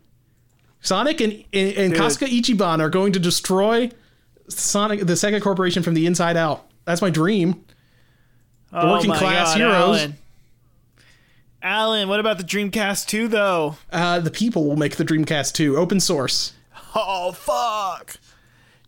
[0.81, 2.03] Sonic and and, and Dude.
[2.03, 3.91] Kasuga Ichiban are going to destroy
[4.59, 6.67] Sonic the Sega Corporation from the inside out.
[6.85, 7.65] That's my dream.
[8.73, 9.99] oh working class God, heroes.
[9.99, 10.15] Alan.
[11.65, 13.77] Alan, what about the Dreamcast 2 though?
[13.93, 16.55] Uh, the people will make the Dreamcast 2 open source.
[16.95, 18.17] Oh fuck,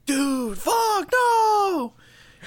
[0.06, 1.92] dude, fuck no!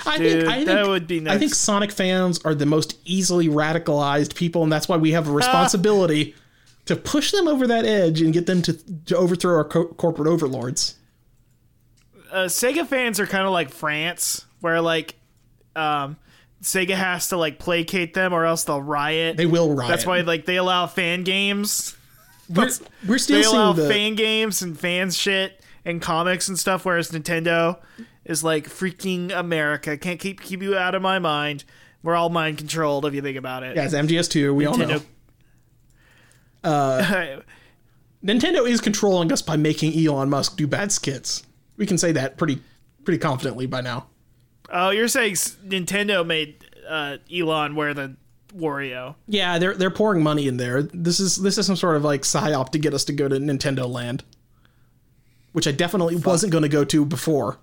[0.06, 1.56] I Dude, think I think, that would be I think.
[1.56, 6.35] Sonic fans are the most easily radicalized people, and that's why we have a responsibility
[6.85, 8.73] to push them over that edge and get them to,
[9.06, 10.95] to overthrow our co- corporate overlords.
[12.31, 15.15] Uh, Sega fans are kind of like France, where like
[15.75, 16.17] um,
[16.61, 19.37] Sega has to like placate them or else they'll riot.
[19.37, 19.89] They will riot.
[19.89, 21.95] That's why like they allow fan games.
[22.53, 22.69] we're,
[23.07, 27.11] we're still They allow the fan games and fan shit and comics and stuff, whereas
[27.11, 27.79] Nintendo
[28.25, 29.97] is like freaking America.
[29.97, 31.63] Can't keep keep you out of my mind.
[32.03, 33.75] We're all mind controlled if you think about it.
[33.75, 34.53] yeah, it's MGS2.
[34.55, 35.01] We all know.
[36.63, 37.43] Nintendo.
[38.23, 41.43] Nintendo is controlling us by making Elon Musk do bad skits.
[41.77, 42.61] We can say that pretty
[43.03, 44.07] pretty confidently by now.
[44.69, 48.15] oh, you're saying Nintendo made uh, Elon wear the
[48.55, 49.15] Wario?
[49.27, 50.83] Yeah, they're they're pouring money in there.
[50.83, 53.35] This is this is some sort of like psyop to get us to go to
[53.35, 54.23] Nintendo Land,
[55.53, 57.59] which I definitely wasn't going to go to before.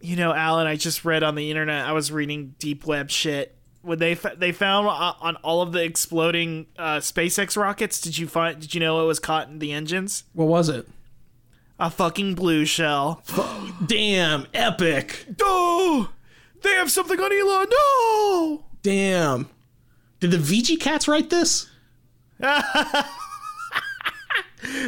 [0.00, 1.86] You know, Alan, I just read on the internet.
[1.86, 3.56] I was reading deep web shit.
[3.82, 8.26] When they they found uh, on all of the exploding uh, SpaceX rockets, did you
[8.26, 8.60] find?
[8.60, 10.24] Did you know it was caught in the engines?
[10.32, 10.88] What was it?
[11.78, 13.22] A fucking blue shell.
[13.86, 15.26] Damn, epic.
[15.40, 16.08] No,
[16.62, 17.66] they have something on Elon.
[17.70, 18.64] No.
[18.82, 19.48] Damn.
[20.20, 21.68] Did the VG Cats write this?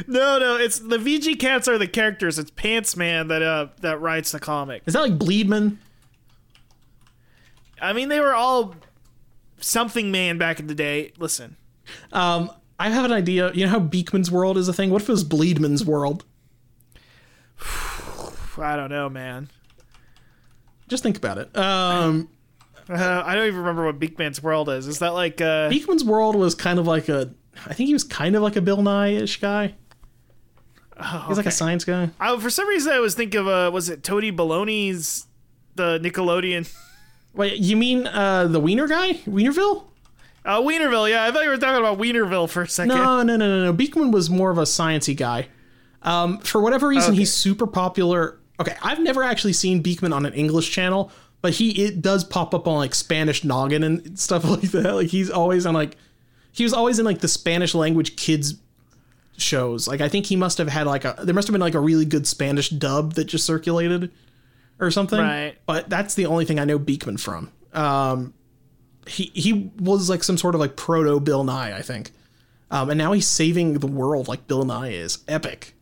[0.08, 2.36] No, no, it's the VG cats are the characters.
[2.38, 4.82] It's Pants Man that uh that writes the comic.
[4.86, 5.76] Is that like Bleedman?
[7.80, 8.74] I mean, they were all
[9.60, 11.12] something man back in the day.
[11.18, 11.56] Listen,
[12.12, 12.50] Um,
[12.80, 13.52] I have an idea.
[13.52, 14.90] You know how Beakman's world is a thing?
[14.90, 16.24] What if it was Bleedman's world?
[17.60, 19.48] I don't know, man.
[20.88, 21.56] Just think about it.
[21.56, 22.28] Um,
[22.88, 24.86] Uh, I don't even remember what Beakman's world is.
[24.86, 25.68] Is that like uh?
[25.68, 27.34] Beakman's world was kind of like a.
[27.66, 29.74] I think he was kind of like a Bill Nye ish guy.
[31.28, 32.10] He's like a science guy.
[32.18, 35.26] I, for some reason, I was thinking of uh, was it Tony Baloney's
[35.74, 36.72] the Nickelodeon?
[37.34, 39.12] Wait, you mean uh, the Wiener guy?
[39.26, 39.84] Wienerville?
[40.44, 42.96] Uh, Wienerville, yeah, I thought you were talking about Wienerville for a second.
[42.96, 43.72] No, no, no, no, no.
[43.74, 45.48] Beakman was more of a sciency guy.
[46.02, 47.18] Um, for whatever reason, Okay.
[47.20, 48.38] he's super popular.
[48.60, 51.10] Okay, I've never actually seen Beakman on an English channel,
[51.42, 54.94] but he it does pop up on like Spanish noggin and stuff like that.
[54.94, 55.96] Like he's always on like
[56.52, 58.54] he was always in like the Spanish language kids
[59.36, 59.86] shows.
[59.86, 61.80] Like I think he must have had like a there must have been like a
[61.80, 64.10] really good Spanish dub that just circulated
[64.80, 65.18] or something.
[65.20, 65.56] Right.
[65.66, 67.50] But that's the only thing I know Beakman from.
[67.72, 68.34] Um,
[69.06, 72.10] he he was like some sort of like proto Bill Nye, I think.
[72.70, 75.18] Um, and now he's saving the world like Bill Nye is.
[75.28, 75.74] Epic.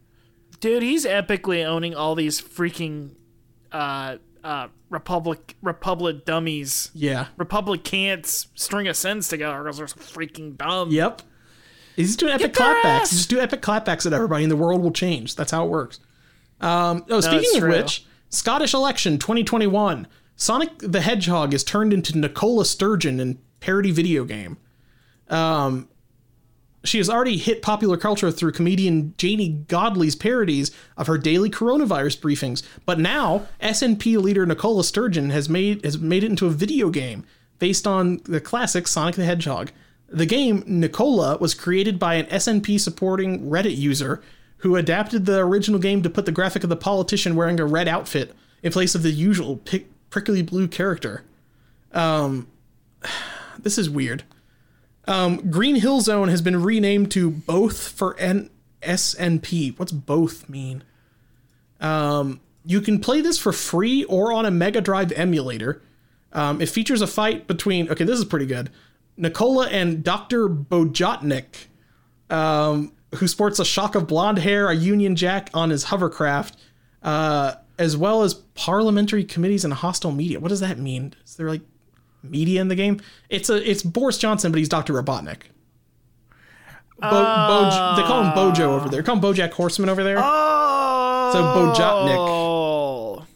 [0.61, 3.11] Dude, he's epically owning all these freaking
[3.73, 6.91] uh uh Republic Republic dummies.
[6.95, 7.27] Yeah.
[7.37, 10.91] Republic can't string a sentence together because they're so freaking dumb.
[10.91, 11.23] Yep.
[11.97, 13.11] He's just doing epic clapbacks.
[13.11, 15.35] Just do epic clapbacks at everybody, and the world will change.
[15.35, 15.99] That's how it works.
[16.61, 17.71] Um, oh, speaking of true.
[17.71, 20.07] which, Scottish election 2021.
[20.37, 24.59] Sonic the Hedgehog is turned into Nicola Sturgeon in parody video game.
[25.29, 25.89] Um,
[26.89, 32.21] she has already hit popular culture through comedian Janey Godley's parodies of her daily coronavirus
[32.21, 36.91] briefings, but now SNP leader Nicola Sturgeon has made has made it into a video
[36.91, 37.25] game
[37.59, 39.71] based on the classic Sonic the Hedgehog.
[40.09, 44.23] The game Nicola was created by an SNP supporting Reddit user
[44.59, 47.89] who adapted the original game to put the graphic of the politician wearing a red
[47.89, 51.25] outfit in place of the usual pic- prickly blue character.
[51.93, 52.49] Um,
[53.59, 54.25] this is weird.
[55.07, 58.51] Um, Green Hill Zone has been renamed to both for N-
[58.83, 59.79] SNP.
[59.79, 60.83] What's both mean?
[61.81, 65.83] Um, you can play this for free or on a Mega Drive emulator.
[66.33, 67.89] Um, it features a fight between.
[67.89, 68.71] Okay, this is pretty good.
[69.17, 70.49] Nicola and Dr.
[70.49, 71.67] Bojotnik,
[72.29, 76.59] um, who sports a shock of blonde hair, a Union Jack on his hovercraft,
[77.03, 80.41] uh, as well as parliamentary committees and hostile media.
[80.41, 81.15] What does that mean?
[81.25, 81.63] Is there like
[82.31, 83.01] media in the game?
[83.29, 84.93] It's a it's Boris Johnson, but he's Dr.
[84.95, 85.43] Robotnik.
[86.99, 89.03] Bo, Boj- they call him Bojo over there.
[89.03, 90.17] They call him Bojack Horseman over there.
[90.19, 93.27] Oh, So Bojotnik.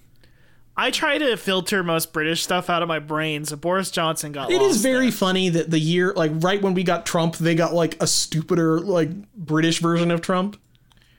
[0.76, 4.50] I try to filter most British stuff out of my brain, so Boris Johnson got.
[4.50, 5.12] It is very there.
[5.12, 8.80] funny that the year, like right when we got Trump, they got like a stupider,
[8.80, 10.56] like British version of Trump,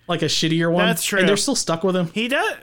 [0.07, 0.87] like a shittier one.
[0.87, 1.19] That's true.
[1.19, 2.07] And they're still stuck with him.
[2.07, 2.55] He does.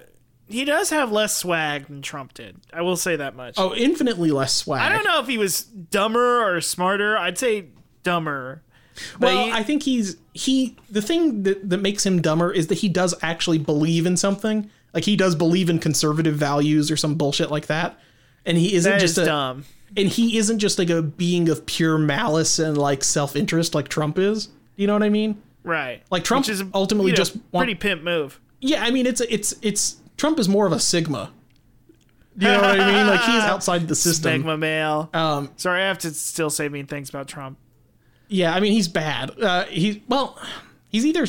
[0.49, 2.57] He does have less swag than Trump did.
[2.73, 3.55] I will say that much.
[3.59, 4.81] Oh, infinitely less swag.
[4.81, 7.17] I don't know if he was dumber or smarter.
[7.19, 7.67] I'd say
[8.03, 8.63] dumber.
[9.21, 10.77] But Well, he- I think he's he.
[10.91, 14.71] The thing that that makes him dumber is that he does actually believe in something.
[14.95, 17.99] Like he does believe in conservative values or some bullshit like that.
[18.47, 19.65] And he isn't just is a dumb.
[19.97, 23.89] and he isn't just like a being of pure malice and like self interest like
[23.89, 24.49] Trump is.
[24.77, 25.43] You know what I mean?
[25.65, 26.03] Right.
[26.11, 28.41] Like, Trump Which is ultimately you know, just want- pretty pimp move.
[28.61, 31.33] Yeah, I mean it's it's it's Trump is more of a sigma.
[32.37, 33.07] You know what I mean?
[33.07, 34.33] Like he's outside the system.
[34.33, 35.09] Sigma male.
[35.15, 37.59] Um, Sorry, I have to still say mean things about Trump.
[38.29, 39.31] yeah, I mean he's bad.
[39.43, 40.39] Uh, he well,
[40.91, 41.27] he's either.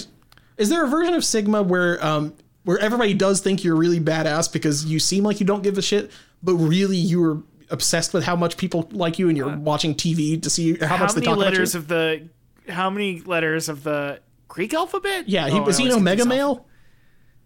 [0.58, 2.34] Is there a version of sigma where um
[2.64, 5.82] where everybody does think you're really badass because you seem like you don't give a
[5.82, 6.12] shit,
[6.44, 7.42] but really you're
[7.72, 10.90] obsessed with how much people like you and you're watching TV to see how, Uh,
[10.90, 12.20] How much they many talk letters about you.
[12.20, 12.28] of
[12.68, 12.74] the?
[12.74, 15.28] How many letters of the Greek alphabet?
[15.30, 16.66] yeah, he, Oh, was he an omega male?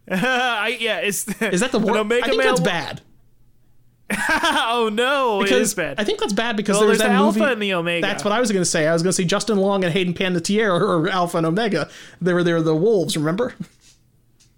[0.10, 2.48] I, yeah, is Is that the omega I think male?
[2.50, 3.02] that's bad.
[4.30, 6.00] oh no, Because is bad.
[6.00, 7.40] I think that's bad because well, there's, there's, that the movie.
[7.40, 8.06] alpha and the omega.
[8.06, 8.88] That's what I was going to say.
[8.88, 11.90] I was going to say Justin Long and Hayden Panettiere are Alpha and Omega.
[12.22, 13.16] They were they were the wolves.
[13.18, 13.56] Remember?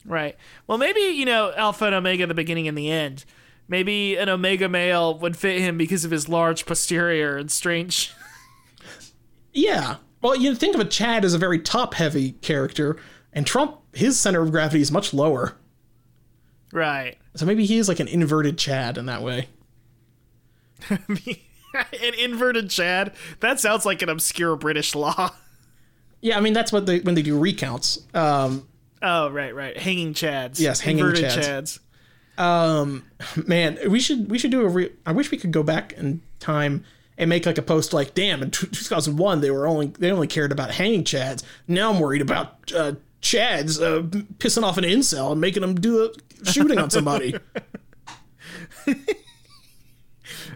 [0.03, 0.35] Right.
[0.67, 3.23] Well, maybe you know alpha and omega, the beginning and the end.
[3.67, 8.13] Maybe an omega male would fit him because of his large posterior and strange.
[9.53, 9.95] Yeah.
[10.22, 12.97] Well, you think of a Chad as a very top heavy character,
[13.31, 15.55] and Trump, his center of gravity is much lower.
[16.72, 17.17] right.
[17.35, 19.47] So maybe he is like an inverted Chad in that way.
[20.89, 23.13] an inverted Chad.
[23.39, 25.31] That sounds like an obscure British law.
[26.22, 27.99] Yeah, I mean that's what they when they do recounts.
[28.15, 28.67] Um,
[28.99, 29.77] Oh, right, right.
[29.77, 30.59] Hanging Chads.
[30.59, 31.80] Yes, hanging inverted Chads.
[32.39, 32.41] Chads.
[32.41, 33.03] um,
[33.45, 34.67] man, we should we should do a.
[34.67, 36.84] Re- I wish we could go back in time
[37.15, 40.51] and make like a post like, damn, in 2001 they were only they only cared
[40.51, 41.43] about hanging Chads.
[41.67, 42.93] Now I'm worried about uh,
[43.26, 44.03] Chads uh,
[44.38, 47.34] pissing off an incel and making them do a shooting on somebody.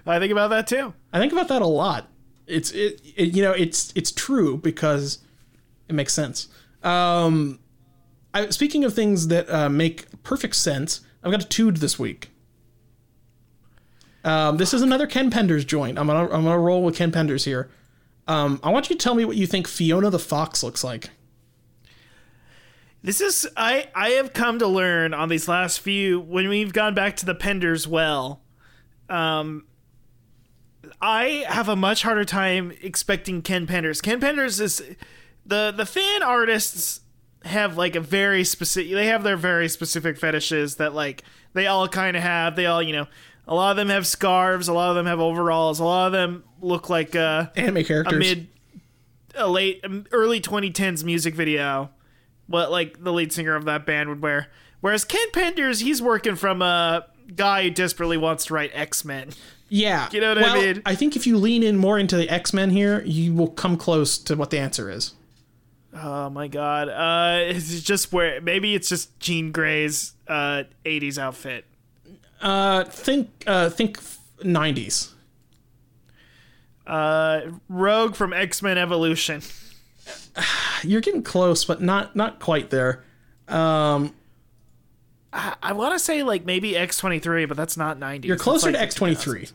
[0.05, 0.93] I think about that too.
[1.11, 2.09] I think about that a lot.
[2.45, 5.17] It's it, it you know it's it's true because
[5.87, 6.47] it makes sense.
[6.83, 7.57] Um,
[8.35, 12.29] I, speaking of things that uh, make perfect sense, I've got a tude this week.
[14.23, 15.97] Um, this is another Ken Penders joint.
[15.97, 17.71] I'm gonna I'm gonna roll with Ken Penders here.
[18.27, 21.09] Um, I want you to tell me what you think Fiona the Fox looks like.
[23.01, 26.93] This is I I have come to learn on these last few when we've gone
[26.93, 28.41] back to the Penders well.
[29.09, 29.65] Um
[31.01, 34.01] I have a much harder time expecting Ken Penders.
[34.01, 34.83] Ken Penders is
[35.45, 37.01] the the fan artists
[37.45, 41.23] have like a very specific they have their very specific fetishes that like
[41.53, 42.55] they all kind of have.
[42.57, 43.07] They all, you know,
[43.47, 46.11] a lot of them have scarves, a lot of them have overalls, a lot of
[46.11, 48.13] them look like uh Anime characters.
[48.13, 48.47] a mid
[49.35, 51.91] a late um, early 2010s music video
[52.49, 54.47] what like the lead singer of that band would wear
[54.81, 57.05] whereas ken penders he's working from a
[57.35, 59.29] guy who desperately wants to write x-men
[59.71, 60.09] yeah.
[60.11, 60.81] You know what I mean?
[60.83, 63.77] I think if you lean in more into the X Men here, you will come
[63.77, 65.13] close to what the answer is.
[65.93, 71.65] oh my god uh it's just where maybe it's just jean Grey's uh 80s outfit
[72.41, 73.99] Uh, think, uh, think
[74.43, 75.09] '90s.
[76.87, 79.41] uh rogue from x-men evolution
[80.83, 83.03] You're getting close, but not not quite there.
[83.47, 84.13] Um,
[85.33, 88.27] i, I want to say like maybe x23 but that's not ninety.
[88.27, 89.47] you're closer like to X twenty three.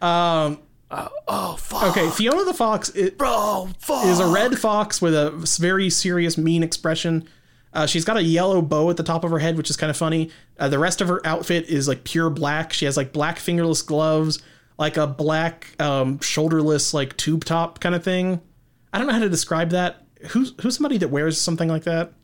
[0.00, 0.58] Um,
[0.90, 5.30] oh fuck okay, Fiona the Fox i- bro fuck is a red fox with a
[5.60, 7.28] very serious, mean expression.
[7.72, 9.90] Uh, she's got a yellow bow at the top of her head, which is kind
[9.90, 10.30] of funny.
[10.58, 12.72] Uh, the rest of her outfit is like pure black.
[12.72, 14.40] She has like black fingerless gloves,
[14.78, 18.40] like a black um, shoulderless like tube top kind of thing.
[18.96, 20.06] I don't know how to describe that.
[20.30, 22.14] Who's who's somebody that wears something like that?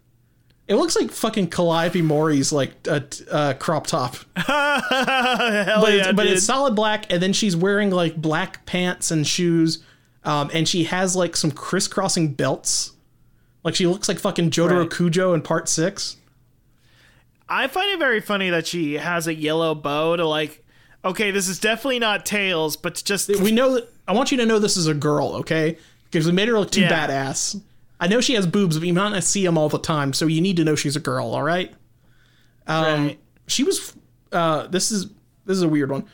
[0.69, 6.13] It looks like fucking Calliope Mori's like a, uh, crop top, Hell but, yeah, it's,
[6.13, 6.33] but dude.
[6.33, 7.13] it's solid black.
[7.13, 9.85] And then she's wearing like black pants and shoes,
[10.25, 12.93] um, and she has like some crisscrossing belts.
[13.65, 14.89] Like she looks like fucking Jotaro Right.
[14.89, 16.17] Kujo in Part Six.
[17.51, 20.65] I find it very funny that she has a yellow bow to like.
[21.05, 23.93] Okay, this is definitely not tails, but just We know that.
[24.09, 25.77] I want you to know this is a girl, okay?
[26.13, 27.09] Because we made her look too Yeah.
[27.09, 27.61] badass.
[27.99, 30.27] I know she has boobs, but you might not see them all the time, so
[30.27, 31.29] you need to know she's a girl.
[31.35, 31.73] All right.
[32.67, 33.19] Um, Right.
[33.49, 33.95] She was.
[34.31, 35.07] Uh, this is
[35.47, 36.05] this is a weird one.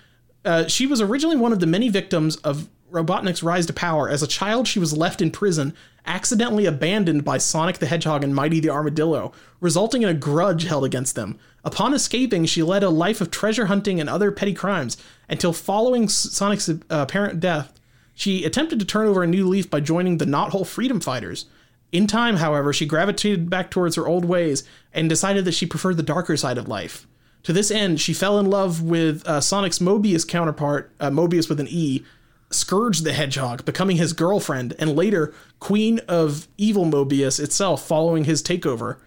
[0.44, 4.08] Uh, she was originally one of the many victims of Robotnik's rise to power.
[4.08, 5.74] As a child, she was left in prison,
[6.06, 10.84] accidentally abandoned by Sonic the Hedgehog and Mighty the Armadillo, resulting in a grudge held
[10.84, 11.38] against them.
[11.64, 14.96] Upon escaping, she led a life of treasure hunting and other petty crimes
[15.28, 17.77] until following Sonic's uh, apparent death,
[18.18, 21.46] she attempted to turn over a new leaf by joining the Knothole Freedom Fighters.
[21.92, 25.96] In time, however, she gravitated back towards her old ways and decided that she preferred
[25.96, 27.06] the darker side of life.
[27.44, 31.60] To this end, she fell in love with uh, Sonic's Mobius counterpart, uh, Mobius with
[31.60, 32.04] an E,
[32.50, 38.42] Scourge the Hedgehog, becoming his girlfriend, and later Queen of Evil Mobius itself following his
[38.42, 38.98] takeover.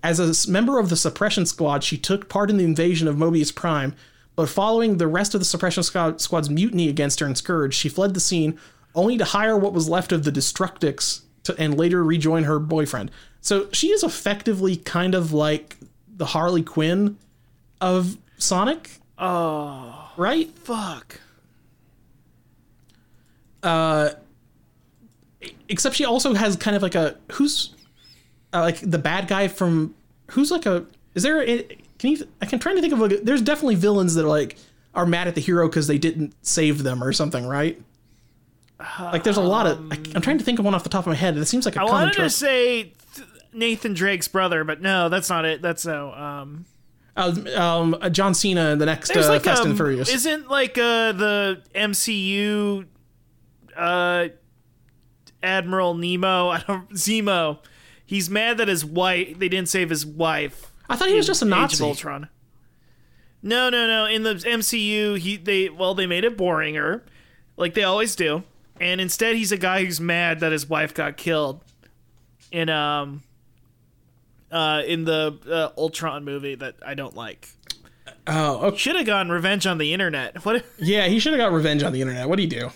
[0.00, 3.52] As a member of the Suppression Squad, she took part in the invasion of Mobius
[3.52, 3.96] Prime,
[4.40, 7.90] but following the rest of the Suppression Squad, Squad's mutiny against her and Scourge, she
[7.90, 8.58] fled the scene,
[8.94, 13.10] only to hire what was left of the Destructix to, and later rejoin her boyfriend.
[13.42, 15.76] So she is effectively kind of like
[16.16, 17.18] the Harley Quinn
[17.82, 20.50] of Sonic, oh right?
[20.56, 21.20] fuck.
[23.62, 24.12] Uh,
[25.68, 27.74] Except she also has kind of like a who's
[28.54, 29.94] uh, like the bad guy from
[30.28, 31.66] who's like a is there a,
[32.00, 34.56] can you I can trying to think of like there's definitely villains that are like
[34.94, 37.80] are mad at the hero because they didn't save them or something, right?
[38.98, 41.02] Like there's a lot of I, I'm trying to think of one off the top
[41.04, 41.36] of my head.
[41.36, 42.30] It seems like a I common wanted to trope.
[42.30, 42.92] say
[43.52, 45.60] Nathan Drake's brother, but no, that's not it.
[45.60, 46.12] That's no.
[46.14, 46.64] Um,
[47.14, 50.08] Uh, um, uh, John Cena in the next uh, Fast um, and Furious.
[50.08, 52.86] Isn't like uh the MCU
[53.76, 54.28] uh
[55.42, 56.48] Admiral Nemo?
[56.56, 57.58] I don't Zemo.
[58.06, 60.69] He's mad that his wife they didn't save his wife.
[60.90, 61.76] I thought he was just a Nazi.
[61.76, 62.28] Age of Ultron.
[63.42, 64.04] No, no, no.
[64.06, 67.02] In the MCU, he they well they made it boringer,
[67.56, 68.42] like they always do,
[68.80, 71.62] and instead he's a guy who's mad that his wife got killed
[72.52, 73.22] in um
[74.50, 77.48] uh in the uh, Ultron movie that I don't like.
[78.26, 78.76] Oh, okay.
[78.76, 80.44] Should have gone Revenge on the Internet.
[80.44, 80.64] What?
[80.78, 82.28] yeah, he should have got revenge on the internet.
[82.28, 82.70] What do you do?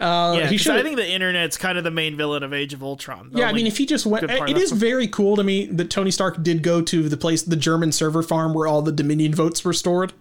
[0.00, 0.76] Uh, Yeah, he should.
[0.76, 3.30] I think the Internet's kind of the main villain of Age of Ultron.
[3.34, 6.10] Yeah, I mean, if he just went, it of very cool to me that Tony
[6.10, 9.64] Stark did go to the place, the German server farm where all the Dominion votes
[9.64, 10.12] were stored.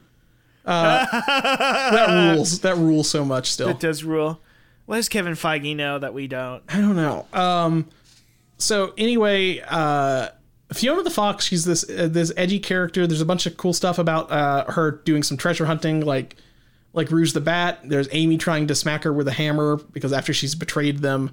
[0.65, 2.60] Uh, that rules.
[2.60, 3.51] That rules so much.
[3.51, 4.41] Still, it does rule.
[4.85, 6.64] What does Kevin Feige know that we don't?
[6.68, 7.26] I don't know.
[7.31, 7.88] Um,
[8.57, 10.30] so anyway, uh,
[10.73, 13.07] Fiona the Fox, she's this uh, this edgy character.
[13.07, 16.35] There's a bunch of cool stuff about uh, her doing some treasure hunting, like
[16.94, 17.82] like Rouge the Bat.
[17.86, 21.32] There's Amy trying to smack her with a hammer because after she's betrayed them.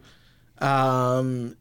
[0.59, 1.57] Um,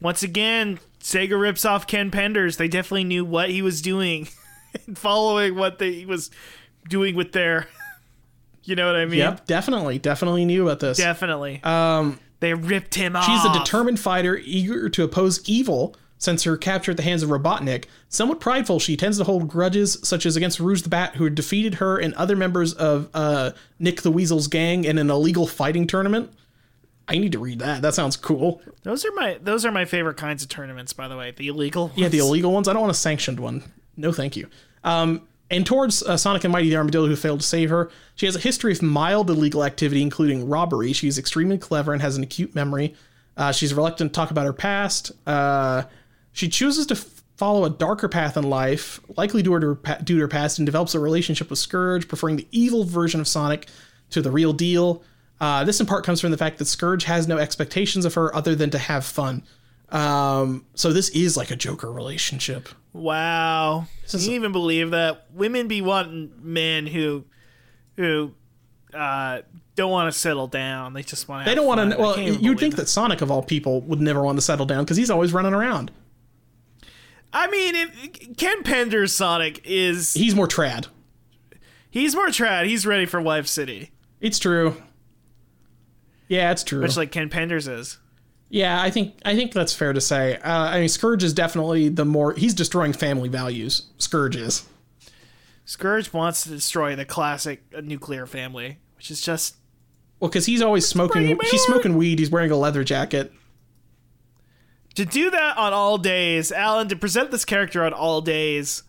[0.00, 2.56] Once again, Sega rips off Ken Penders.
[2.56, 4.28] They definitely knew what he was doing,
[4.94, 6.30] following what they, he was
[6.88, 7.68] doing with their.
[8.66, 9.18] You know what I mean?
[9.18, 10.96] Yep, definitely, definitely knew about this.
[10.96, 11.62] Definitely.
[11.64, 13.26] Um, they ripped him off.
[13.26, 15.94] She's a determined fighter, eager to oppose evil.
[16.24, 19.98] Since her capture at the hands of Robotnik, somewhat prideful, she tends to hold grudges,
[20.02, 23.50] such as against Rouge the Bat, who had defeated her and other members of uh,
[23.78, 26.32] Nick the Weasel's gang in an illegal fighting tournament.
[27.06, 27.82] I need to read that.
[27.82, 28.62] That sounds cool.
[28.84, 31.30] Those are my those are my favorite kinds of tournaments, by the way.
[31.30, 31.92] The illegal.
[31.94, 32.68] Yeah, the illegal ones.
[32.68, 33.62] I don't want a sanctioned one.
[33.98, 34.48] No, thank you.
[34.82, 38.24] Um, and towards uh, Sonic and Mighty the Armadillo, who failed to save her, she
[38.24, 40.94] has a history of mild illegal activity, including robbery.
[40.94, 42.94] She's extremely clever and has an acute memory.
[43.36, 45.12] Uh, she's reluctant to talk about her past.
[45.26, 45.82] Uh,
[46.34, 49.98] she chooses to f- follow a darker path in life, likely due to, her, pa-
[50.04, 53.26] due to her past, and develops a relationship with Scourge, preferring the evil version of
[53.26, 53.68] Sonic
[54.10, 55.02] to the real deal.
[55.40, 58.34] Uh, this in part comes from the fact that Scourge has no expectations of her
[58.36, 59.42] other than to have fun.
[59.88, 62.68] Um, so this is like a Joker relationship.
[62.92, 63.86] Wow.
[64.10, 67.24] Can you even believe that women be wanting men who
[67.96, 68.34] who
[68.92, 69.42] uh,
[69.76, 70.92] don't want to settle down.
[70.92, 71.50] They just want to.
[71.50, 71.98] They don't want to.
[71.98, 72.76] Well, you'd think it.
[72.78, 75.54] that Sonic of all people would never want to settle down because he's always running
[75.54, 75.90] around.
[77.34, 80.86] I mean, if, Ken Pender's Sonic is He's more trad.
[81.90, 82.66] he's more trad.
[82.66, 83.90] He's ready for Wife City,
[84.20, 84.80] It's true.
[86.28, 86.80] Yeah, it's true.
[86.80, 87.98] much like Ken Pender's is.
[88.48, 90.36] yeah, I think I think that's fair to say.
[90.36, 93.88] Uh, I mean, Scourge is definitely the more he's destroying family values.
[93.98, 94.66] Scourge is.
[95.66, 99.56] Scourge wants to destroy the classic nuclear family, which is just
[100.20, 101.38] Well, because he's always smoking.
[101.50, 102.18] He's smoking weed.
[102.18, 103.32] He's wearing a leather jacket.
[104.94, 106.88] To do that on all days, Alan.
[106.88, 108.82] To present this character on all days,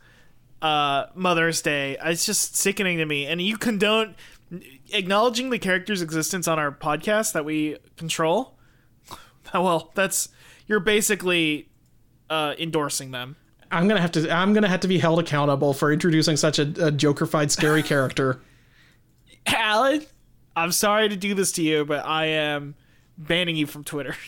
[0.62, 3.26] uh, Mother's Day, it's just sickening to me.
[3.26, 4.16] And you condone
[4.94, 8.54] acknowledging the character's existence on our podcast that we control.
[9.54, 10.30] Well, that's
[10.66, 11.70] you're basically
[12.32, 13.36] uh, endorsing them.
[13.72, 14.30] I'm gonna have to.
[14.30, 18.42] I'm gonna have to be held accountable for introducing such a, a Joker-fied scary character.
[19.46, 20.02] Alan,
[20.56, 22.74] I'm sorry to do this to you, but I am
[23.18, 24.16] banning you from Twitter.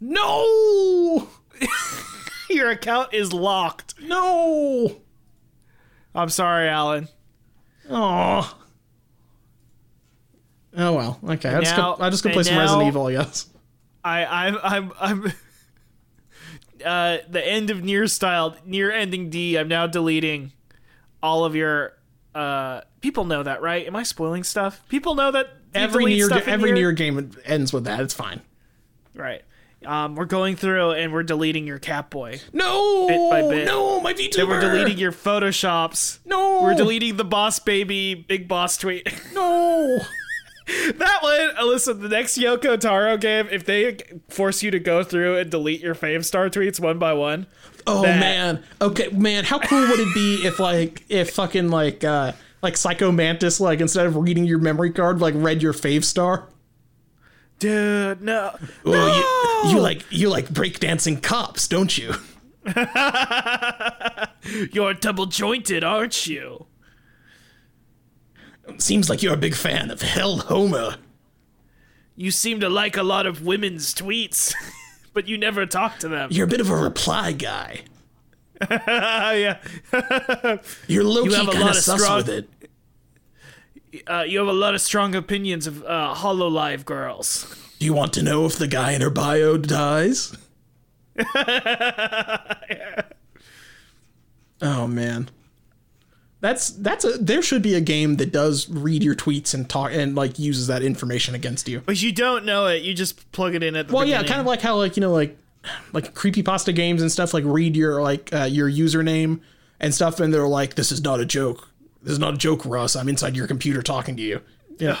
[0.00, 1.28] No,
[2.50, 3.94] Your account is locked.
[4.00, 5.00] no.
[6.14, 7.08] I'm sorry, Alan.
[7.90, 8.56] Oh.
[10.76, 11.18] Oh well.
[11.24, 11.48] Okay.
[11.50, 13.06] I just now- go, I just and play some now- Resident Evil.
[13.06, 13.46] I guess.
[14.04, 15.24] I I'm I'm I'm
[16.84, 19.56] uh the end of near style near ending D.
[19.56, 20.52] I'm now deleting
[21.22, 21.92] all of your
[22.34, 23.86] uh people know that, right?
[23.86, 24.80] Am I spoiling stuff?
[24.88, 28.00] People know that Every near every near game ends with that.
[28.00, 28.40] It's fine.
[29.14, 29.42] right.
[29.86, 32.42] Um, we're going through and we're deleting your Catboy.
[32.52, 33.06] No.
[33.06, 33.66] Bit by bit.
[33.66, 34.34] No, my VTuber.
[34.36, 36.18] Then we're deleting your photoshops.
[36.24, 36.62] No.
[36.62, 39.08] We're deleting the boss baby big boss tweet.
[39.32, 39.98] No.
[40.96, 43.96] that one, listen, the next Yoko Taro game, if they
[44.28, 47.46] force you to go through and delete your Favstar tweets one by one,
[47.86, 48.62] Oh That- man.
[48.80, 49.44] Okay, man.
[49.44, 52.32] How cool would it be if like if fucking like uh
[52.62, 56.44] like Psycho Mantis like instead of reading your memory card like read your Favstar?
[57.58, 58.56] Dude, no.
[58.84, 62.14] Oh, you you like you like breakdancing cops, don't you?
[64.72, 66.66] You're double jointed, aren't you?
[68.78, 70.96] Seems like you're a big fan of Hell Homer.
[72.16, 74.54] You seem to like a lot of women's tweets,
[75.14, 76.28] but you never talk to them.
[76.30, 77.80] You're a bit of a reply guy.
[78.60, 79.58] Ah, yeah.
[80.86, 82.48] You're low key have a kind lot of of sus strong- with it.
[84.06, 87.54] Uh, you have a lot of strong opinions of uh, Hololive girls.
[87.78, 90.36] Do you want to know if the guy in her bio dies?
[94.62, 95.30] oh man.
[96.40, 99.90] That's that's a there should be a game that does read your tweets and talk
[99.92, 101.82] and like uses that information against you.
[101.84, 102.82] But you don't know it.
[102.82, 105.00] You just plug it in at the Well, yeah, kind of like how like you
[105.00, 105.36] know like
[105.92, 109.40] like creepy pasta games and stuff like read your like uh, your username
[109.80, 111.67] and stuff and they're like this is not a joke.
[112.02, 112.96] This is not a joke, Russ.
[112.96, 114.40] I'm inside your computer talking to you.
[114.78, 114.96] Yeah.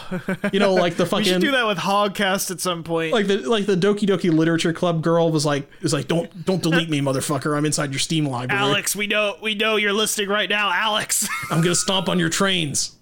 [0.52, 1.24] you know like the fucking.
[1.24, 3.12] We should do that with Hogcast at some point.
[3.12, 6.62] like the like the Doki Doki Literature Club girl was like was like don't don't
[6.62, 7.56] delete me, motherfucker.
[7.56, 8.60] I'm inside your Steam library.
[8.60, 11.28] Alex, we know we know you're listening right now, Alex.
[11.50, 12.96] I'm gonna stomp on your trains.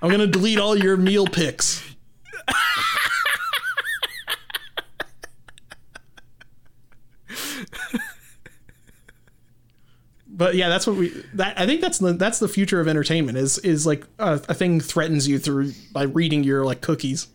[0.00, 1.82] I'm gonna delete all your meal pics.
[10.34, 11.08] But yeah, that's what we.
[11.34, 13.36] That I think that's the that's the future of entertainment.
[13.36, 17.28] Is is like a, a thing threatens you through by reading your like cookies.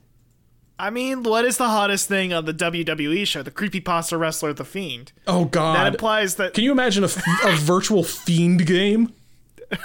[0.79, 3.41] I mean, what is the hottest thing on the WWE show?
[3.43, 5.11] The creepypasta wrestler, The Fiend.
[5.27, 5.75] Oh God.
[5.75, 6.53] That implies that.
[6.53, 7.07] Can you imagine a
[7.57, 9.13] virtual fiend game?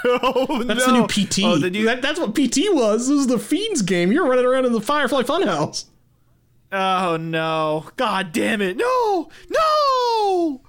[0.05, 0.93] oh, That's no.
[0.93, 1.39] the new PT.
[1.43, 1.85] Oh, the new.
[1.85, 3.07] That- that's what PT was.
[3.09, 4.11] This was the Fiends game.
[4.11, 5.85] You're running around in the Firefly Funhouse.
[6.71, 7.89] Oh no!
[7.97, 8.77] God damn it!
[8.77, 9.29] No!
[9.49, 10.61] No!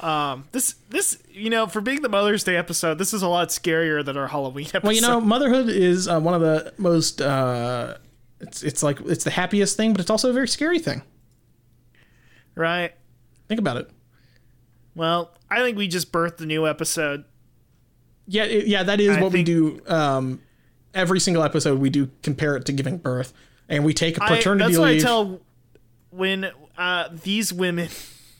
[0.00, 3.48] Um, this this you know for being the Mother's Day episode, this is a lot
[3.48, 4.82] scarier than our Halloween episode.
[4.84, 7.20] Well, you know, motherhood is uh, one of the most.
[7.20, 7.98] Uh,
[8.40, 11.02] it's it's like it's the happiest thing, but it's also a very scary thing.
[12.54, 12.92] right?
[13.48, 13.90] Think about it.
[14.94, 17.24] Well, I think we just birthed a new episode.
[18.26, 19.80] Yeah, it- yeah, that is I what we do.
[19.86, 20.40] Um,
[20.94, 23.32] every single episode, we do compare it to giving birth,
[23.68, 25.40] and we take a paternity that's what I tell
[26.10, 27.88] when uh, these women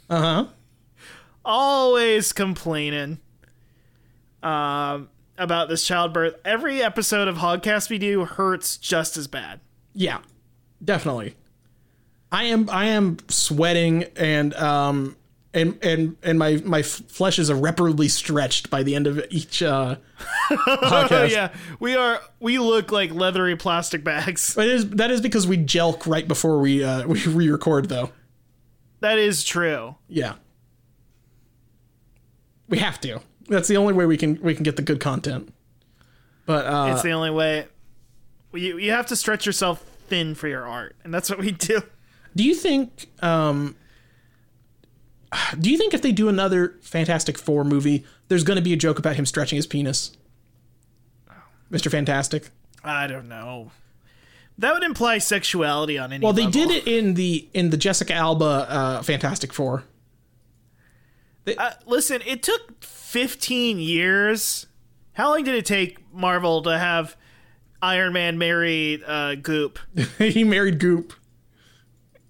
[0.09, 0.47] uh huh.
[1.45, 3.19] Always complaining
[4.43, 5.09] um,
[5.39, 6.35] about this childbirth.
[6.45, 9.61] Every episode of Hogcast we do hurts just as bad.
[9.95, 10.19] Yeah,
[10.85, 11.35] definitely.
[12.33, 15.17] I am I am sweating and um
[15.53, 19.97] and and and my my flesh is irreparably stretched by the end of each uh
[20.51, 21.31] Oh podcast.
[21.31, 22.21] yeah, we are.
[22.39, 24.55] We look like leathery plastic bags.
[24.55, 28.11] But it is that is because we jelq right before we uh we re-record though.
[29.01, 29.97] That is true.
[30.07, 30.35] Yeah.
[32.71, 33.21] We have to.
[33.49, 35.53] That's the only way we can we can get the good content.
[36.47, 37.67] But uh It's the only way.
[38.55, 41.83] You you have to stretch yourself thin for your art, and that's what we do.
[42.35, 43.77] Do you think um
[45.61, 48.77] do you think if they do another Fantastic Four movie, there's going to be a
[48.77, 50.17] joke about him stretching his penis?
[51.71, 51.91] Mr.
[51.91, 52.51] Fantastic.
[52.83, 53.71] I don't know.
[54.59, 56.23] That would imply sexuality on any.
[56.23, 56.67] Well, they level.
[56.67, 59.85] did it in the in the Jessica Alba uh, Fantastic Four.
[61.47, 64.67] Uh, listen, it took 15 years.
[65.13, 67.17] How long did it take Marvel to have
[67.83, 69.79] Iron Man marry uh, Goop?
[70.19, 71.13] he married Goop.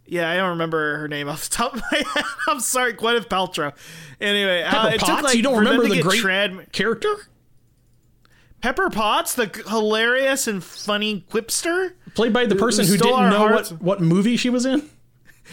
[0.07, 2.24] Yeah, I don't remember her name off the top of my head.
[2.49, 3.73] I'm sorry, Gwyneth Paltrow.
[4.20, 5.05] Anyway, uh, it Potts.
[5.12, 7.15] took like you don't remember the great trad- character?
[8.61, 11.93] Pepper Potts, the hilarious and funny quipster.
[12.15, 14.89] Played by the person who stole didn't know what, what movie she was in.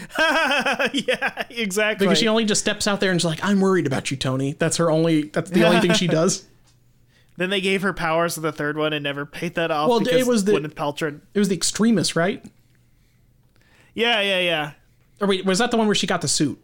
[0.20, 2.06] yeah, exactly.
[2.08, 4.54] Because she only just steps out there and is like, I'm worried about you, Tony.
[4.54, 6.46] That's her only that's the only thing she does.
[7.38, 9.90] then they gave her powers to the third one and never paid that off.
[9.90, 11.20] Well, it was the- Gwyneth Paltrow.
[11.34, 12.46] It was the Extremis, right?
[13.94, 14.72] Yeah, yeah, yeah.
[15.20, 16.64] Or wait, was that the one where she got the suit?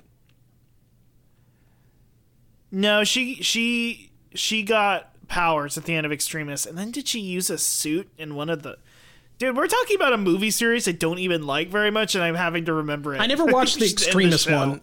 [2.71, 7.19] No, she she she got powers at the end of Extremis, and then did she
[7.19, 8.77] use a suit in one of the?
[9.39, 12.35] Dude, we're talking about a movie series I don't even like very much, and I'm
[12.35, 13.19] having to remember it.
[13.19, 14.57] I never watched the We should end extremist show.
[14.57, 14.81] one.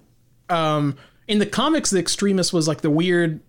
[0.49, 0.97] Um,
[1.29, 3.41] in the comics, the extremist was like the weird.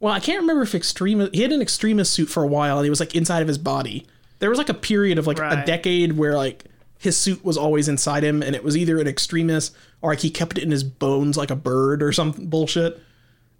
[0.00, 1.34] Well, I can't remember if extremist.
[1.34, 3.56] He had an Extremis suit for a while, and he was like inside of his
[3.58, 4.06] body.
[4.40, 6.64] There was like a period of like a decade where like
[6.98, 10.28] his suit was always inside him, and it was either an extremist or like he
[10.30, 13.00] kept it in his bones like a bird or some bullshit.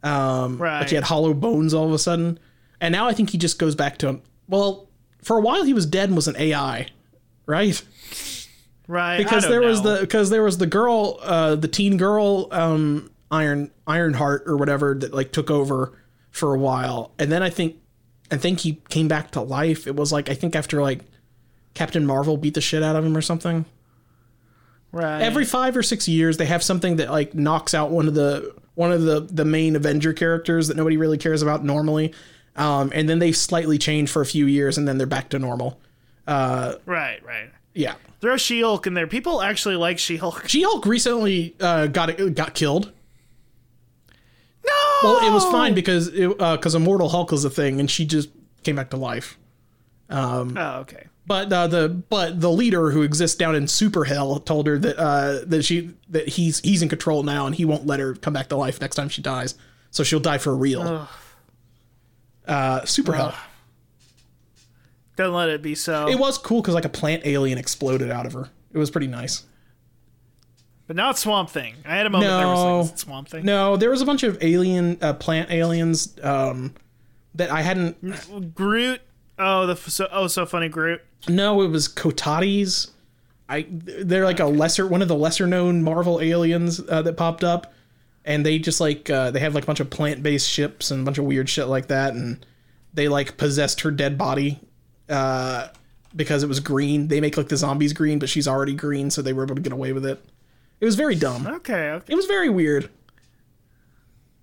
[0.03, 0.81] Um, Right.
[0.81, 2.39] Like he had hollow bones all of a sudden,
[2.81, 4.89] and now I think he just goes back to well,
[5.23, 6.89] for a while he was dead and was an AI,
[7.47, 7.83] right?
[8.89, 13.11] right because there was the because there was the girl uh the teen girl um
[13.31, 15.93] iron ironheart or whatever that like took over
[16.31, 17.13] for a while.
[17.19, 17.77] And then i think
[18.31, 19.87] i think he came back to life.
[19.87, 21.01] It was like i think after like
[21.75, 23.65] captain marvel beat the shit out of him or something.
[24.93, 25.21] Right.
[25.21, 28.55] Every five or six years they have something that like knocks out one of the
[28.75, 32.15] one of the the main avenger characters that nobody really cares about normally
[32.57, 35.39] um and then they slightly change for a few years and then they're back to
[35.39, 35.81] normal
[36.27, 37.51] right right.
[37.74, 39.07] yeah Throw She-Hulk in there.
[39.07, 40.45] People actually like She-Hulk.
[40.49, 42.93] she-hulk recently uh got got killed
[44.66, 44.73] No.
[45.03, 48.31] Well, it was fine because because Immortal Hulk was a thing, and she just
[48.65, 49.39] came back to life.
[50.57, 51.07] Oh, okay.
[51.27, 54.99] But uh, the but the leader who exists down in Super Hell told her that
[54.99, 58.33] uh, that she that he's he's in control now, and he won't let her come
[58.33, 59.57] back to life next time she dies.
[59.91, 61.09] So she'll die for real.
[62.47, 63.35] Uh, Super Hell.
[65.16, 66.09] Don't let it be so.
[66.09, 68.51] It was cool because like a plant alien exploded out of her.
[68.73, 69.44] It was pretty nice.
[70.86, 71.74] but now it's Swamp Thing.
[71.86, 72.81] I had a moment there was No.
[72.82, 73.44] like, Swamp Thing.
[73.44, 76.74] No, there was a bunch of alien uh, plant aliens um,
[77.35, 79.01] that I hadn't Groot.
[79.39, 81.01] Oh, the so oh so funny Groot.
[81.28, 82.90] No, it was Cotatis.
[83.48, 87.43] I they're like a lesser one of the lesser known Marvel aliens uh, that popped
[87.44, 87.73] up,
[88.27, 91.01] and they just like uh, they have like a bunch of plant based ships and
[91.01, 92.44] a bunch of weird shit like that, and
[92.93, 94.61] they like possessed her dead body
[95.09, 95.69] uh,
[96.15, 97.09] because it was green.
[97.09, 99.62] They make like the zombies green, but she's already green, so they were able to
[99.62, 100.23] get away with it.
[100.81, 101.47] It was very dumb.
[101.47, 102.12] Okay, okay.
[102.12, 102.90] It was very weird.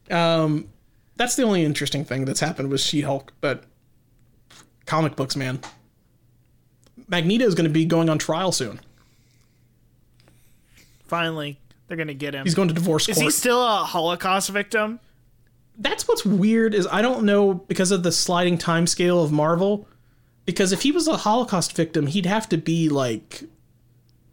[0.09, 0.69] Um,
[1.15, 3.65] that's the only interesting thing that's happened with She Hulk, but
[4.85, 5.59] comic books, man.
[7.07, 8.79] Magneto is going to be going on trial soon.
[11.05, 12.45] Finally, they're gonna get him.
[12.45, 13.17] He's going to divorce court.
[13.17, 13.25] is court.
[13.25, 14.99] he still a Holocaust victim?
[15.77, 19.87] That's what's weird is I don't know because of the sliding time scale of Marvel.
[20.45, 23.43] Because if he was a Holocaust victim, he'd have to be like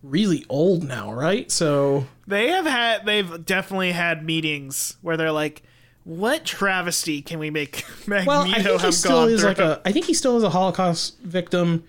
[0.03, 1.51] really old now, right?
[1.51, 3.07] So They have had.
[3.07, 5.63] They've definitely had meetings where they're like,
[6.05, 9.49] "What travesty can we make Magneto well, I think he have still gone is through?"
[9.49, 9.81] like a.
[9.85, 11.85] I think he still is a Holocaust victim,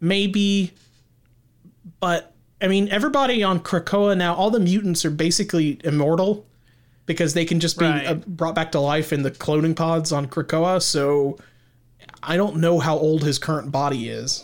[0.00, 0.72] maybe.
[1.98, 6.46] But I mean, everybody on Krakoa now, all the mutants are basically immortal.
[7.06, 8.04] because they can just be Right.
[8.04, 10.82] uh, brought back to life in the cloning pods on Krakoa.
[10.82, 11.38] So
[12.20, 14.42] I don't know how old his current body is.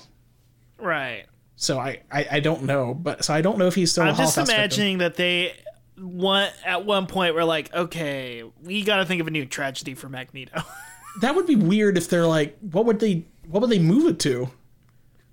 [0.79, 1.25] Right.
[1.57, 4.05] So I, I, I don't know, but so I don't know if he's still.
[4.05, 4.61] a I'm just Holocaust victim.
[4.61, 5.55] imagining that they
[5.99, 9.95] one at one point were like, okay, we got to think of a new tragedy
[9.95, 10.63] for Magneto.
[11.21, 14.21] that would be weird if they're like, what would they, what would they move it
[14.21, 14.51] to?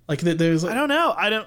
[0.08, 1.14] Like that there's I don't know.
[1.16, 1.46] I don't.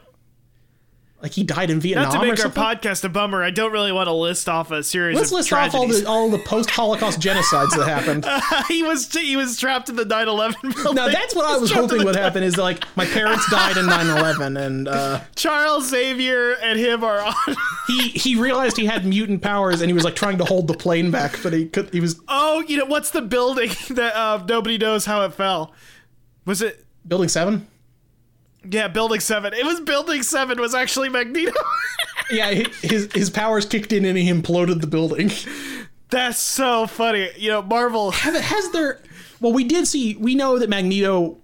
[1.24, 3.72] Like he died in Vietnam Not to or make our podcast a bummer, I don't
[3.72, 6.38] really want to list off a series Let's of list off all the all the
[6.40, 8.26] post Holocaust genocides that happened.
[8.68, 10.96] he was he was trapped in the 9/11 building.
[10.96, 14.62] Now that's what I was hoping would happen is like my parents died in 9/11
[14.62, 17.34] and uh, Charles Xavier and him are on.
[17.88, 20.76] he he realized he had mutant powers and he was like trying to hold the
[20.76, 24.44] plane back, but he could he was oh, you know what's the building that uh,
[24.46, 25.74] nobody knows how it fell?
[26.46, 26.86] Was it?
[27.08, 27.68] building seven.
[28.70, 29.54] Yeah, Building Seven.
[29.54, 30.60] It was Building Seven.
[30.60, 31.52] Was actually Magneto.
[32.32, 35.30] Yeah, his his powers kicked in and he imploded the building.
[36.10, 37.30] That's so funny.
[37.38, 38.12] You know, Marvel.
[38.12, 39.02] Have has there?
[39.42, 40.16] Well, we did see.
[40.16, 41.38] We know that Magneto.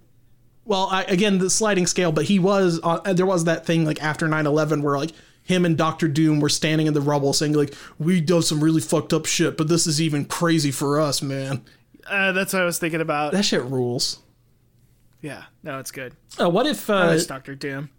[0.64, 2.80] Well, I, again, the sliding scale, but he was.
[2.82, 5.10] Uh, there was that thing like after 9-11 where like
[5.42, 8.80] him and Doctor Doom were standing in the rubble saying like, "We done some really
[8.80, 11.62] fucked up shit, but this is even crazy for us, man."
[12.08, 13.32] Uh, that's what I was thinking about.
[13.32, 14.20] That shit rules.
[15.22, 16.14] Yeah, no, it's good.
[16.40, 17.90] Uh, what if uh, Doctor Doom.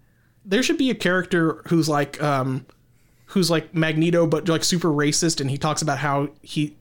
[0.45, 2.65] there should be a character who's like um
[3.27, 6.75] who's like Magneto but like super racist and he talks about how he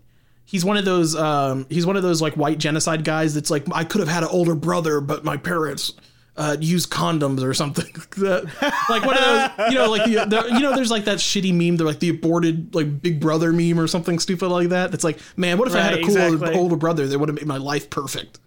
[0.47, 3.65] he's one of those um he's one of those like white genocide guys that's like
[3.73, 5.93] I could have had an older brother but my parents
[6.37, 8.45] uh used condoms or something like That-
[8.89, 9.23] like one of
[9.59, 12.01] those you know like the, the you know there's like that shitty meme they're like
[12.01, 14.95] the aborted like big brother meme or something stupid like that?
[14.95, 17.29] It's like man what if I had a Right, cool older, older brother that would
[17.29, 18.41] have made my life perfect?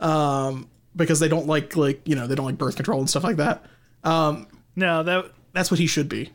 [0.00, 3.24] Um because they don't like like you know they don't like birth control and stuff
[3.24, 3.64] like that
[4.04, 4.46] um,
[4.76, 6.30] No, that that's what he should be.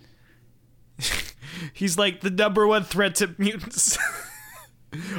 [1.74, 3.98] he's like the number one threat to mutants.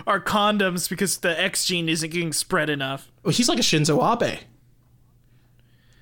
[0.04, 3.12] Are condoms because the X gene isn't getting spread enough.
[3.22, 4.40] Well, he's like a Shinzo Abe.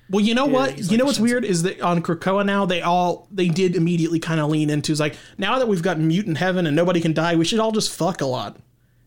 [0.09, 0.79] Well, you know what?
[0.79, 3.75] You like know what's Shinzo- weird is that on Krakoa now they all they did
[3.75, 6.99] immediately kind of lean into is like now that we've got mutant heaven and nobody
[6.99, 8.57] can die, we should all just fuck a lot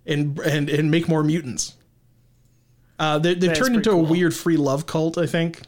[0.06, 1.74] and and and make more mutants.
[2.98, 5.18] Uh, they, they've turned into pretty a weird free love cult.
[5.18, 5.62] I think.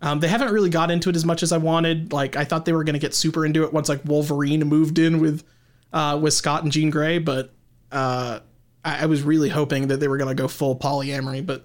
[0.00, 2.12] Um, they haven't really got into it as much as I wanted.
[2.12, 4.98] Like I thought they were going to get super into it once like Wolverine moved
[4.98, 5.44] in with
[5.92, 7.52] uh, with Scott and Jean Grey, but
[7.92, 8.40] uh,
[8.84, 11.64] I, I was really hoping that they were going to go full polyamory, but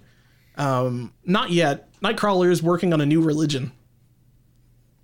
[0.56, 1.90] um, not yet.
[2.02, 3.72] Nightcrawler is working on a new religion.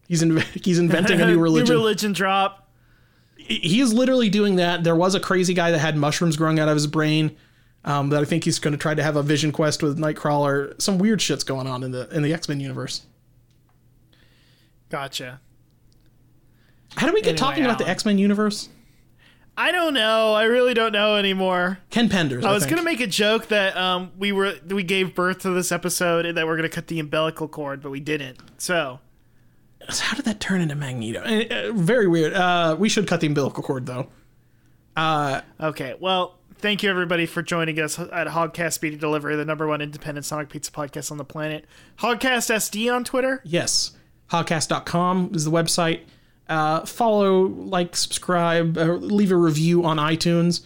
[0.08, 1.74] He's in, he's inventing a new religion.
[1.74, 2.70] New religion drop.
[3.36, 4.84] he is literally doing that.
[4.84, 7.36] There was a crazy guy that had mushrooms growing out of his brain.
[7.86, 10.82] Um, that I think he's going to try to have a vision quest with Nightcrawler.
[10.82, 13.02] Some weird shit's going on in the in the X Men universe.
[14.90, 15.42] Gotcha.
[16.96, 18.70] How do we get Anyway, talking about the X Men universe?
[19.58, 20.34] I don't know.
[20.34, 21.80] I really don't know anymore.
[21.90, 22.44] Ken Penders.
[22.44, 22.76] I, I was think.
[22.76, 26.38] gonna make a joke that um we were we gave birth to this episode and
[26.38, 28.40] that we're gonna cut the umbilical cord, but we didn't.
[28.58, 29.00] So
[29.90, 31.22] How did that turn into Magneto?
[31.22, 32.34] Uh, uh, very weird.
[32.34, 34.08] Uh, we should cut the umbilical cord though.
[34.98, 39.82] okay, well, thank you everybody for joining us at Hogcast Speedy Delivery, the number one
[39.82, 41.66] independent Sonic Pizza podcast on the planet.
[41.98, 43.42] Hogcast SD on Twitter.
[43.44, 43.92] Yes,
[44.32, 46.04] Hogcast.com is the website.
[46.48, 50.62] Uh, follow, like, subscribe, uh, leave a review on iTunes.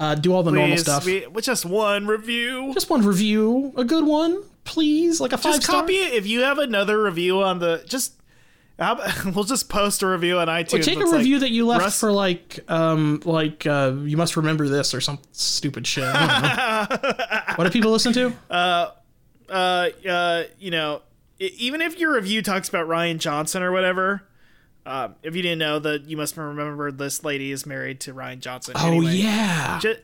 [0.00, 1.06] Uh, do all the normal stuff.
[1.06, 2.74] we, just one review.
[2.74, 5.82] Just one review, a good one, please, like a five Just star.
[5.82, 6.12] copy it.
[6.12, 8.14] If you have another review on the just,
[8.78, 9.00] how
[9.34, 10.84] we'll just post a review on iTunes.
[10.84, 14.16] Take a that's like, review that you left Russ- for like, um, like uh, you
[14.16, 16.04] must remember this or some stupid shit.
[16.04, 17.40] I don't know.
[17.56, 18.32] what do people listen to?
[18.50, 18.90] uh,
[19.48, 21.02] uh, you know,
[21.38, 24.22] even if your review talks about Rian Johnson or whatever,
[24.84, 28.40] um, if you didn't know that you must remember this lady is married to Rian
[28.40, 28.74] Johnson.
[28.76, 29.96] oh Anyway, yeah, ju-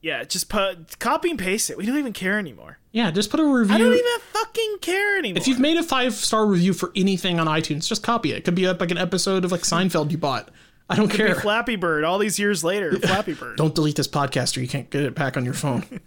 [0.00, 1.76] yeah, just put copy and paste it.
[1.76, 2.78] We don't even care anymore.
[2.94, 3.10] Yeah.
[3.10, 3.74] Just put a review.
[3.74, 5.38] I don't even fucking care anymore.
[5.40, 8.38] If you've made a five star review for anything on iTunes, just copy it.
[8.38, 10.50] It could be like an episode of like Seinfeld you bought.
[10.88, 11.34] I don't care.
[11.34, 13.56] Flappy Bird, all these years later, Flappy Bird.
[13.56, 15.84] Don't delete this podcast or you can't get it back on your phone.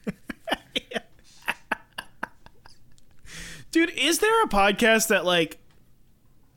[3.72, 5.58] Dude, is there a podcast that like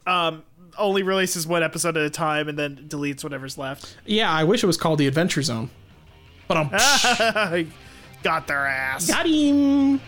[0.07, 0.45] um
[0.79, 3.97] only releases one episode at a time and then deletes whatever's left?
[4.07, 5.71] yeah, I wish it was called the Adventure Zone.
[6.47, 7.73] But I'm
[8.23, 9.07] Got their ass.
[9.09, 9.99] got him.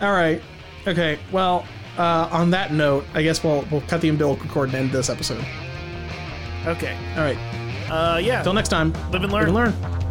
[0.00, 0.42] All right.
[0.86, 1.18] Okay.
[1.32, 1.66] Well,
[1.96, 5.08] uh, on that note, I guess we'll we'll cut the umbilical cord and end this
[5.10, 5.44] episode.
[6.66, 6.96] Okay.
[7.16, 7.38] All right.
[7.90, 8.42] Uh yeah.
[8.42, 8.92] Till next time.
[9.10, 10.03] Live and Live and learn.